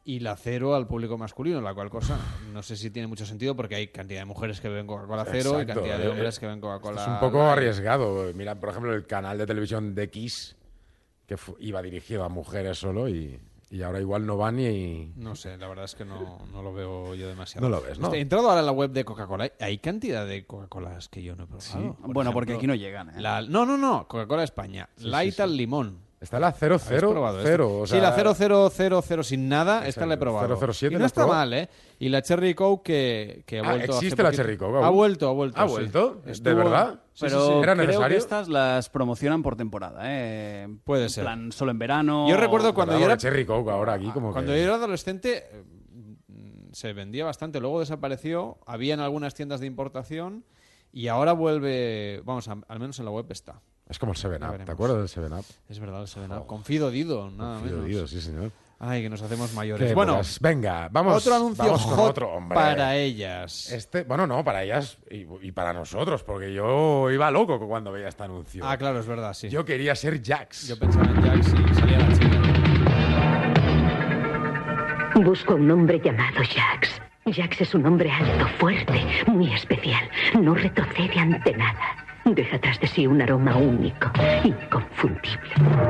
[0.04, 2.18] y la Cero al público masculino, la cual cosa
[2.52, 5.60] no sé si tiene mucho sentido porque hay cantidad de mujeres que beben Coca-Cola Cero
[5.62, 7.52] y cantidad de eh, hombres que beben Coca-Cola Es un poco Light.
[7.52, 8.32] arriesgado.
[8.34, 10.56] Mira, por ejemplo, el canal de televisión de Kiss,
[11.26, 13.38] que iba dirigido a mujeres solo y,
[13.70, 15.12] y ahora igual no va ni...
[15.16, 17.68] No sé, la verdad es que no, no lo veo yo demasiado.
[17.68, 18.12] No lo ves, ¿no?
[18.14, 19.52] He entrado ahora en la web de Coca-Cola.
[19.60, 21.70] Hay cantidad de Coca-Colas que yo no he probado.
[21.70, 21.78] Sí.
[22.02, 23.20] Por Bueno, porque aquí no llegan, ¿eh?
[23.20, 24.08] la- no, no, no.
[24.08, 24.88] Coca-Cola España.
[24.96, 25.42] Sí, Light sí, sí.
[25.42, 26.07] al limón.
[26.20, 27.48] Está la 00, ¿Habéis probado esto?
[27.48, 30.56] 0, o sí, la sea, 0000 sin nada, esta la he probado.
[30.72, 31.68] 007 y no ¿la has está mal, ¿eh?
[32.00, 34.32] Y la Cherry Coke que, que ha Ah, vuelto ¿existe la.
[34.32, 35.60] Cherry Coke Ha vuelto, ha vuelto.
[35.60, 35.72] ¿Ha sí.
[35.74, 36.20] vuelto?
[36.24, 37.00] ¿De Estuvo- verdad?
[37.20, 37.58] Pero sí, sí.
[37.62, 38.08] ¿Era creo necesario?
[38.08, 40.66] que estas las promocionan por temporada, ¿eh?
[40.82, 41.22] Puede En ser.
[41.24, 42.28] plan, solo en verano.
[42.28, 44.58] Yo recuerdo cuando yo era, Cherry Coke ahora aquí como cuando que...
[44.58, 45.46] yo era adolescente
[46.28, 50.44] mm, se vendía bastante, luego desapareció, había en algunas tiendas de importación
[50.92, 53.60] y ahora vuelve, vamos, al menos en la web está.
[53.88, 54.66] Es como el 7 Ya Up, veremos.
[54.66, 55.44] ¿te acuerdas del 7 Up?
[55.68, 56.46] Es verdad, el 7 Up.
[56.46, 57.88] Con Fido Dido, nada Con Fido menos.
[57.88, 58.50] Dido, sí, señor.
[58.80, 59.88] Ay, que nos hacemos mayores.
[59.88, 61.16] Qué bueno, venga, vamos.
[61.26, 62.54] Otro anuncio vamos con hot otro, hombre.
[62.54, 63.72] para ellas.
[63.72, 68.06] Este, bueno, no, para ellas y, y para nosotros, porque yo iba loco cuando veía
[68.06, 68.64] este anuncio.
[68.64, 69.48] Ah, claro, es verdad, sí.
[69.48, 70.68] Yo quería ser Jax.
[70.68, 72.38] Yo pensaba en Jax y salía la chica.
[75.24, 77.00] Busco un hombre llamado Jax.
[77.26, 80.08] Jax es un hombre alto, fuerte, muy especial.
[80.40, 82.07] No retrocede ante nada.
[82.34, 84.10] Deja atrás de sí un aroma único,
[84.44, 85.38] inconfundible.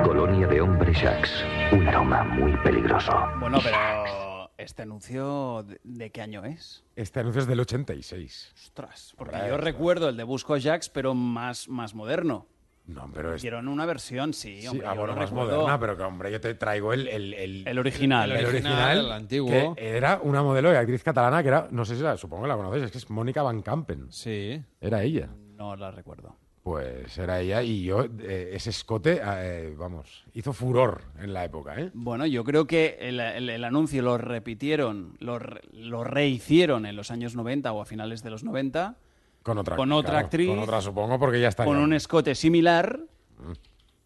[0.04, 1.44] Colonia de hombres Jax.
[1.72, 3.12] Un aroma muy peligroso.
[3.40, 6.84] Bueno, pero ¿este anuncio de, de qué año es?
[6.96, 8.52] Este anuncio es del 86.
[8.54, 12.46] Ostras, porque yo recuerdo el de Busco Jax, pero más, más moderno.
[12.86, 13.40] No, pero es...
[13.42, 15.56] Hicieron una versión, sí, Sí, hombre, ah, yo bueno, más recuerdo.
[15.56, 17.06] moderna, pero que, hombre, yo te traigo el...
[17.06, 18.30] El, El original.
[18.32, 19.74] El, El original, el antiguo.
[19.74, 22.48] Que era una modelo y actriz catalana que era, no sé si la, supongo que
[22.48, 24.06] la conocéis, es que es Mónica Van Campen.
[24.10, 24.62] Sí.
[24.80, 25.28] Era ella.
[25.58, 26.36] No la recuerdo.
[26.62, 31.80] Pues era ella y yo, eh, ese escote, eh, vamos, hizo furor en la época,
[31.80, 31.90] ¿eh?
[31.94, 36.94] Bueno, yo creo que el, el- el anuncio lo repitieron, lo, re- lo rehicieron en
[36.94, 38.96] los años 90 o a finales de los 90
[39.42, 40.48] Con otra, Con otra claro, actriz.
[40.48, 41.64] Con otra, supongo, porque ya está.
[41.64, 43.00] con un escote similar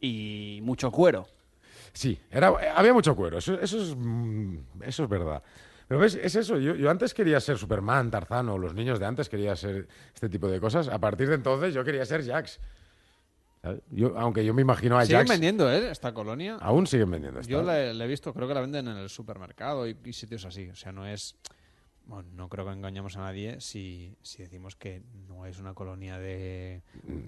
[0.01, 1.27] y mucho cuero.
[1.93, 5.43] Sí, era, había mucho cuero, eso, eso, es, mm, eso es verdad.
[5.93, 9.05] Pero ves, es eso, yo, yo antes quería ser Superman, Tarzán, o los niños de
[9.05, 10.89] antes quería ser este tipo de cosas.
[10.89, 12.61] A partir de entonces yo quería ser Jax.
[13.61, 13.83] ¿Sabes?
[13.91, 15.29] Yo, aunque yo me imagino a Siguen Jax...
[15.31, 15.91] vendiendo, ¿eh?
[15.91, 16.57] Esta colonia.
[16.63, 17.53] Aún siguen vendiendo esta.
[17.53, 20.15] Yo la, he- la he visto, creo que la venden en el supermercado y, y
[20.15, 20.71] sitios así.
[20.71, 21.37] O sea, no es.
[22.07, 26.19] Bueno, no creo que engañemos a nadie si, si decimos que no es una colonia
[26.19, 26.81] de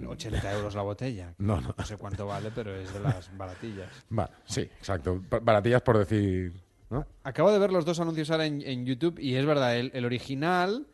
[0.06, 1.34] 80 euros la botella.
[1.38, 1.74] No, no.
[1.84, 3.90] sé cuánto vale, pero es de las baratillas.
[4.08, 5.22] Vale, sí, exacto.
[5.28, 6.63] Ba- Baratillas por decir...
[6.90, 7.06] ¿no?
[7.22, 10.04] Acabo de ver los dos anuncios ahora en, en YouTube y es verdad, el, el
[10.04, 10.86] original,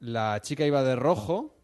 [0.00, 1.54] la chica iba de rojo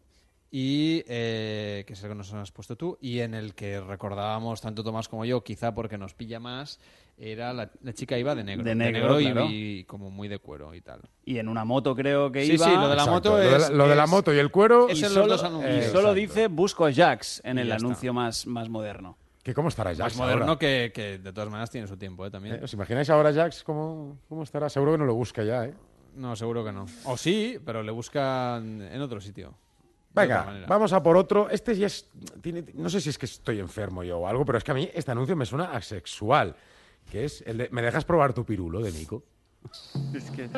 [0.53, 4.59] y eh, que es el que nos has puesto tú y en el que recordábamos
[4.61, 6.79] tanto Tomás como yo, quizá porque nos pilla más,
[7.17, 9.47] era la, la chica iba de negro, De negro, y- claro.
[9.49, 11.01] y, como muy de cuero y tal.
[11.23, 12.65] Y en una moto creo que Sí, iba.
[12.65, 14.49] sí, lo de la moto Lo de la- es- lo de la moto y el
[14.51, 14.87] cuero...
[14.89, 15.35] Y Es los solo,
[15.69, 19.17] y solo dice Busco Jax en Y el anuncio más, más moderno.
[19.43, 20.59] ¿Que ¿Cómo estará Jax Más moderno ahora?
[20.59, 22.29] que, que de todas maneras tiene su tiempo, ¿eh?
[22.31, 22.55] También.
[22.55, 22.59] ¿Eh?
[22.63, 24.69] ¿Os imagináis ahora Jax cómo, cómo estará?
[24.69, 25.73] Seguro que no lo busca ya, ¿eh?
[26.15, 26.85] No, seguro que no.
[27.05, 29.55] O sí, pero le buscan en otro sitio.
[30.13, 31.49] Venga, vamos a por otro.
[31.49, 32.09] Este ya es.
[32.41, 34.73] tiene- no sé si es que estoy enfermo yo o algo, pero es que a
[34.73, 36.55] mí este anuncio me suena asexual.
[37.09, 37.69] Que es el de.
[37.71, 39.23] ¿Me dejas probar tu pirulo de Nico?
[40.13, 40.49] Es que...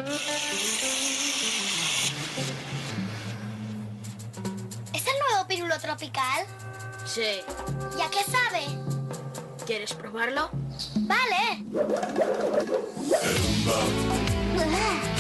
[4.94, 6.46] ¿Es el nuevo pirulo tropical?
[7.06, 7.22] Sí.
[7.98, 8.66] ¿Y a qué sabe?
[9.66, 10.50] ¿Quieres probarlo?
[11.02, 11.64] Vale.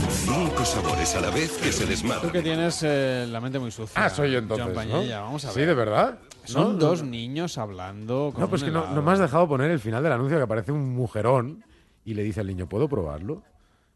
[0.09, 2.31] Cinco sabores a la vez que se Tú desmadran.
[2.31, 4.03] que tienes eh, la mente muy sucia.
[4.05, 4.79] Ah, soy yo entonces, John ¿no?
[4.93, 5.55] Pañella, vamos a ver.
[5.55, 6.19] Sí, de verdad.
[6.45, 8.95] Son No, dos no, niños hablando con No, pues un que no, helado.
[8.95, 11.63] no me has dejado poner el final del anuncio que aparece un mujerón
[12.05, 13.43] y le dice al niño, ¿puedo probarlo?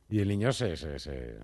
[0.09, 0.77] Y el niño se.
[0.77, 1.39] se, se-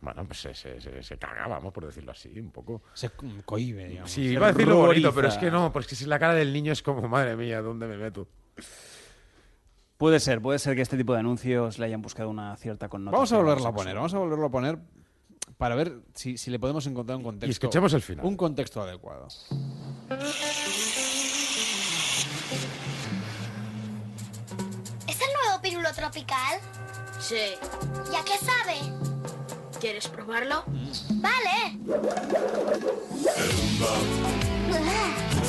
[0.00, 2.82] bueno, pues se, se, se- se caga, vamos, por decirlo así, un poco.
[2.94, 3.10] Se
[3.44, 4.10] cohibe, digamos.
[4.10, 6.52] Sí, Se iba a decirlo bonito, pero es que no, porque si la cara del
[6.52, 8.28] niño es como, madre mía, ¿dónde me meto?
[9.96, 13.18] Puede ser, puede ser que este tipo de anuncios le hayan buscado una cierta connotación.
[13.18, 14.78] Vamos a volverlo a poner, vamos a volverlo a poner
[15.56, 17.48] para ver si, si le podemos encontrar un contexto.
[17.48, 18.24] Y escuchemos el final.
[18.24, 19.26] Un contexto adecuado.
[19.26, 19.50] ¿Es
[25.20, 26.60] el nuevo pirulo tropical?
[27.18, 27.54] Sí.
[28.12, 29.07] ¿Y a qué sabe?
[29.80, 30.64] ¿Quieres probarlo?
[31.10, 31.78] Vale.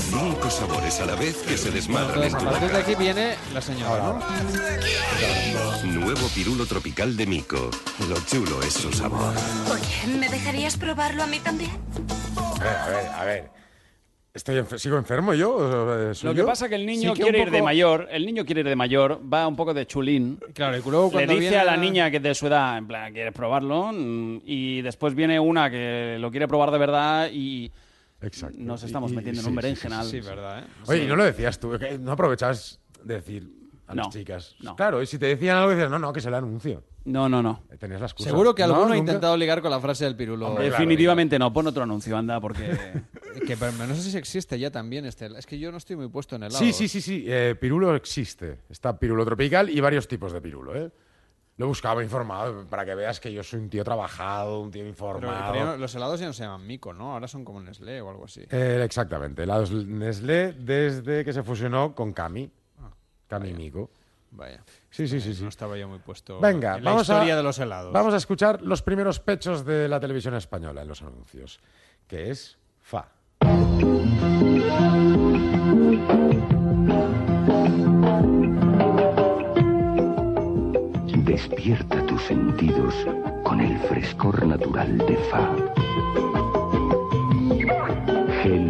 [0.09, 2.79] Cinco sabores a la vez que se desmadran Entonces, en a tu partir de boca.
[2.91, 4.19] aquí viene la señora, ¿no?
[5.99, 7.69] Nuevo pirulo tropical de Mico.
[8.07, 9.33] Lo chulo es su sabor.
[9.71, 11.71] Oye, ¿me dejarías probarlo a mí también?
[12.37, 13.58] A ver, a ver, a ver.
[14.31, 15.55] Estoy enfer- ¿Sigo enfermo yo?
[15.55, 16.45] ¿O, eh, Lo que yo?
[16.45, 18.67] pasa es que el niño Sí que quiere ir de mayor, el niño quiere ir
[18.67, 20.39] de mayor, va un poco de chulín.
[20.53, 22.87] Claro, y luego Le dice viene a la niña que es de su edad, en
[22.87, 23.89] plan, ¿quieres probarlo?
[23.91, 27.71] Y después viene una que lo quiere probar de verdad y
[28.21, 28.57] Exacto.
[28.59, 30.05] nos estamos Y- y- metiendo en sí, un sí, berenjenal.
[30.05, 30.63] Sí, verdad, ¿eh?
[30.85, 31.05] Oye, Sí.
[31.05, 31.71] ¿y no lo decías tú?
[31.99, 33.49] ¿No aprovechas de decir
[33.87, 34.55] a No, las chicas?
[34.61, 34.75] no.
[34.75, 36.83] Claro, y si te decían algo, decías, no, no, que es el anuncio.
[37.05, 37.63] No, no, no.
[37.79, 38.29] Tenías la excusa.
[38.29, 38.67] Seguro que ¿No?
[38.75, 38.97] alguno ha ¿Nunca?
[38.99, 40.47] intentado ligar con la frase del pirulo.
[40.49, 42.59] Hombre, claro, Definitivamente no, pon otro anuncio, anda, porque...
[43.45, 45.27] Que, pero no sé si existe ya también este.
[45.37, 47.25] Es que yo no estoy muy puesto en el Sí, sí, sí, sí.
[47.27, 48.59] eh, pirulo existe.
[48.69, 50.91] Está pirulo tropical y varios tipos de pirulo, ¿eh?
[51.59, 55.51] Lo he informado, para que veas que yo soy un tío trabajado, un tío informado.
[55.51, 57.11] pero los helados ya no se llaman Mico, ¿no?
[57.11, 58.45] Ahora son como Nestlé o algo así.
[58.49, 59.43] Eh, exactamente.
[59.43, 62.49] Helados Nestlé desde que se fusionó con Cami.
[63.27, 63.91] Cami Mico.
[64.31, 64.63] Vaya.
[64.89, 65.43] Sí, sí, sí, sí.
[65.43, 67.91] No estaba yo muy puesto Venga, en la vamos historia a, de los helados.
[67.91, 71.59] Vamos a escuchar los primeros pechos de la televisión española en los anuncios,
[72.07, 73.05] que es Fa.
[81.25, 82.93] Despierta tus sentidos
[83.43, 85.55] con el frescor natural de Fa.
[88.43, 88.68] Gel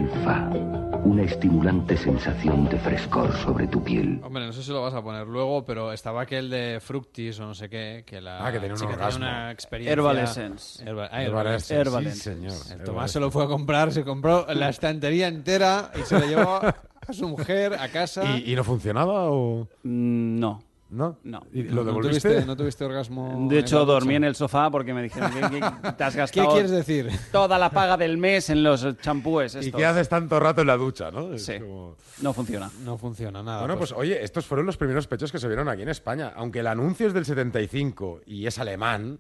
[1.10, 4.22] una estimulante sensación de frescor sobre tu piel.
[4.24, 7.48] Hombre, no sé si lo vas a poner luego, pero estaba aquel de Fructis o
[7.48, 9.94] no sé qué, que la Ah, que tenía chica una experiencia...
[9.94, 10.86] Herbal Essence.
[10.86, 12.54] Herba- ah, Herbal Herbal Essence, sí, señor.
[12.68, 16.20] El Herbal Tomás se lo fue a comprar, se compró la estantería entera y se
[16.20, 16.76] lo llevó a
[17.14, 18.24] su mujer a casa.
[18.38, 19.68] ¿Y, y no funcionaba o...?
[19.84, 20.62] Mm, No.
[20.92, 21.18] ¿No?
[21.24, 21.44] No.
[21.54, 22.30] ¿Y lo ¿No devolviste?
[22.30, 23.48] tuviste, no tuviste orgasmo?
[23.48, 26.72] De hecho, dormí en el sofá porque me dijeron que, que te has gastado quieres
[26.72, 27.12] decir?
[27.32, 29.56] toda la paga del mes en los champúes.
[29.62, 31.34] ¿Y qué haces tanto rato en la ducha, no?
[31.34, 31.60] Es Sí.
[31.60, 32.72] como- No funciona.
[32.84, 33.60] No funciona nada.
[33.60, 36.34] Bueno, pues oye, estos fueron los primeros pechos que se vieron aquí en España.
[36.36, 39.20] Aunque el anuncio es del 75 y es alemán,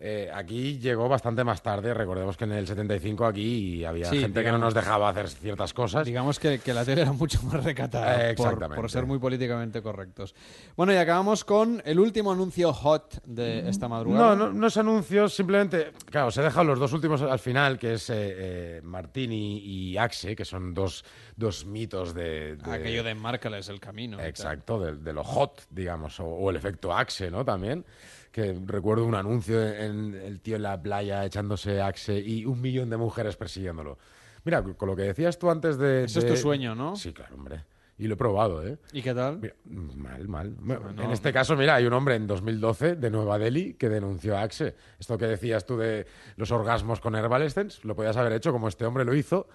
[0.00, 1.92] eh, aquí llegó bastante más tarde.
[1.92, 5.28] Recordemos que en el 75 aquí había Sí, gente que no digamos- nos dejaba hacer
[5.28, 6.06] ciertas cosas.
[6.06, 8.74] Digamos que, que la tele era mucho más recatada Eh, por-.
[8.74, 10.34] Por, ser muy políticamente correctos.
[10.76, 14.36] Bueno, y acabamos con el último anuncio hot de esta madrugada.
[14.36, 17.94] No, no, no es anuncios, simplemente, claro, se dejan los dos últimos al final, que
[17.94, 21.04] es eh, eh, Martini y Axe, que son dos,
[21.36, 24.20] dos mitos de, de- Aquello de márcales el camino.
[24.20, 27.44] Exacto, de, de lo hot, digamos, o, o el efecto Axe, ¿no?
[27.44, 27.84] También.
[28.32, 32.90] Que recuerdo un anuncio en el tío en la playa echándose Axe y un millón
[32.90, 33.98] de mujeres persiguiéndolo.
[34.44, 36.04] Mira, con lo que decías tú antes de...
[36.04, 36.94] Ese es de- tu sueño, ¿no?
[36.96, 37.64] Sí, claro, hombre.
[38.00, 38.78] Y lo he probado, ¿eh?
[38.92, 39.40] ¿Y qué tal?
[39.40, 40.56] Mira, mal, mal.
[40.62, 41.02] no.
[41.02, 44.42] En este caso, mira, hay un hombre en 2012 de Nueva Delhi que denunció a
[44.42, 44.76] Axe.
[45.00, 46.06] Esto que decías tú de
[46.36, 49.48] los orgasmos con Herbal Essence, lo podías haber hecho como este hombre lo hizo.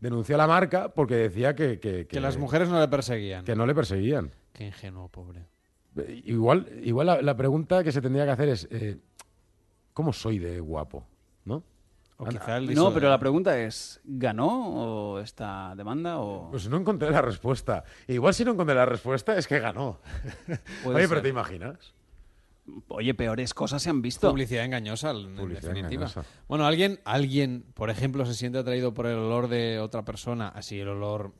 [0.00, 1.80] Denunció a la marca porque decía que...
[1.80, 3.44] Que, Que las mujeres no le perseguían.
[3.44, 4.30] Que no le perseguían.
[4.52, 5.46] Qué ingenuo, pobre.
[6.24, 8.98] Igual, igual la, la pregunta que se tendría que hacer es, eh,
[9.92, 11.06] ¿cómo soy de guapo?
[11.44, 11.62] ¿No?
[12.18, 12.40] O Anda.
[12.40, 14.68] quizá el No, pero la pregunta es, ¿ganó
[15.14, 16.50] o esta demanda o...?
[16.50, 17.84] Pues no encontré la respuesta.
[18.08, 20.00] Igual si no encontré la respuesta es que ganó.
[20.84, 21.22] Oye, pero.
[21.22, 21.94] ¿te imaginas?
[22.88, 24.28] Oye, peores cosas se han visto.
[24.30, 26.06] Publicidad engañosa, en Publicidad definitiva.
[26.06, 26.24] engañosa.
[26.48, 30.78] Bueno, alguien, alguien, por ejemplo, se siente atraído por el olor de otra persona, así
[30.80, 31.32] el olor,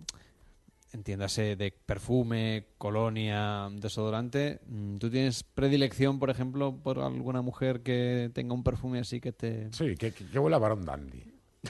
[0.93, 4.60] entiéndase, de perfume, colonia, desodorante.
[4.66, 9.32] Mm, ¿Tú tienes predilección, por ejemplo, por alguna mujer que tenga un perfume así que
[9.32, 9.69] te...
[9.73, 11.35] Sí, que, que, que huele a Barón Dandy.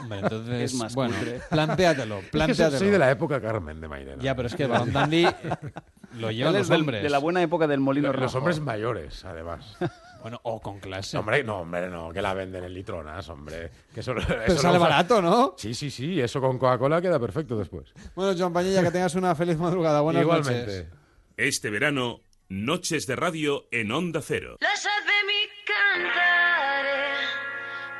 [0.00, 1.40] Hombre, entonces, Es más bueno, cutre.
[1.50, 2.78] plantéatelo, Es que plantéatelo.
[2.78, 4.22] soy de la época Carmen de Mairena.
[4.22, 5.34] Ya, pero es que Barón Dandy eh,
[6.18, 7.02] lo llevan los hombres.
[7.02, 8.38] de la buena época del molino Lo- Los rojo.
[8.38, 9.76] hombres mayores, además.
[10.22, 11.18] Bueno, o con clase.
[11.18, 13.70] Hombre, no, hombre, no, que la venden en litronas, hombre.
[13.92, 15.54] Que eso, Pero eso sale lo usa- barato, ¿no?
[15.58, 17.92] Sí, sí, sí, eso con Coca-Cola queda perfecto después.
[18.14, 20.00] Bueno, Joan Pañilla, que tengas una feliz madrugada.
[20.00, 20.60] Buenas Igualmente.
[20.84, 20.86] noches.
[21.36, 24.58] Este verano, Noches de Radio en Onda Cero.
[24.60, 25.32] Lasciatemi
[25.66, 27.14] cantare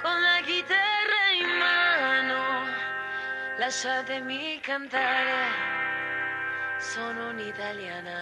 [0.02, 2.66] con la chitarra in mano.
[3.58, 5.48] Lasciatemi cantare,
[6.78, 8.20] sono un'italiana.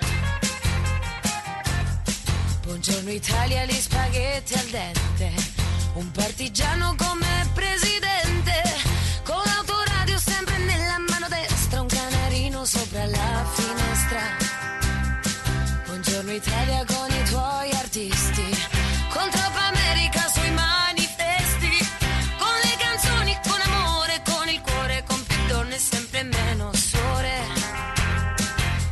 [2.70, 5.32] Buongiorno Italia, gli spaghetti al dente.
[5.94, 8.62] Un partigiano come presidente.
[9.24, 11.80] Con l'autoradio sempre nella mano destra.
[11.80, 14.20] Un canarino sopra la finestra.
[15.84, 18.48] Buongiorno Italia con i tuoi artisti.
[19.14, 21.76] Con troppa America sui manifesti.
[22.38, 25.02] Con le canzoni, con amore, con il cuore.
[25.08, 27.60] Con più donne, sempre meno suore.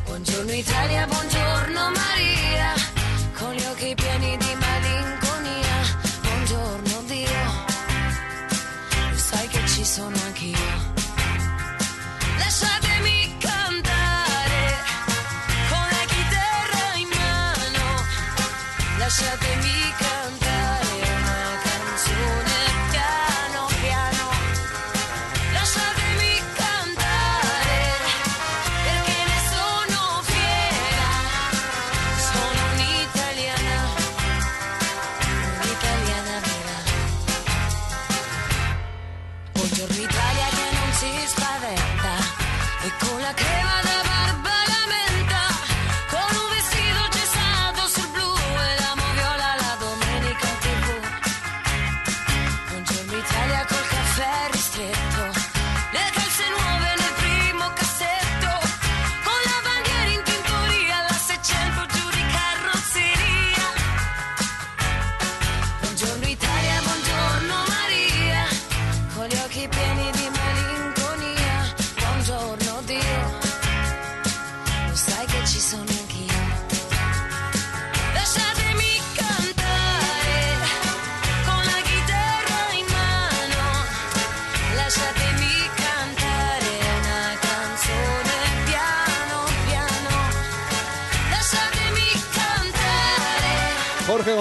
[0.04, 1.06] Buongiorno Italia,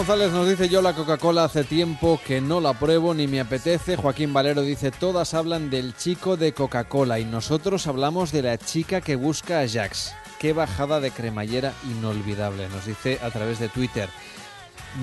[0.08, 3.98] González nos dice yo la Coca-Cola hace tiempo que no la pruebo ni me apetece.
[3.98, 9.02] Joaquín Valero dice todas hablan del chico de Coca-Cola y nosotros hablamos de la chica
[9.02, 10.16] que busca a Jax.
[10.40, 14.08] Qué bajada de cremallera inolvidable, nos dice a través de Twitter.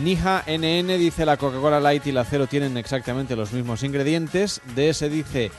[0.02, 4.62] Nija NN dice la Coca-Cola Light y la Cero tienen exactamente los mismos ingredientes.
[4.74, 5.50] DS dice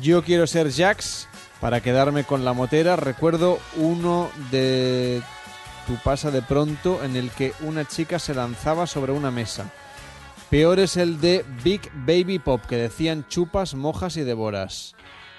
[0.00, 1.28] yo quiero ser Jax
[1.60, 2.96] para quedarme con la motera.
[2.96, 5.22] Recuerdo uno de
[5.86, 9.72] tu pasa de pronto en el que una chica se lanzaba sobre una mesa.
[10.50, 14.94] Peor es el de Big Baby Pop, que decían chupas, mojas y devoras.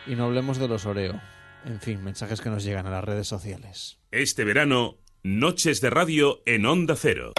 [0.08, 1.22] Y no hablemos de los Oreo.
[1.66, 4.00] En fin, mensajes que nos llegan a las redes sociales.
[4.12, 7.34] Este verano, Noches de Radio en Onda Cero.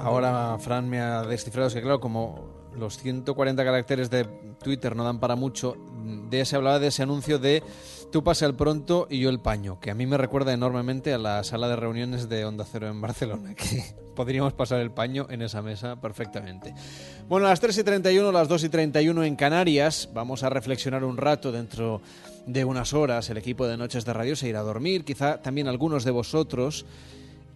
[0.00, 4.24] Ahora Fran me ha descifrado, es que claro, como los 140 caracteres de
[4.62, 5.76] Twitter no dan para mucho,
[6.28, 7.62] de se hablaba de ese anuncio de
[8.10, 11.18] tú pasa el pronto y yo el paño, que a mí me recuerda enormemente a
[11.18, 13.84] la sala de reuniones de Onda Cero en Barcelona, que
[14.16, 16.74] podríamos pasar el paño en esa mesa perfectamente.
[17.28, 21.04] Bueno, a las 3 y 31, las 2 y 31 en Canarias, vamos a reflexionar
[21.04, 22.00] un rato dentro
[22.46, 23.30] de unas horas.
[23.30, 26.86] El equipo de Noches de Radio se irá a dormir, quizá también algunos de vosotros.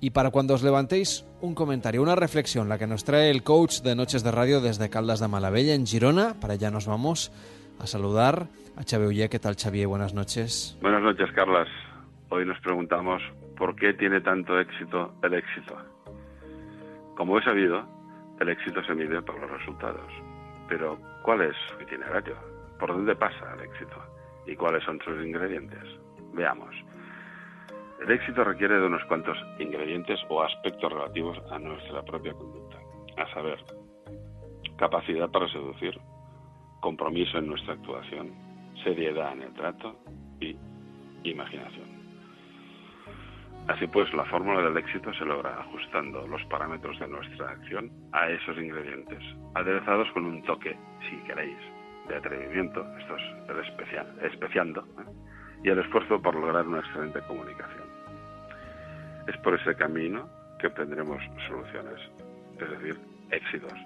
[0.05, 3.81] Y para cuando os levantéis, un comentario, una reflexión, la que nos trae el coach
[3.81, 6.35] de Noches de Radio desde Caldas de Malavella, en Girona.
[6.43, 7.33] Para allá nos vamos
[7.81, 9.31] a saludar a Xavier Ullé.
[9.31, 9.87] ¿Qué tal, Xavier?
[9.87, 10.77] Buenas noches.
[10.83, 11.69] Buenas noches, Carlas.
[12.29, 13.23] Hoy nos preguntamos
[13.57, 15.75] por qué tiene tanto éxito el éxito.
[17.17, 17.83] Como he sabido,
[18.41, 20.13] el éxito se mide por los resultados.
[20.69, 22.37] Pero, ¿cuál es su itinerario?
[22.79, 23.97] ¿Por dónde pasa el éxito?
[24.47, 25.83] ¿Y cuáles son sus ingredientes?
[26.35, 26.75] Veamos.
[28.05, 32.77] El éxito requiere de unos cuantos ingredientes o aspectos relativos a nuestra propia conducta,
[33.17, 33.59] a saber,
[34.77, 35.99] capacidad para seducir,
[36.81, 38.31] compromiso en nuestra actuación,
[38.83, 39.97] seriedad en el trato
[40.39, 40.55] y
[41.23, 41.89] imaginación.
[43.69, 48.29] Así pues, la fórmula del éxito se logra ajustando los parámetros de nuestra acción a
[48.29, 49.25] esos ingredientes,
[49.55, 50.77] aderezados con un toque,
[51.09, 51.57] si queréis,
[52.09, 55.11] de atrevimiento, esto es el especial, especiando, ¿eh?
[55.65, 57.84] y el esfuerzo por lograr una excelente comunicación.
[59.27, 60.29] Es por ese camino
[60.59, 62.01] que obtendremos soluciones,
[62.61, 62.99] es decir,
[63.31, 63.79] éxitos,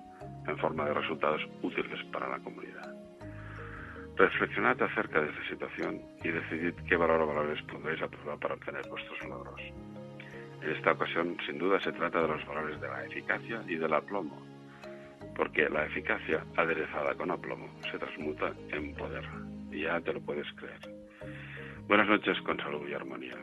[0.46, 2.94] en forma de resultados útiles para la comunidad.
[4.16, 8.54] Reflexionad acerca de esta situación y decidid qué valor o valores pondréis a prueba para
[8.54, 9.60] obtener vuestros logros.
[10.60, 13.94] En esta ocasión, sin duda, se trata de los valores de la eficacia y del
[13.94, 14.44] aplomo,
[15.36, 19.24] porque la eficacia aderezada con aplomo se transmuta en poder,
[19.70, 20.80] y ya te lo puedes creer.
[21.86, 23.36] Buenas noches con salud y armonía.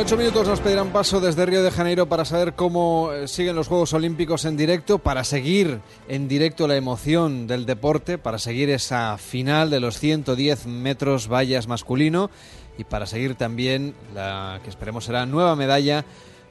[0.00, 3.68] Ocho minutos nos pedirán paso desde Río de Janeiro para saber cómo eh, siguen los
[3.68, 9.18] Juegos Olímpicos en directo, para seguir en directo la emoción del deporte, para seguir esa
[9.18, 12.30] final de los 110 metros vallas masculino
[12.78, 16.06] y para seguir también la que esperemos será nueva medalla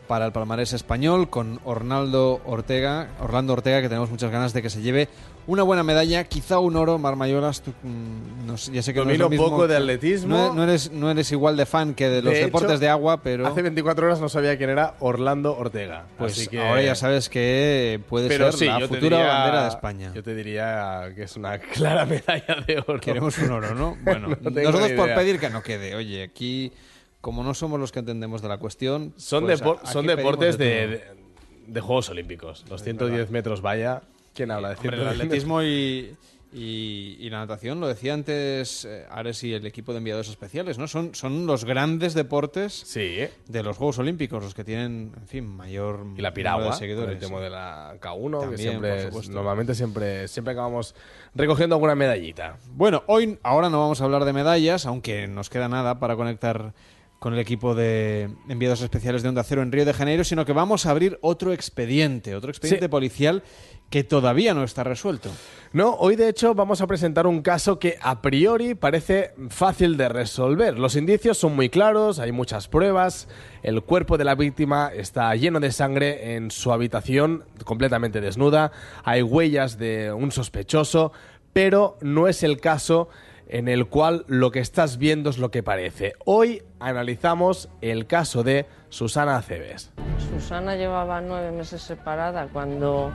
[0.10, 4.72] para el palmarés español con Orlando Ortega, Orlando Ortega, que tenemos muchas ganas de que
[4.72, 5.07] se lleve
[5.45, 8.99] una buena medalla, quizá un oro, Mar Mayolas, tú, mm, no sé, ya sé que
[8.99, 10.36] no es Domino lo mismo poco de atletismo.
[10.36, 12.90] No, no eres, no eres igual de fan que de los De deportes hecho, de
[12.90, 13.45] agua, pero...
[13.45, 16.06] Hace 24 horas no sabía quién era Orlando Ortega.
[16.18, 16.60] Pues así que...
[16.60, 20.11] ahora ya sabes que puede Pero ser sí, la futura diría- bandera de España.
[20.15, 22.99] Yo te diría que es una clara medalla de oro.
[22.99, 23.95] Queremos un oro, ¿no?
[24.03, 25.94] Bueno, nosotros por pedir que no quede.
[25.95, 26.72] Oye, aquí,
[27.21, 29.13] como no somos los que entendemos de la cuestión...
[29.17, 32.65] Son, pues, son deportes de Juegos Olímpicos.
[32.69, 34.01] Los 110 metros valla.
[34.33, 36.15] ¿Quién habla de Hombre, 110 el atletismo y,
[36.53, 40.77] y, y la natación, lo decía antes eh, Ares y el equipo de enviados especiales,
[40.77, 40.87] ¿no?
[40.87, 46.05] Son, son los grandes deportes de los Juegos Olímpicos, los que tienen, en fin, mayor
[46.15, 47.15] Y la piragua, de seguidores.
[47.15, 50.95] el tema de la K1, También, que siempre, normalmente siempre, siempre acabamos
[51.35, 52.57] recogiendo alguna medallita.
[52.71, 56.73] Bueno, hoy ahora no vamos a hablar de medallas, aunque nos queda nada para conectar
[57.19, 60.53] con el equipo de enviados especiales de Onda Cero en Río de Janeiro, sino que
[60.53, 63.43] vamos a abrir otro expediente, otro expediente policial
[63.89, 65.29] que todavía no está resuelto.
[65.73, 70.07] No, hoy de hecho vamos a presentar un caso que a priori parece fácil de
[70.07, 70.79] resolver.
[70.79, 73.27] Los indicios son muy claros, hay muchas pruebas,
[73.63, 78.71] el cuerpo de la víctima está lleno de sangre en su habitación, completamente desnuda,
[79.03, 81.11] hay huellas de un sospechoso,
[81.51, 83.09] pero no es el caso
[83.49, 86.13] en el cual lo que estás viendo es lo que parece.
[86.23, 89.91] Hoy analizamos el caso de Susana Aceves.
[90.31, 93.11] Susana llevaba nueve meses separada cuando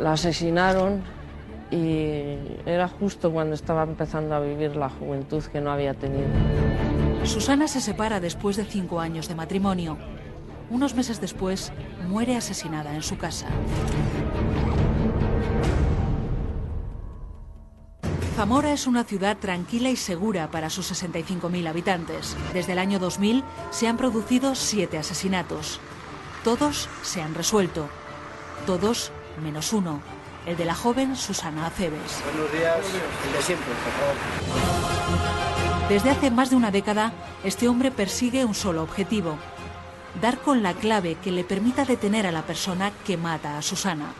[0.00, 1.02] la asesinaron
[1.70, 6.28] y era justo cuando estaba empezando a vivir la juventud que no había tenido.
[7.24, 9.96] Susana se separa después de cinco años de matrimonio.
[10.70, 11.72] Unos meses después,
[12.08, 13.46] muere asesinada en su casa.
[18.36, 22.36] Zamora es una ciudad tranquila y segura para sus 65.000 habitantes.
[22.52, 25.78] Desde el año 2000 se han producido siete asesinatos.
[26.42, 27.88] Todos se han resuelto.
[28.66, 30.00] Todos menos uno,
[30.46, 32.22] el de la joven Susana Aceves.
[32.24, 32.78] Buenos días,
[33.24, 35.88] el de siempre, por favor.
[35.88, 37.12] Desde hace más de una década,
[37.44, 39.38] este hombre persigue un solo objetivo,
[40.20, 44.12] dar con la clave que le permita detener a la persona que mata a Susana.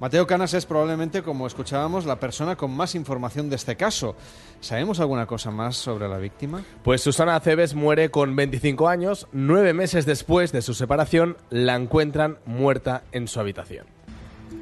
[0.00, 4.16] Mateo Canas es probablemente, como escuchábamos, la persona con más información de este caso.
[4.60, 6.64] ¿Sabemos alguna cosa más sobre la víctima?
[6.82, 9.28] Pues Susana Aceves muere con 25 años.
[9.32, 13.84] Nueve meses después de su separación, la encuentran muerta en su habitación.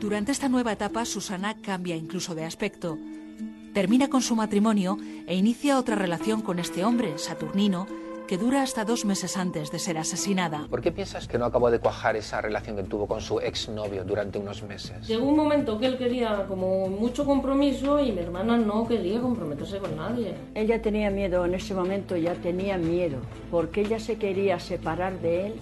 [0.00, 2.98] Durante esta nueva etapa, Susana cambia incluso de aspecto.
[3.72, 4.98] Termina con su matrimonio
[5.28, 7.86] e inicia otra relación con este hombre, Saturnino,
[8.28, 10.66] que dura hasta dos meses antes de ser asesinada.
[10.68, 14.04] ¿Por qué piensas que no acabó de cuajar esa relación que tuvo con su exnovio
[14.04, 15.08] durante unos meses?
[15.08, 19.78] Llegó un momento que él quería como mucho compromiso y mi hermana no quería comprometerse
[19.78, 20.34] con nadie.
[20.54, 23.16] Ella tenía miedo, en ese momento ya tenía miedo,
[23.50, 25.54] porque ella se quería separar de él,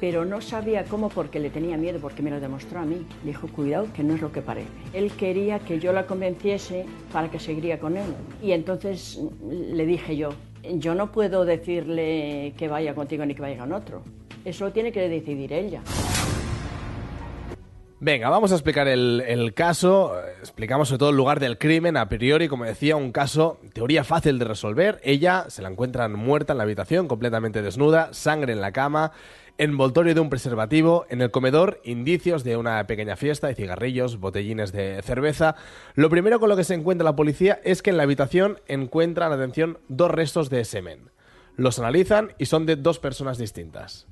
[0.00, 3.06] pero no sabía cómo porque le tenía miedo, porque me lo demostró a mí.
[3.22, 4.68] Dijo, cuidado, que no es lo que parece.
[4.92, 8.12] Él quería que yo la convenciese para que seguiría con él.
[8.42, 10.30] Y entonces le dije yo,
[10.78, 14.02] yo no puedo decirle que vaya contigo ni que vaya con otro.
[14.44, 15.82] Eso lo tiene que decidir ella.
[18.00, 20.14] Venga, vamos a explicar el, el caso.
[20.40, 21.96] Explicamos sobre todo el lugar del crimen.
[21.96, 25.00] A priori, como decía, un caso, teoría fácil de resolver.
[25.02, 29.12] Ella se la encuentran muerta en la habitación, completamente desnuda, sangre en la cama,
[29.58, 34.72] envoltorio de un preservativo, en el comedor, indicios de una pequeña fiesta de cigarrillos, botellines
[34.72, 35.54] de cerveza.
[35.94, 39.32] Lo primero con lo que se encuentra la policía es que en la habitación encuentran,
[39.32, 41.10] atención, dos restos de semen.
[41.56, 44.06] Los analizan y son de dos personas distintas.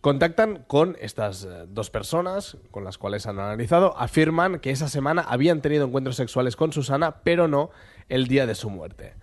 [0.00, 5.22] Contactan con estas eh, dos personas con las cuales han analizado, afirman que esa semana
[5.22, 7.70] habían tenido encuentros sexuales con Susana, pero no
[8.08, 9.14] el día de su muerte.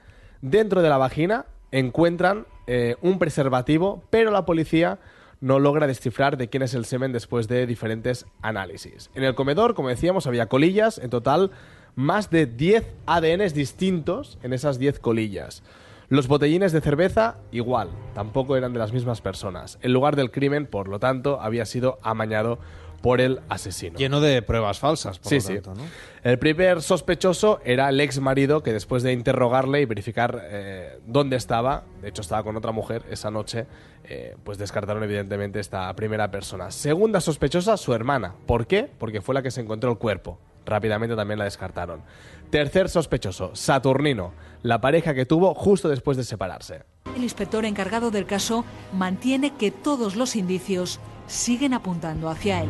[0.42, 5.00] Dentro de la vagina encuentran eh, un preservativo, pero la policía
[5.42, 9.10] no logra descifrar de quién es el semen después de diferentes análisis.
[9.16, 11.52] En el comedor, como decíamos, había colillas, en total
[11.96, 15.64] más de 10 ADNs distintos en esas 10 colillas.
[16.10, 19.78] Los botellines de cerveza, igual, tampoco eran de las mismas personas.
[19.82, 22.58] El lugar del crimen, por lo tanto, había sido amañado
[23.02, 23.98] por el asesino.
[23.98, 25.42] Lleno de pruebas falsas, por Sí, lo
[25.76, 25.82] sí.
[26.24, 31.38] El primer sospechoso era el ex marido que después de interrogarle y verificar eh, dónde
[31.38, 33.66] estaba, de hecho estaba con otra mujer esa noche,
[34.04, 36.72] eh, pues descartaron evidentemente esta primera persona.
[36.72, 38.36] Segunda sospechosa, su hermana.
[38.46, 38.90] ¿Por qué?
[38.98, 40.40] Porque fue la que se encontró el cuerpo.
[40.66, 42.02] Rápidamente también la descartaron.
[42.50, 46.84] Tercer sospechoso, Saturnino, la pareja que tuvo justo después de separarse.
[47.16, 52.70] El inspector encargado del caso mantiene que todos los indicios siguen apuntando hacia él.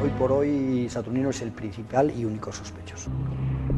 [0.00, 3.10] Hoy por hoy Saturnino es el principal y único sospechoso.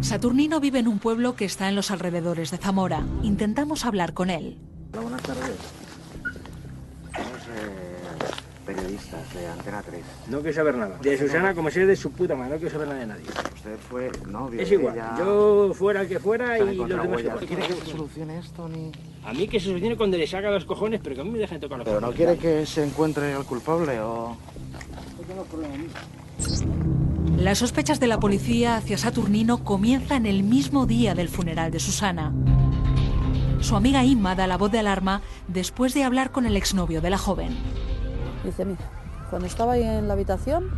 [0.02, 3.06] Saturnino vive en un pueblo que está en los alrededores de Zamora.
[3.22, 4.58] Intentamos hablar con él.
[4.92, 5.75] Hola, buenas tardes.
[8.90, 10.00] De Antena 3.
[10.28, 10.98] No quiero saber nada.
[11.02, 13.24] De Susana, como si es de su puta madre, no quiero saber nada de nadie.
[13.54, 14.94] Usted fue novio Es igual.
[14.94, 15.14] ella.
[15.18, 17.38] Yo fuera el que fuera y los demás igual.
[17.46, 18.92] ¿Quiere que se solucione esto ni...?
[19.24, 21.38] A mí que se solucione cuando le saca los cojones, pero que a mí me
[21.38, 22.38] dejen tocar los ¿Pero no cojones.
[22.38, 24.36] quiere que se encuentre al culpable o...?
[25.18, 25.84] No tengo problema.
[27.38, 32.32] Las sospechas de la policía hacia Saturnino comienzan el mismo día del funeral de Susana.
[33.60, 37.10] Su amiga Inma da la voz de alarma después de hablar con el exnovio de
[37.10, 37.56] la joven.
[38.46, 38.84] Dice, mira,
[39.28, 40.70] cuando estaba ahí en la habitación,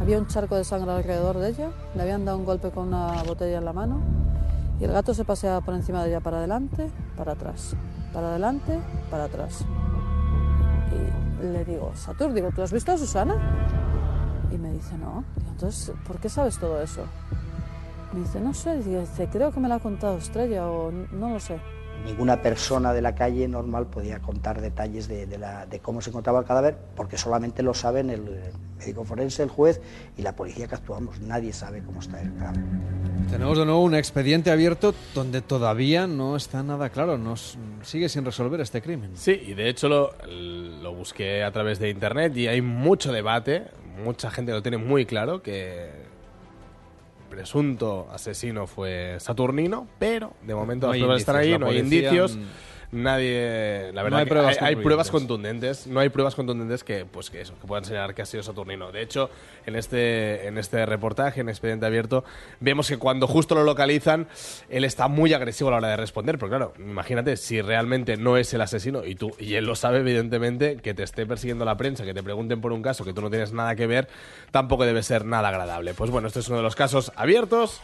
[0.00, 3.22] había un charco de sangre alrededor de ella, le habían dado un golpe con una
[3.22, 4.00] botella en la mano
[4.80, 7.76] y el gato se paseaba por encima de ella para adelante, para atrás,
[8.12, 8.80] para adelante,
[9.12, 9.64] para atrás.
[11.40, 13.36] Y le digo, Satur, digo, ¿tú has visto a Susana?
[14.50, 15.22] Y me dice, no.
[15.50, 17.04] Entonces, ¿por qué sabes todo eso?
[18.12, 21.38] Me dice, no sé, dice, creo que me lo ha contado Estrella o no lo
[21.38, 21.60] sé.
[22.04, 26.10] Ninguna persona de la calle normal podía contar detalles de, de la- de cómo se
[26.10, 28.40] encontraba el cadáver, porque solamente lo saben el
[28.78, 29.80] médico forense, el juez
[30.16, 31.20] y la policía que actuamos.
[31.20, 32.60] Nadie sabe cómo está el cadáver.
[33.30, 38.24] Tenemos de nuevo un expediente abierto donde todavía no está nada claro, nos sigue sin
[38.24, 39.12] resolver este crimen.
[39.14, 43.68] Sí, y de hecho lo, lo busqué a través de internet y hay mucho debate,
[44.04, 45.88] mucha gente lo tiene muy claro que
[47.32, 52.36] presunto asesino fue Saturnino, pero de momento No las pruebas están ahí, no hay indicios.
[52.36, 52.40] mm,
[52.92, 56.84] Nadie, la No verdad, hay que pruebas hay, hay pruebas contundentes, no hay pruebas contundentes
[56.84, 58.92] que, pues que eso, que puedan señalar que ha sido Saturnino.
[58.92, 59.30] De hecho,
[59.64, 62.22] en este, en este reportaje, en Expediente Abierto,
[62.60, 64.28] vemos que cuando justo lo localizan,
[64.68, 66.36] él está muy agresivo a la hora de responder.
[66.36, 70.00] Pero claro, imagínate, si realmente no es el asesino, y tú, y él lo sabe,
[70.00, 73.22] evidentemente, que te esté persiguiendo la prensa, que te pregunten por un caso que tú
[73.22, 74.08] no tienes nada que ver,
[74.50, 75.94] tampoco debe ser nada agradable.
[75.94, 77.80] Pues bueno, este es uno de los casos abiertos,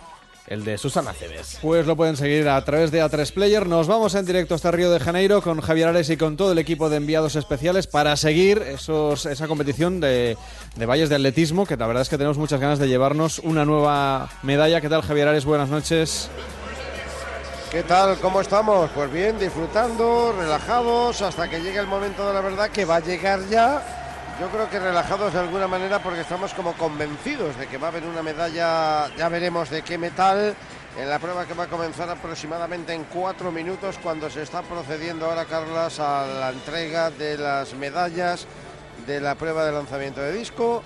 [0.48, 1.58] el de Susana Cebes.
[1.62, 3.66] Pues lo pueden seguir a través de A3 Player.
[3.66, 6.58] Nos vamos en directo hasta Río de Janeiro con Javier Ares y con todo el
[6.58, 10.36] equipo de enviados especiales para seguir esos, esa competición de,
[10.76, 13.64] de valles de atletismo, que la verdad es que tenemos muchas ganas de llevarnos una
[13.64, 14.80] nueva medalla.
[14.80, 15.44] ¿Qué tal, Javier Ares?
[15.44, 16.30] Buenas noches.
[17.70, 18.16] ¿Qué tal?
[18.18, 18.88] ¿Cómo estamos?
[18.94, 23.00] Pues bien, disfrutando, relajados, hasta que llegue el momento de la verdad que va a
[23.00, 23.97] llegar ya.
[24.40, 27.90] Yo creo que relajados de alguna manera porque estamos como convencidos de que va a
[27.90, 30.54] haber una medalla, ya veremos de qué metal,
[30.96, 35.26] en la prueba que va a comenzar aproximadamente en cuatro minutos cuando se está procediendo
[35.26, 38.46] ahora, Carlas, a la entrega de las medallas
[39.08, 40.84] de la prueba de lanzamiento de disco.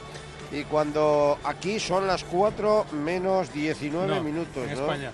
[0.51, 4.81] Y cuando aquí son las 4 menos 19 No, minutos, en ¿no?
[4.83, 5.11] España.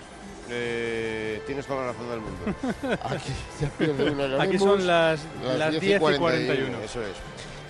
[0.50, 2.98] Eh, tienes toda la razón del mundo.
[3.04, 4.08] Aquí ya pierde
[4.40, 4.62] Aquí vemos.
[4.62, 5.20] son las-
[5.58, 6.78] las 10 y 41.
[6.84, 7.08] Eso es.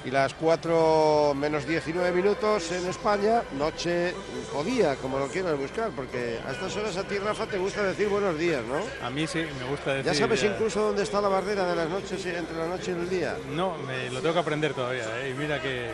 [0.04, 4.14] Y las 4 menos 19 minutos en España, noche
[4.54, 7.82] o día, como lo quieras buscar, porque a estas horas a ti, Rafa, te gusta
[7.82, 8.80] decir buenos días, ¿no?
[9.04, 10.12] A mí sí, me gusta decir.
[10.12, 12.94] ¿Ya sabes eh, incluso dónde está la barrera de las noches entre la noche y
[12.94, 13.36] el día?
[13.54, 15.30] No, me lo tengo que aprender todavía, ¿eh?
[15.30, 15.90] Y mira que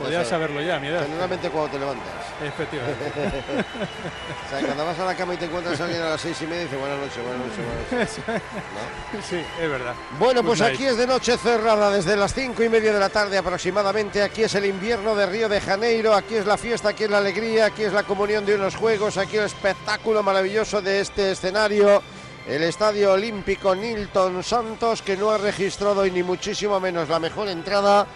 [0.00, 0.28] Sabes.
[0.28, 1.02] saberlo ya a mi edad.
[1.02, 2.06] Generalmente cuando te levantas.
[2.42, 3.04] Efectivamente.
[4.46, 6.40] o sea, cuando vas a la cama y te encuentras a alguien a las seis
[6.42, 9.28] y media, dice buenas noches, buenas noches, buenas noches.
[9.28, 9.94] Sí, es verdad.
[10.18, 10.74] Bueno, Good pues night.
[10.74, 14.22] aquí es de noche cerrada desde las cinco y media de la tarde aproximadamente.
[14.22, 17.18] Aquí es el invierno de Río de Janeiro, aquí es la fiesta, aquí es la
[17.18, 22.02] alegría, aquí es la comunión de unos juegos, aquí el espectáculo maravilloso de este escenario.
[22.46, 27.48] El Estadio Olímpico Nilton Santos, que no ha registrado y ni muchísimo menos la mejor
[27.48, 28.06] entrada,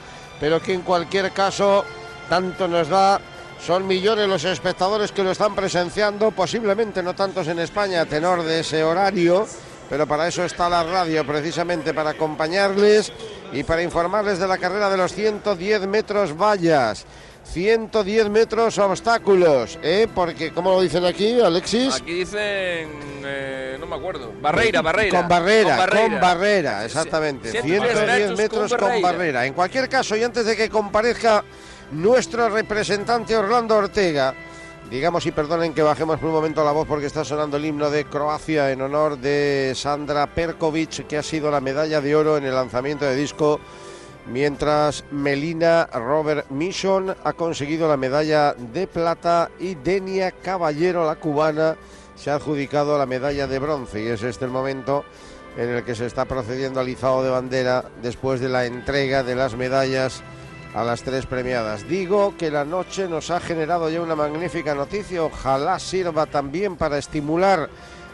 [0.40, 1.84] pero que en cualquier caso
[2.28, 3.20] tanto nos da.
[3.60, 8.42] Son millones los espectadores que lo están presenciando, posiblemente no tantos en España a tenor
[8.42, 9.46] de ese horario,
[9.88, 13.12] pero para eso está la radio, precisamente para acompañarles
[13.52, 17.06] y para informarles de la carrera de los 110 metros vallas.
[17.44, 20.08] 110 metros obstáculos, ¿eh?
[20.12, 21.94] Porque, ¿cómo lo dicen aquí, Alexis?
[21.94, 22.88] Aquí dicen,
[23.24, 24.32] eh, no me acuerdo.
[24.40, 25.18] Barreira, Barreira.
[25.18, 27.50] Con barrera, con barrera, exactamente.
[27.52, 29.08] Sí, 110 metros con con barreira.
[29.08, 29.46] barrera.
[29.46, 31.44] En cualquier caso, y antes de que comparezca
[31.92, 34.34] nuestro representante Orlando Ortega,
[34.90, 37.90] digamos y perdonen que bajemos por un momento la voz porque está sonando el himno
[37.90, 42.44] de Croacia en honor de Sandra Perkovic, que ha sido la medalla de oro en
[42.44, 43.60] el lanzamiento de disco.
[44.26, 51.76] Mientras Melina Robert Mission ha conseguido la medalla de plata y Denia Caballero, la cubana,
[52.14, 54.02] se ha adjudicado la medalla de bronce.
[54.02, 55.04] Y es este el momento
[55.58, 59.36] en el que se está procediendo al izado de bandera después de la entrega de
[59.36, 60.22] las medallas
[60.74, 61.86] a las tres premiadas.
[61.86, 65.22] Digo que la noche nos ha generado ya una magnífica noticia.
[65.22, 67.68] Ojalá sirva también para estimular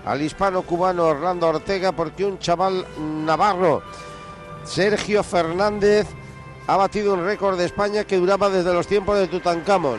[0.05, 3.83] al hispano cubano Orlando Ortega, porque un chaval navarro
[4.71, 6.07] Sergio Fernández
[6.69, 9.99] ha batido un récord de España que duraba desde los tiempos de Tutankamón.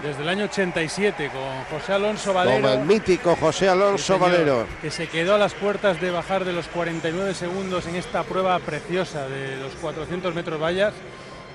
[0.00, 2.62] Desde el año 87 con José Alonso Valero.
[2.62, 4.66] Como el mítico José Alonso señor, Valero.
[4.80, 8.56] Que se quedó a las puertas de bajar de los 49 segundos en esta prueba
[8.60, 10.94] preciosa de los 400 metros vallas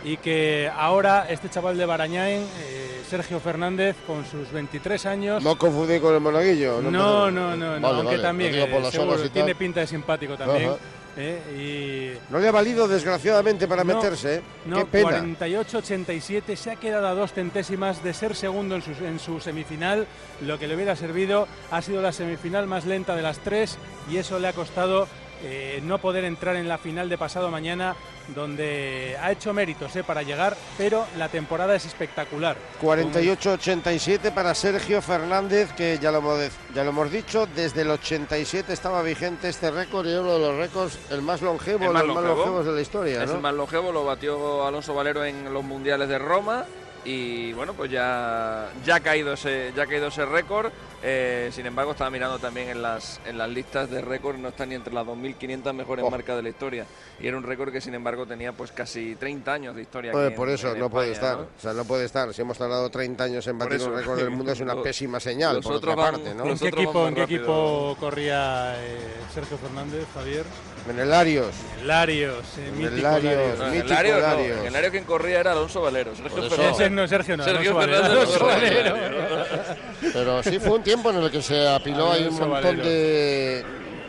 [0.04, 5.42] y que ahora este chaval de Barañáin, eh, Sergio Fernández, con sus 23 años...
[5.42, 6.82] No confundí con el monaguillo.
[6.82, 10.36] No, no, no, no, Vale, aunque vale, también por eh, seguro, tiene pinta de simpático
[10.36, 10.72] también.
[10.72, 10.78] Ajá.
[11.18, 14.36] Eh, y No le ha valido desgraciadamente para No, meterse.
[14.36, 14.42] ¿eh?
[14.66, 15.24] No, Qué pena.
[15.40, 20.08] 48-87 se ha quedado a dos centésimas de ser segundo en su, en su semifinal.
[20.42, 23.78] Lo que le hubiera servido ha sido la semifinal más lenta de las tres
[24.10, 25.08] y eso le ha costado
[25.44, 27.96] eh, no poder entrar en la final de pasado mañana,
[28.36, 32.58] donde ha hecho méritos eh, para llegar, pero la temporada es espectacular.
[32.82, 36.40] 48-87 para Sergio Fernández, que ya lo, hemos,
[36.74, 40.58] ya lo hemos dicho, desde el 87 estaba vigente este récord y uno de los
[40.58, 42.46] récords el más longevo, El más los más longevo.
[42.46, 43.24] longevos de la historia.
[43.24, 43.36] Es ¿no?
[43.36, 46.66] el más longevo, lo batió Alonso Valero en los mundiales de Roma
[47.10, 50.72] y bueno, pues ya, ya ha caído ese, ya ha caído ese récord.
[51.02, 54.66] Eh, sin embargo, estaba mirando también en las, en las listas de récord, no está
[54.66, 56.10] ni entre las 2.500 mejores Oh.
[56.12, 56.86] marcas de la historia.
[57.20, 60.12] Y era un récord que, sin embargo, tenía pues casi 30 años de historia.
[60.12, 61.38] Pues aquí por en- eso en no puede estar.
[61.38, 61.44] ¿no?
[61.44, 62.34] O sea, no puede estar.
[62.34, 65.56] Si hemos tardado 30 años en batir un récord del mundo es una pésima señal,
[65.58, 66.46] los por otra van- parte, ¿no?
[66.46, 68.98] ¿En qué equipo, en qué equipo corría eh,
[69.34, 70.44] Sergio Fernández, Javier?
[70.90, 71.48] En el Larios.
[71.82, 73.58] El Larios, eh, En mítico el Larios, Larios.
[73.60, 74.58] No, en el mítico Larios no, Larios.
[74.60, 76.16] en el Larios quien corría era Alonso Valero.
[76.16, 76.56] Sergio Por eso.
[76.56, 76.80] Fernández.
[76.80, 79.76] Ese no, Sergio no, Sergio Alonso Valero, Alonso.
[80.14, 82.84] Pero sí fue un tiempo en el que se apiló ahí un montón Valero.
[82.84, 83.66] de...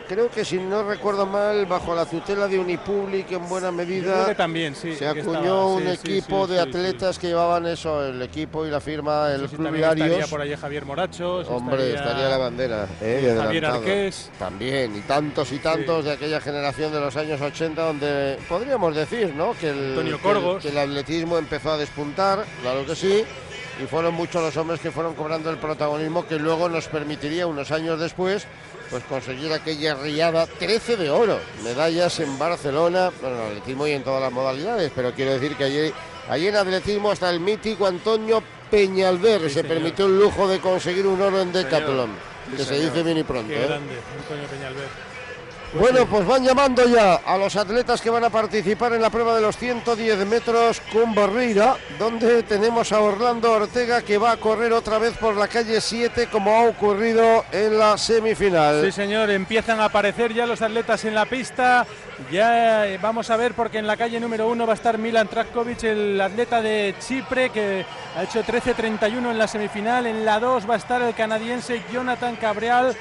[0.09, 4.33] Creo que si no recuerdo mal, bajo la tutela de Unipublic en buena medida, que
[4.33, 4.95] también, sí.
[4.95, 8.71] se acuñó estaba, un sí, equipo sí, de atletas que llevaban eso, el equipo y
[8.71, 11.41] la firma, el Club estaría por allí Javier Moracho.
[11.47, 12.87] Hombre, estaría la bandera.
[13.01, 13.65] eh, Javier.
[13.67, 14.31] Arqués.
[14.39, 19.35] También, y tantos y tantos de aquella generación de los años 80 donde podríamos decir,
[19.35, 19.53] ¿no?
[19.61, 20.63] Que el, Antonio que el- Corgos.
[20.63, 23.23] que el atletismo empezó a despuntar, claro que sí,
[23.79, 27.69] y fueron muchos los hombres que fueron cobrando el protagonismo que luego nos permitiría unos
[27.71, 28.47] años después
[28.89, 34.03] pues conseguir aquella riada 13 de oro, medallas en Barcelona, bueno, en atletismo y en
[34.03, 35.93] todas las modalidades, pero quiero decir que allí,
[36.29, 38.41] allí en atletismo hasta el mítico Antonio
[38.71, 39.67] Peñalver se señor.
[39.67, 43.47] permitió el lujo de conseguir un oro en Sí, que se dice y pronto.
[43.49, 43.67] Qué ¿eh?
[43.67, 45.08] grande, Antonio Peñalver.
[45.73, 49.35] Bueno, pues van llamando ya a los atletas que van a participar en la prueba
[49.35, 54.73] de los 110 metros con barrera, donde tenemos a Orlando Ortega que va a correr
[54.73, 58.83] otra vez por la calle 7 como ha ocurrido en la semifinal.
[58.83, 61.85] Sí, señor, empiezan a aparecer ya los atletas en la pista.
[62.31, 65.27] Ya eh, vamos a ver porque en la calle número uno va a estar Milan
[65.27, 67.85] Trakovic, el atleta de Chipre que
[68.17, 70.07] ha hecho 13.31 en la semifinal.
[70.07, 72.97] En la 2 va a estar el canadiense Jonathan Cabreal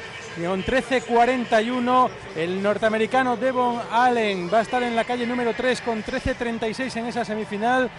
[0.46, 2.10] con 13.41.
[2.36, 7.06] El norteamericano Devon Allen va a estar en la calle número 3 con 13.36 en
[7.06, 7.90] esa semifinal.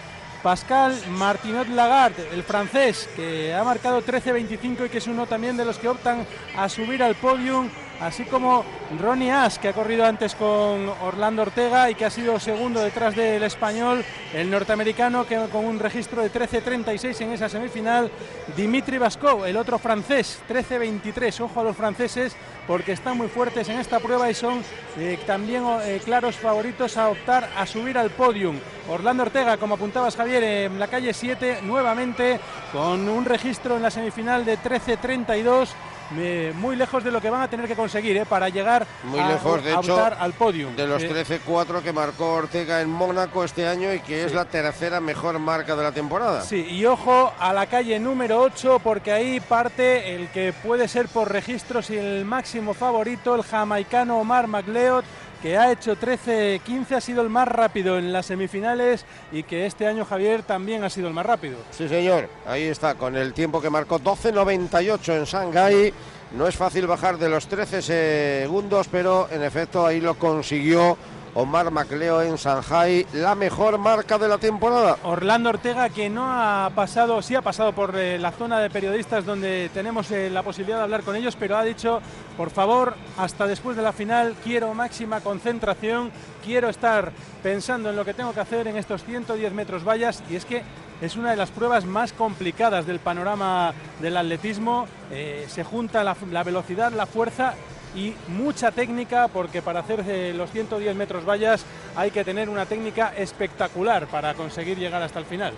[0.41, 5.66] Pascal Martinot Lagarde, el francés, que ha marcado 13.25 y que es uno también de
[5.66, 6.26] los que optan
[6.56, 7.70] a subir al podium,
[8.02, 8.64] así como
[9.00, 13.16] Ronnie Ash, que ha corrido antes con Orlando Ortega y que ha sido segundo detrás
[13.16, 14.04] del español,
[14.34, 18.12] el norteamericano, que con un registro de 13.36 en esa semifinal,
[18.56, 21.42] Dimitri Vasco, el otro francés, 13.23.
[21.42, 22.36] Ojo a los franceses,
[22.68, 24.64] porque están muy fuertes en esta prueba y son
[24.98, 28.58] eh, también eh, claros favoritos a optar a subir al podium.
[28.90, 32.40] Orlando Ortega, como apuntabas Javier, en la calle 7, nuevamente
[32.72, 35.70] con un registro en la semifinal de 13.32.
[36.18, 39.19] eh, muy lejos de lo que van a tener que conseguir eh, para llegar Muy
[39.19, 40.76] a, lejos, de a hecho, al podium.
[40.76, 44.45] de los Eh, 13-4 que marcó Ortega en Mónaco este año y que es la
[44.45, 46.41] tercera mejor marca de la temporada.
[46.41, 51.07] Sí, y ojo a la calle número 8 porque ahí parte el que puede ser
[51.07, 55.03] por registros y el máximo favorito, el jamaicano Omar McLeod,
[55.41, 59.88] que ha hecho 13-15, ha sido el más rápido en las semifinales y que este
[59.88, 61.57] año Javier también ha sido el más rápido.
[61.72, 62.30] Sí, señor.
[62.45, 65.94] Ahí está, con el tiempo que marcó 12.98 en Shanghái.
[66.36, 70.98] No es fácil bajar de los 13 segundos, pero en efecto ahí lo consiguió
[71.34, 74.98] Omar Macleo en Shanghái, la mejor marca de la temporada.
[75.04, 79.26] Orlando Ortega que no ha pasado, sí ha pasado por eh, la zona de periodistas
[79.26, 82.02] donde tenemos eh, la posibilidad de hablar con ellos, pero ha dicho,
[82.36, 86.12] por favor, hasta después de la final quiero máxima concentración,
[86.44, 87.12] quiero estar
[87.44, 90.64] pensando en lo que tengo que hacer en estos 110 metros vallas y es que
[91.02, 94.86] es una de las pruebas más complicadas del panorama del atletismo.
[95.12, 97.54] Eh, se junta la velocidad, la fuerza
[97.95, 100.03] y mucha técnica porque para hacer
[100.36, 105.26] los 110 metros vallas hay que tener una técnica espectacular para conseguir llegar hasta el
[105.26, 105.53] final.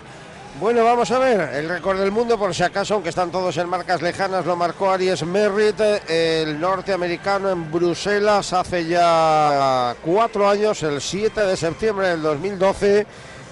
[0.60, 3.68] Bueno, vamos a ver, el récord del mundo, por si acaso, aunque están todos en
[3.70, 11.00] marcas lejanas, lo marcó Aries Merritt, el norteamericano en Bruselas hace ya cuatro años, el
[11.00, 13.06] 7 de septiembre del 2012.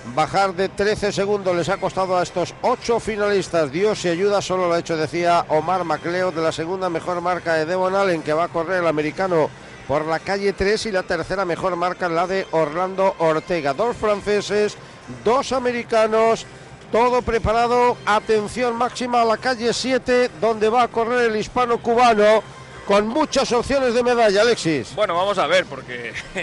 [0.06, 3.70] Bajar de 13 segundos les ha costado a estos ocho finalistas.
[3.70, 7.54] Dios y ayuda, solo lo ha hecho, decía Omar Macleo, de la segunda mejor marca
[7.54, 9.50] de Devon Allen, que va a correr el americano
[9.86, 13.74] por la calle 3 y la tercera mejor marca la de Orlando Ortega.
[13.74, 14.76] Dos franceses,
[15.22, 16.46] dos americanos,
[16.90, 17.96] todo preparado.
[18.06, 22.42] Atención máxima a la calle 7, donde va a correr el hispano cubano
[22.90, 24.94] con muchas opciones de medalla, Alexis.
[24.96, 26.12] Bueno, vamos a ver, porque.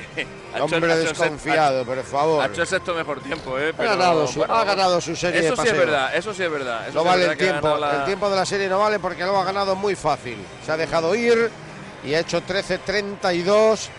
[0.54, 2.42] ha hecho- Hombre ha hecho desconfiado, por favor.
[2.42, 3.74] Ha hecho el sexto mejor tiempo, ¿eh?
[3.78, 6.44] Ha ganado su- bueno, ha ganado su serie Eso de sí es verdad, eso sí
[6.44, 6.88] es verdad.
[6.88, 8.80] eso No sí vale verdad el ha tiempo, la- el tiempo de la serie no
[8.80, 10.38] vale porque lo ha ganado muy fácil.
[10.66, 11.52] Se ha dejado ir
[12.06, 13.90] y ha hecho 13-32,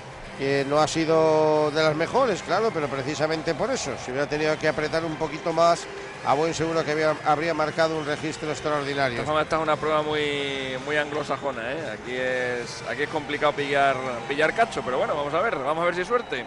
[0.67, 3.93] no ha sido de las mejores, claro, pero precisamente por eso.
[4.05, 5.87] Si hubiera tenido que apretar un poquito más,
[6.25, 6.93] a buen seguro que
[7.25, 9.21] habría marcado un registro extraordinario.
[9.21, 11.91] esta es una prueba muy, muy anglosajona, ¿eh?
[11.93, 13.97] Aquí es, aquí es complicado pillar,
[14.29, 16.45] pillar cacho, pero bueno, vamos a ver, vamos a ver si hay suerte.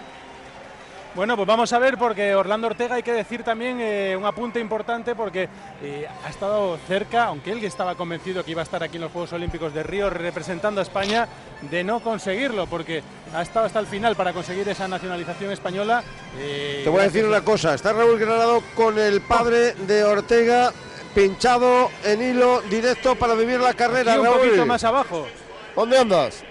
[1.14, 4.62] Bueno, pues vamos a ver porque Orlando Ortega hay que decir también eh, un apunte
[4.62, 5.50] importante porque
[5.84, 9.12] eh, ha estado cerca, aunque él estaba convencido que iba a estar aquí en los
[9.12, 11.28] Juegos Olímpicos de Río representando a España,
[11.70, 13.04] de no conseguirlo porque
[13.36, 16.02] ha estado hasta el final para conseguir esa nacionalización española.
[16.38, 20.72] Te voy a decir una cosa, está Raúl Granado con el padre de Ortega
[21.14, 24.40] pinchado en hilo directo para vivir la carrera, Aquí un Raúl.
[24.40, 25.28] poquito más abajo.
[25.76, 26.42] ¿Dónde andas?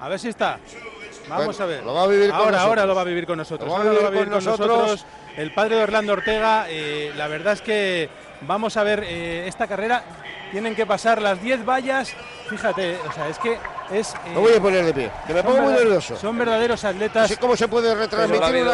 [0.00, 0.58] A ver si está.
[1.30, 1.84] Vamos Bueno, a ver.
[1.84, 3.68] lo va a vivir con ahora, ahora lo va a vivir con nosotros.
[3.68, 4.68] Lo va a ahora lo va a vivir con con nosotros.
[4.78, 5.06] nosotros.
[5.36, 8.08] El padre de Orlando Ortega, eh, la verdad es que
[8.42, 10.02] vamos a ver eh, esta carrera.
[10.50, 12.12] Tienen que pasar las 10 vallas.
[12.48, 13.56] Fíjate, o sea, es que
[13.92, 14.12] es.
[14.12, 16.16] eh, Me voy a poner de pie, que me son pongo muy nervioso.
[16.16, 17.26] Son verdaderos atletas.
[17.26, 18.66] Así como se puede retransmitir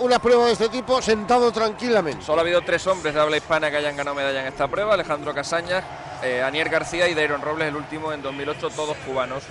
[0.00, 2.24] una prueba de este tipo sentado tranquilamente.
[2.24, 4.94] Solo ha habido tres hombres de habla hispana que hayan ganado medalla en esta prueba:
[4.94, 5.84] Alejandro Casañas,
[6.24, 9.44] eh, Anier García y Dairon Robles, el último en 2008, todos cubanos.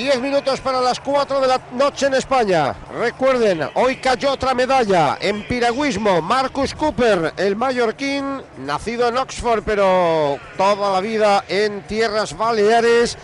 [0.00, 2.74] 10 minutos para las 4 de la noche en España.
[2.98, 6.22] Recuerden, hoy cayó otra medalla en piragüismo.
[6.22, 13.18] Marcus Cooper, el mallorquín, nacido en Oxford, pero toda la vida en tierras baleares.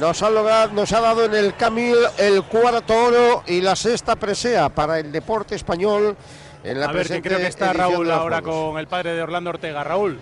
[0.00, 4.16] Nos ha, logrado, nos ha dado en el Camil el cuarto oro y la sexta
[4.16, 6.16] presea para el deporte español.
[6.64, 8.70] En la a ver, que creo que está Raúl ahora Juegos.
[8.70, 9.84] con el padre de Orlando Ortega.
[9.84, 10.18] Raúl.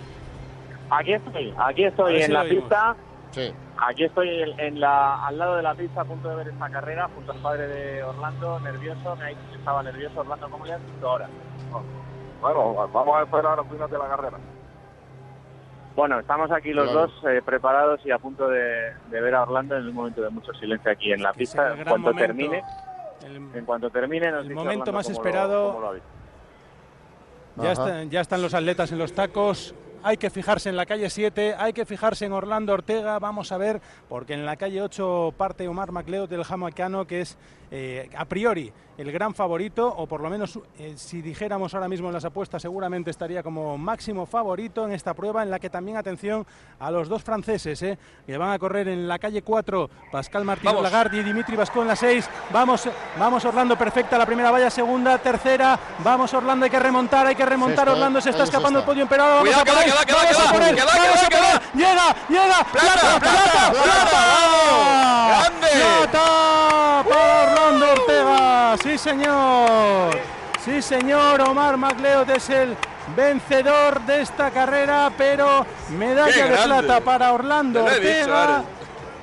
[0.90, 2.96] Aquí estoy, aquí estoy en si la pista.
[3.30, 3.52] Sí.
[3.82, 6.69] Aquí estoy en, en la, al lado de la pista a punto de ver esta
[6.69, 9.16] carrera junto al padre de Orlando, nervioso.
[9.16, 11.28] Me ha dicho que estaba nervioso Orlando, ¿cómo le has visto ahora?
[12.43, 14.36] Bueno, vamos a esperar al final de la carrera.
[15.97, 17.09] Bueno, estamos aquí los Claro.
[17.09, 20.31] dos eh, preparados y a punto de, de ver a Orlando en un momento de
[20.31, 21.73] mucho silencio aquí en la pista.
[21.73, 22.62] el En cuanto momento, termine,
[23.55, 25.66] en cuanto termine, nos el dice momento Orlando más cómo lo- esperado.
[25.69, 26.09] cómo lo ha visto.
[27.57, 27.73] Ya, Ajá.
[27.73, 29.74] están, ya están los atletas en los tacos.
[30.02, 33.18] Hay que fijarse en la calle 7, hay que fijarse en Orlando Ortega.
[33.18, 37.36] Vamos a ver, porque en la calle 8 parte Omar Macleod del jamaicano, que es
[37.70, 42.09] eh, a priori el gran favorito, o por lo menos eh, si dijéramos ahora mismo
[42.09, 45.97] en las apuestas, seguramente estaría como máximo favorito en esta prueba, en la que también
[45.97, 46.47] atención
[46.78, 50.74] a los dos franceses, eh, que van a correr en la calle 4, Pascal Martínez
[50.74, 50.82] Vamos.
[50.82, 52.28] Lagarde y Dimitri Vasco en la 6.
[52.52, 55.78] Vamos, vamos Orlando, perfecta la primera valla, segunda, tercera.
[56.05, 57.88] Vamos Orlando, hay que remontar, hay que remontar.
[57.88, 59.97] Orlando se está escapando el podio, pero ahora vamos Cuidado, a por que él.
[59.97, 61.28] va, que va, vamos que a va, por él, que va, vamos que va, a
[61.30, 61.52] que por va.
[61.52, 61.60] él.
[61.72, 64.20] Llega, llega, plata, plata, plata.
[65.30, 65.68] ¡Grande!
[66.01, 67.59] Plata para Orlando Ortega.
[68.82, 70.19] Sí, señor.
[70.65, 71.40] Sí, señor.
[71.43, 72.77] Omar MacLeod es el
[73.16, 78.32] vencedor de esta carrera, pero medalla ¡Qué de plata para Orlando Te lo he dicho,
[78.32, 78.65] Ortega.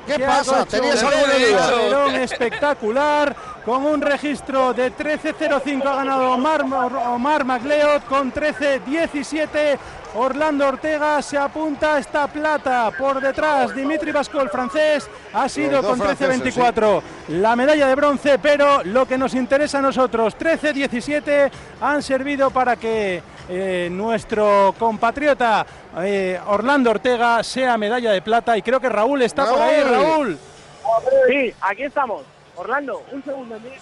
[0.08, 0.66] ¿Qué pasa?
[0.66, 1.58] ¿Tenías un alguna duda?
[1.60, 3.36] carrerón espectacular
[3.66, 9.78] con un registro de 13.05 ha ganado Omar, Omar MacLeod con 13.17
[10.20, 15.84] Orlando Ortega se apunta a esta plata por detrás Dimitri Vasco el francés ha sido
[15.84, 21.52] con franceses, 13.24 la medalla de bronce pero lo que nos interesa a nosotros 13.17
[21.82, 25.64] han servido para que eh, nuestro compatriota
[26.00, 30.38] eh, Orlando Ortega sea medalla de plata y creo que Raúl está por ahí Raúl
[31.28, 32.24] Sí, aquí estamos.
[32.56, 33.56] Orlando, un segundo.
[33.62, 33.78] ¿qué-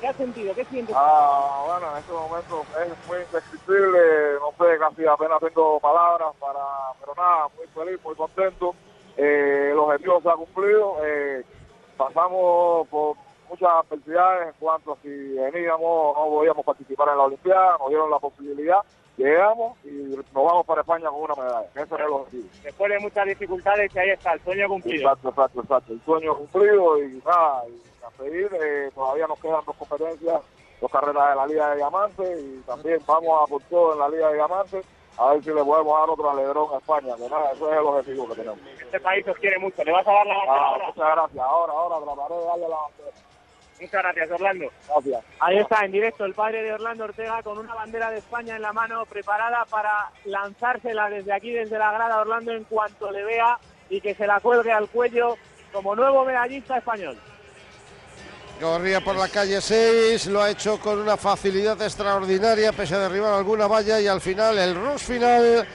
[0.00, 0.54] ¿Qué has sentido?
[0.54, 0.94] ¿Qué sientes?
[0.96, 3.98] Ah, bueno, en este momento es muy indescriptible,
[4.88, 8.74] casi apenas tengo palabras para, pero nada, muy feliz, muy contento.
[9.16, 10.96] Eh, el objetivo se ha cumplido.
[11.04, 11.42] eh,
[11.96, 13.16] pasamos por
[13.48, 18.10] muchas adversidades en cuanto a si veníamos, no podíamos participar en la Olimpiada, nos dieron
[18.10, 18.80] la posibilidad,
[19.16, 21.68] llegamos y nos vamos para España con una medalla.
[21.74, 22.48] Ese era el objetivo.
[22.62, 25.08] Después de muchas dificultades, y ahí está, el sueño cumplido.
[25.08, 25.92] Exacto, exacto, exacto.
[25.92, 30.40] El sueño cumplido y nada, y a seguir, eh, todavía nos quedan dos competencias,
[30.80, 34.08] dos carreras de la Liga de Diamantes y también vamos a por todo en la
[34.08, 34.86] Liga de Diamantes
[35.18, 37.78] a ver si le podemos dar otro alegrón a España, que nada, ese es el
[37.78, 38.58] objetivo que tenemos.
[38.82, 39.82] Este país os quiere mucho.
[39.82, 40.86] ¿Le vas a dar la bandera Ah, ahora?
[40.88, 43.10] muchas gracias, ahora, ahora trataré de darle la bandera.
[43.80, 44.66] Muchas gracias, Orlando.
[44.88, 45.24] Gracias.
[45.40, 48.62] Ahí está, en directo, el padre de Orlando Ortega con una bandera de España en
[48.62, 53.58] la mano, preparada para lanzársela desde aquí, desde la grada Orlando, en cuanto le vea
[53.88, 55.36] y que se la cuelgue al cuello
[55.72, 57.18] como nuevo medallista español.
[58.60, 63.34] Corría por la calle 6, lo ha hecho con una facilidad extraordinaria, pese a derribar
[63.34, 65.68] alguna valla y al final el rush final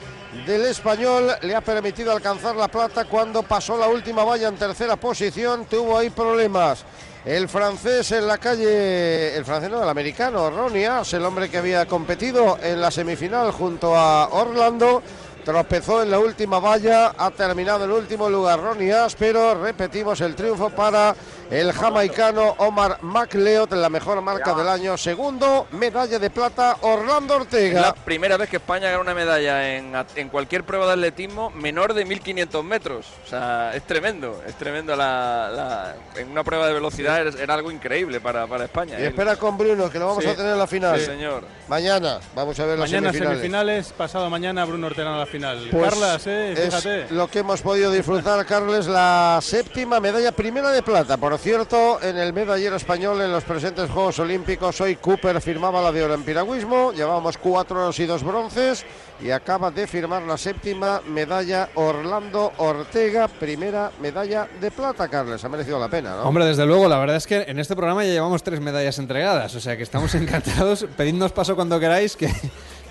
[0.44, 4.96] del español le ha permitido alcanzar la plata cuando pasó la última valla en tercera
[4.96, 6.84] posición, tuvo ahí problemas.
[7.24, 11.86] El francés en la calle, el francés no, el americano, Ronnie el hombre que había
[11.86, 15.04] competido en la semifinal junto a Orlando,
[15.44, 20.70] tropezó en la última valla, ha terminado en último lugar Ronnie pero repetimos el triunfo
[20.70, 21.14] para
[21.52, 24.96] el jamaicano Omar McLeod, la mejor marca del año.
[24.96, 27.80] Segundo, medalla de plata, Orlando Es Ortega.
[27.82, 31.50] la primera vez que España gana una medalla en, at- en cualquier prueba de atletismo
[31.50, 33.06] menor de 1500 metros.
[33.26, 34.96] O sea, es tremendo, es tremendo.
[34.96, 38.98] La, la- en una prueba de velocidad era, era algo increíble para, para España.
[38.98, 40.30] Y espera con Bruno, que lo vamos Sí.
[40.30, 40.98] a tener en la final.
[40.98, 41.44] Sí, señor.
[41.68, 43.38] Mañana vamos a ver las Mañana semifinales.
[43.38, 45.68] semifinales, pasado mañana Bruno Ortega en la final.
[45.70, 47.06] Pues Carlas, eh, es fíjate.
[47.10, 51.16] lo que hemos podido disfrutar, Carles, la séptima medalla primera de plata.
[51.18, 55.90] Por cierto, en el medallero español en los presentes Juegos Olímpicos, hoy Cooper firmaba la
[55.90, 58.86] de oro en piragüismo, llevábamos cuatro oros y dos bronces
[59.20, 65.44] y acaba de firmar la séptima medalla Orlando Ortega, primera medalla de plata, Carles.
[65.44, 66.22] Ha merecido la pena, ¿no?
[66.22, 69.52] Hombre, desde luego, la verdad es que en este programa ya llevamos tres medallas entregadas,
[69.56, 70.86] o sea que estamos encantados.
[70.96, 72.32] Pedidnos paso cuando queráis, que,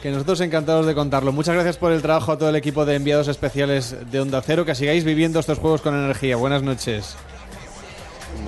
[0.01, 1.31] que nosotros encantados de contarlo.
[1.31, 4.65] Muchas gracias por el trabajo a todo el equipo de enviados especiales de Onda Cero,
[4.65, 6.35] que sigáis viviendo estos juegos con energía.
[6.35, 7.15] Buenas noches.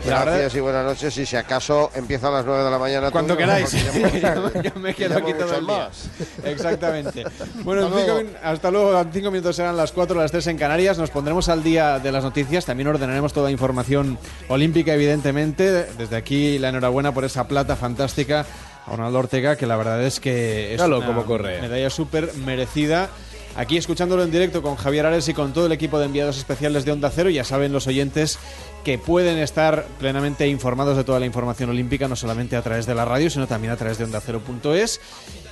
[0.05, 1.17] Gracias y buenas noches.
[1.17, 3.11] Y si acaso empieza a las 9 de la mañana.
[3.11, 3.71] Cuando tú, queráis.
[3.71, 5.77] Yo me quedo aquí todo el día.
[5.77, 6.09] más.
[6.43, 7.23] Exactamente.
[7.63, 8.37] Bueno, en Hasta cinco luego.
[8.43, 8.99] hasta luego.
[9.01, 10.97] En cinco minutos serán las 4 las 3 en Canarias.
[10.97, 12.65] Nos pondremos al día de las noticias.
[12.65, 14.17] También ordenaremos toda información
[14.49, 15.85] olímpica, evidentemente.
[15.97, 18.45] Desde aquí, la enhorabuena por esa plata fantástica
[18.85, 21.61] a Ronaldo Ortega, que la verdad es que es Míralo una cómo corre.
[21.61, 23.09] medalla súper merecida.
[23.55, 26.85] Aquí escuchándolo en directo con Javier Ares y con todo el equipo de enviados especiales
[26.85, 27.29] de Onda Cero.
[27.29, 28.39] Ya saben los oyentes
[28.83, 32.95] que pueden estar plenamente informados de toda la información olímpica, no solamente a través de
[32.95, 34.99] la radio, sino también a través de ondacero.es.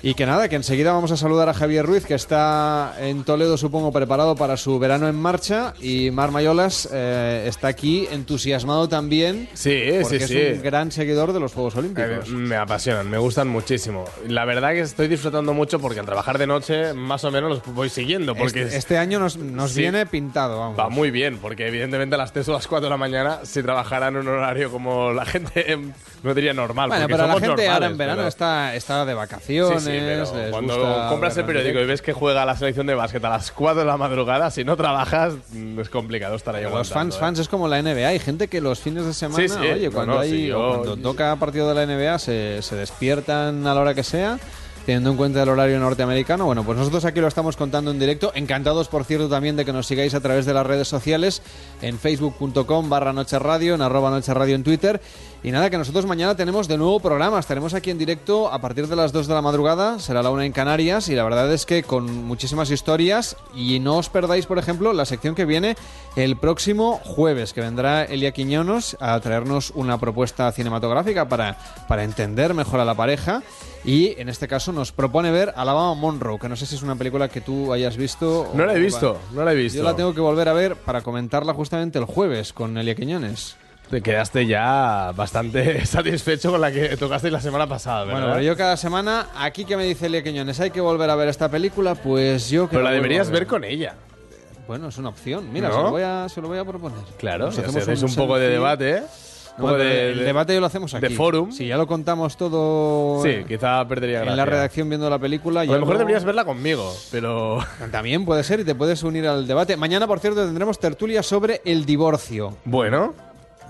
[0.04, 3.56] Y que nada, que enseguida vamos a saludar a Javier Ruiz, que está en Toledo,
[3.56, 5.76] supongo, preparado para su verano en marcha.
[5.80, 9.48] Y Mar Mayolas eh, está aquí entusiasmado también.
[9.54, 10.54] Sí, porque sí, es sí.
[10.58, 12.28] un gran seguidor de los Juegos Olímpicos.
[12.28, 14.06] Eh, me apasionan, me gustan muchísimo.
[14.28, 17.76] La verdad que estoy disfrutando mucho porque al trabajar de noche más o menos los
[17.76, 18.34] voy siguiendo.
[18.34, 19.82] Porque este, este año nos, nos Sí.
[19.82, 20.80] viene pintado, vamos.
[20.80, 23.62] Va muy bien, porque evidentemente a las 3 o las 4 de la mañana, si
[23.64, 25.78] trabajaran en un horario como la gente,
[26.24, 26.90] no diría normal.
[26.90, 29.84] Bueno, porque pero la somos gente ahora normales, en verano pero- está, está de vacaciones.
[29.84, 33.24] Sí, sí, pero cuando compras el periódico y ves que juega la selección de básquet
[33.26, 36.90] a las 4 de la madrugada, si no trabajas, mm, es complicado estar ahí Los
[36.92, 37.20] fans, ¿eh?
[37.20, 38.08] fans es como la NBA.
[38.10, 40.98] Hay gente que los fines de semana, Sí, oye, no, cuando, no, hay, yo- cuando
[40.98, 44.40] toca partido de la NBA, se, se despiertan a la hora que sea.
[44.86, 48.32] Teniendo en cuenta el horario norteamericano, bueno, pues nosotros aquí lo estamos contando en directo.
[48.34, 51.44] Encantados, por cierto, también de que nos sigáis a través de las redes sociales,
[51.84, 55.00] en facebook.com barra Noche Radio, en arroba Noche Radio en Twitter.
[55.44, 57.40] Y nada, que nosotros mañana tenemos de nuevo programa.
[57.40, 60.46] Estaremos aquí en directo a partir de las 2 de la madrugada, será la una
[60.46, 61.10] en Canarias.
[61.10, 63.36] Y la verdad es que con muchísimas historias.
[63.56, 65.76] Y no os perdáis, por ejemplo, la sección que viene
[66.16, 72.54] el próximo jueves, que vendrá Elia Quiñonos a traernos una propuesta cinematográfica para, para entender
[72.56, 73.44] mejor a la pareja.
[73.84, 76.96] Y en este caso nos propone ver Alabama Monroe, que no sé si es una
[76.96, 78.52] película que tú hayas visto.
[78.54, 79.80] No la he visto, no la he visto.
[79.80, 83.58] Yo la tengo que volver a ver para comentarla justamente el jueves con Elia Quiñones.
[83.90, 88.20] Te quedaste ya bastante satisfecho con la que tocaste la semana pasada, ¿verdad?
[88.20, 91.16] Bueno, pero yo cada semana, aquí que me dice Elia Quiñones, hay que volver a
[91.16, 93.96] ver esta película, pues yo que Pero la deberías ver con ella.
[94.68, 95.52] Bueno, es una opción.
[95.52, 95.76] Mira, ¿No?
[95.76, 97.00] se, lo voy a, se lo voy a proponer.
[97.18, 99.04] Claro, si hacemos hacéis un poco de debate, ¿eh?
[99.70, 101.08] No, de- el de- debate lo hacemos aquí.
[101.08, 101.52] de forum.
[101.52, 104.36] Si ya lo contamos todo Sí, quizá perdería en gracia.
[104.38, 105.62] la redacción viendo la película.
[105.62, 107.60] A lo mejor no- deberías verla conmigo, pero...
[107.92, 109.78] También puede ser y te puedes unir al debate.
[109.78, 112.58] Mañana, por cierto, tendremos tertulia sobre el divorcio.
[112.66, 113.14] Bueno.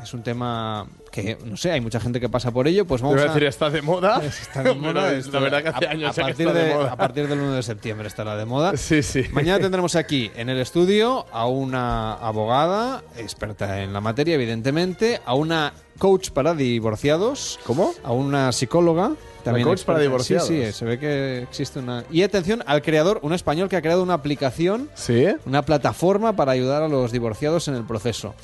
[0.02, 2.86] Es un tema que, no sé, hay mucha gente que pasa por ello.
[2.86, 3.34] Pues Te vamos voy a a...
[3.34, 4.22] decir, ¿está de moda?
[4.42, 6.92] Está de moda, la verdad que hace a- años a partir está de de- moda.
[6.94, 8.74] A partir del 1 de septiembre estará de moda.
[8.78, 9.26] Sí, sí.
[9.34, 15.36] Mañana tendremos aquí en el estudio a una abogada, experta en la materia, evidentemente, a
[15.36, 17.60] una coach para divorciados.
[17.66, 17.94] ¿Cómo?
[18.04, 19.12] A una psicóloga.
[19.44, 20.48] También coach para divorciados?
[20.48, 22.04] Sí, sí, se ve que existe una...
[22.12, 25.26] Y atención al creador, un español que ha creado una aplicación, ¿Sí?
[25.48, 28.36] una plataforma para ayudar a los divorciados en el proceso.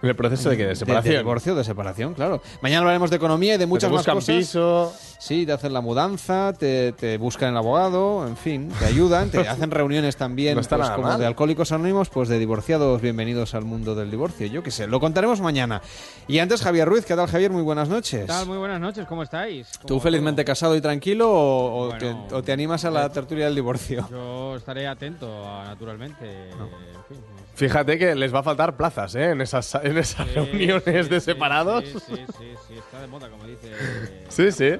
[0.00, 0.66] ¿En el proceso de qué?
[0.66, 1.12] ¿De separación?
[1.14, 2.40] De, divorcio, de separación, claro.
[2.62, 4.36] Mañana hablaremos de economía y de muchas te más buscan cosas.
[4.36, 4.92] piso.
[5.18, 9.38] Sí, te hacen la mudanza, te, te buscan el abogado, en fin, te ayudan, te
[9.48, 11.18] hacen reuniones también No está pues, nada como mal.
[11.18, 14.46] de alcohólicos anónimos, pues de divorciados, bienvenidos al mundo del divorcio.
[14.46, 15.82] Yo qué sé, lo contaremos mañana.
[16.28, 17.50] Y antes Javier Ruiz, ¿qué tal Javier?
[17.50, 18.20] Muy buenas noches.
[18.20, 18.46] ¿Qué tal?
[18.46, 19.68] Muy buenas noches, ¿cómo estáis?
[19.80, 23.08] ¿Tú ¿Cómo- felizmente casado y tranquilo o, o Bueno, te, o te animas a la
[23.10, 24.06] tertulia del divorcio?
[24.08, 26.50] Yo estaré atento, a- naturalmente.
[26.50, 27.18] en fin,
[27.58, 29.30] Fíjate que les va a faltar plazas, ¿eh?
[29.30, 31.84] En esas, en esas Sí, reuniones sí, de separados.
[31.84, 33.72] Sí, sí, sí, está de moda, como dice.
[34.28, 34.76] Sí, sí.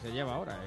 [0.00, 0.58] se lleva ahora.
[0.58, 0.61] Que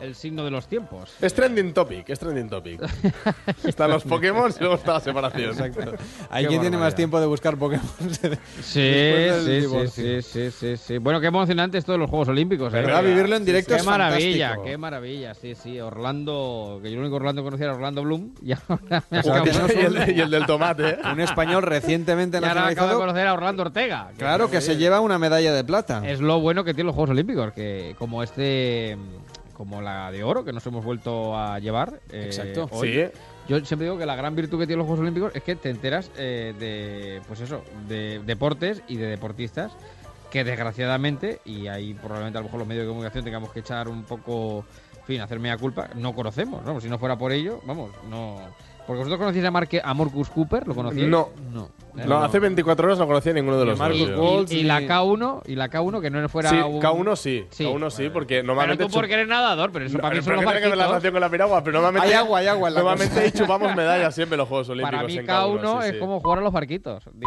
[0.00, 1.14] el signo de los tiempos.
[1.20, 2.80] Es trending topic, es trending topic.
[3.64, 5.50] Están los Pokémon y luego está la separación.
[5.50, 5.92] Exacto.
[6.30, 7.86] Hay quien tiene más tiempo de buscar Pokémon.
[8.60, 10.98] Sí, sí, sí, sí, sí, sí, sí.
[10.98, 12.72] Bueno, qué emocionante esto de los Juegos Olímpicos.
[12.74, 12.76] ¿eh?
[12.76, 13.02] ¿Verdad?
[13.02, 14.64] Vivirlo en directo Qué es maravilla, fantástico.
[14.64, 15.34] qué maravilla.
[15.34, 15.80] Sí, sí.
[15.80, 18.30] Orlando, que yo el único Orlando que conocía era Orlando Bloom.
[18.42, 20.98] Y ahora me O sea, acabo- tenemos Y el, de- y el del tomate, ¿eh?
[21.12, 23.00] Un español recientemente y ahora acabo de nacionalizado.
[23.00, 24.10] conocer a Orlando Ortega.
[24.18, 26.02] Claro, que se lleva una medalla de plata.
[26.08, 28.96] Es lo bueno que tienen los Juegos Olímpicos, que como este,
[29.58, 32.00] como la de oro, que nos hemos vuelto a llevar.
[32.10, 32.68] eh, Exacto.
[32.70, 32.94] hoy.
[32.94, 33.18] Sí.
[33.48, 35.68] Yo siempre digo que la gran virtud que tienen los Juegos Olímpicos es que te
[35.68, 39.72] enteras eh, de, pues eso, de deportes y de deportistas
[40.30, 43.88] que desgraciadamente, y ahí probablemente a lo mejor los medios de comunicación tengamos que echar
[43.88, 44.64] un poco,
[44.98, 46.78] en fin, hacerme a culpa, no conocemos, ¿no?
[46.80, 48.36] Si no fuera por ello, vamos, no...
[48.88, 51.08] Porque vosotros conocéis a, Marque, a Marcus Cooper, ¿lo conocíais?
[51.10, 51.28] No.
[51.52, 51.68] No.
[52.06, 54.50] No, hace 24 horas no conocía ninguno de los Marcus dos.
[54.50, 56.80] Y, y- y la K1, y la K1 que no fuera Sí, un...
[56.80, 57.44] K1 sí.
[57.50, 57.64] Sí.
[57.64, 58.84] K1 sí, porque Pero normalmente...
[58.86, 60.68] tú porque eres nadador, pero eso No, para mí pero son los ¿qué tiene que
[60.70, 61.62] ver la relación con la piragua?
[61.64, 62.08] Pero normalmente...
[62.08, 63.38] Hay agua, hay agua en la Normalmente cosa.
[63.44, 65.98] chupamos medallas siempre en los Juegos Olímpicos Para mí en K1 K1, sí, es sí.
[65.98, 67.04] como jugar a los barquitos.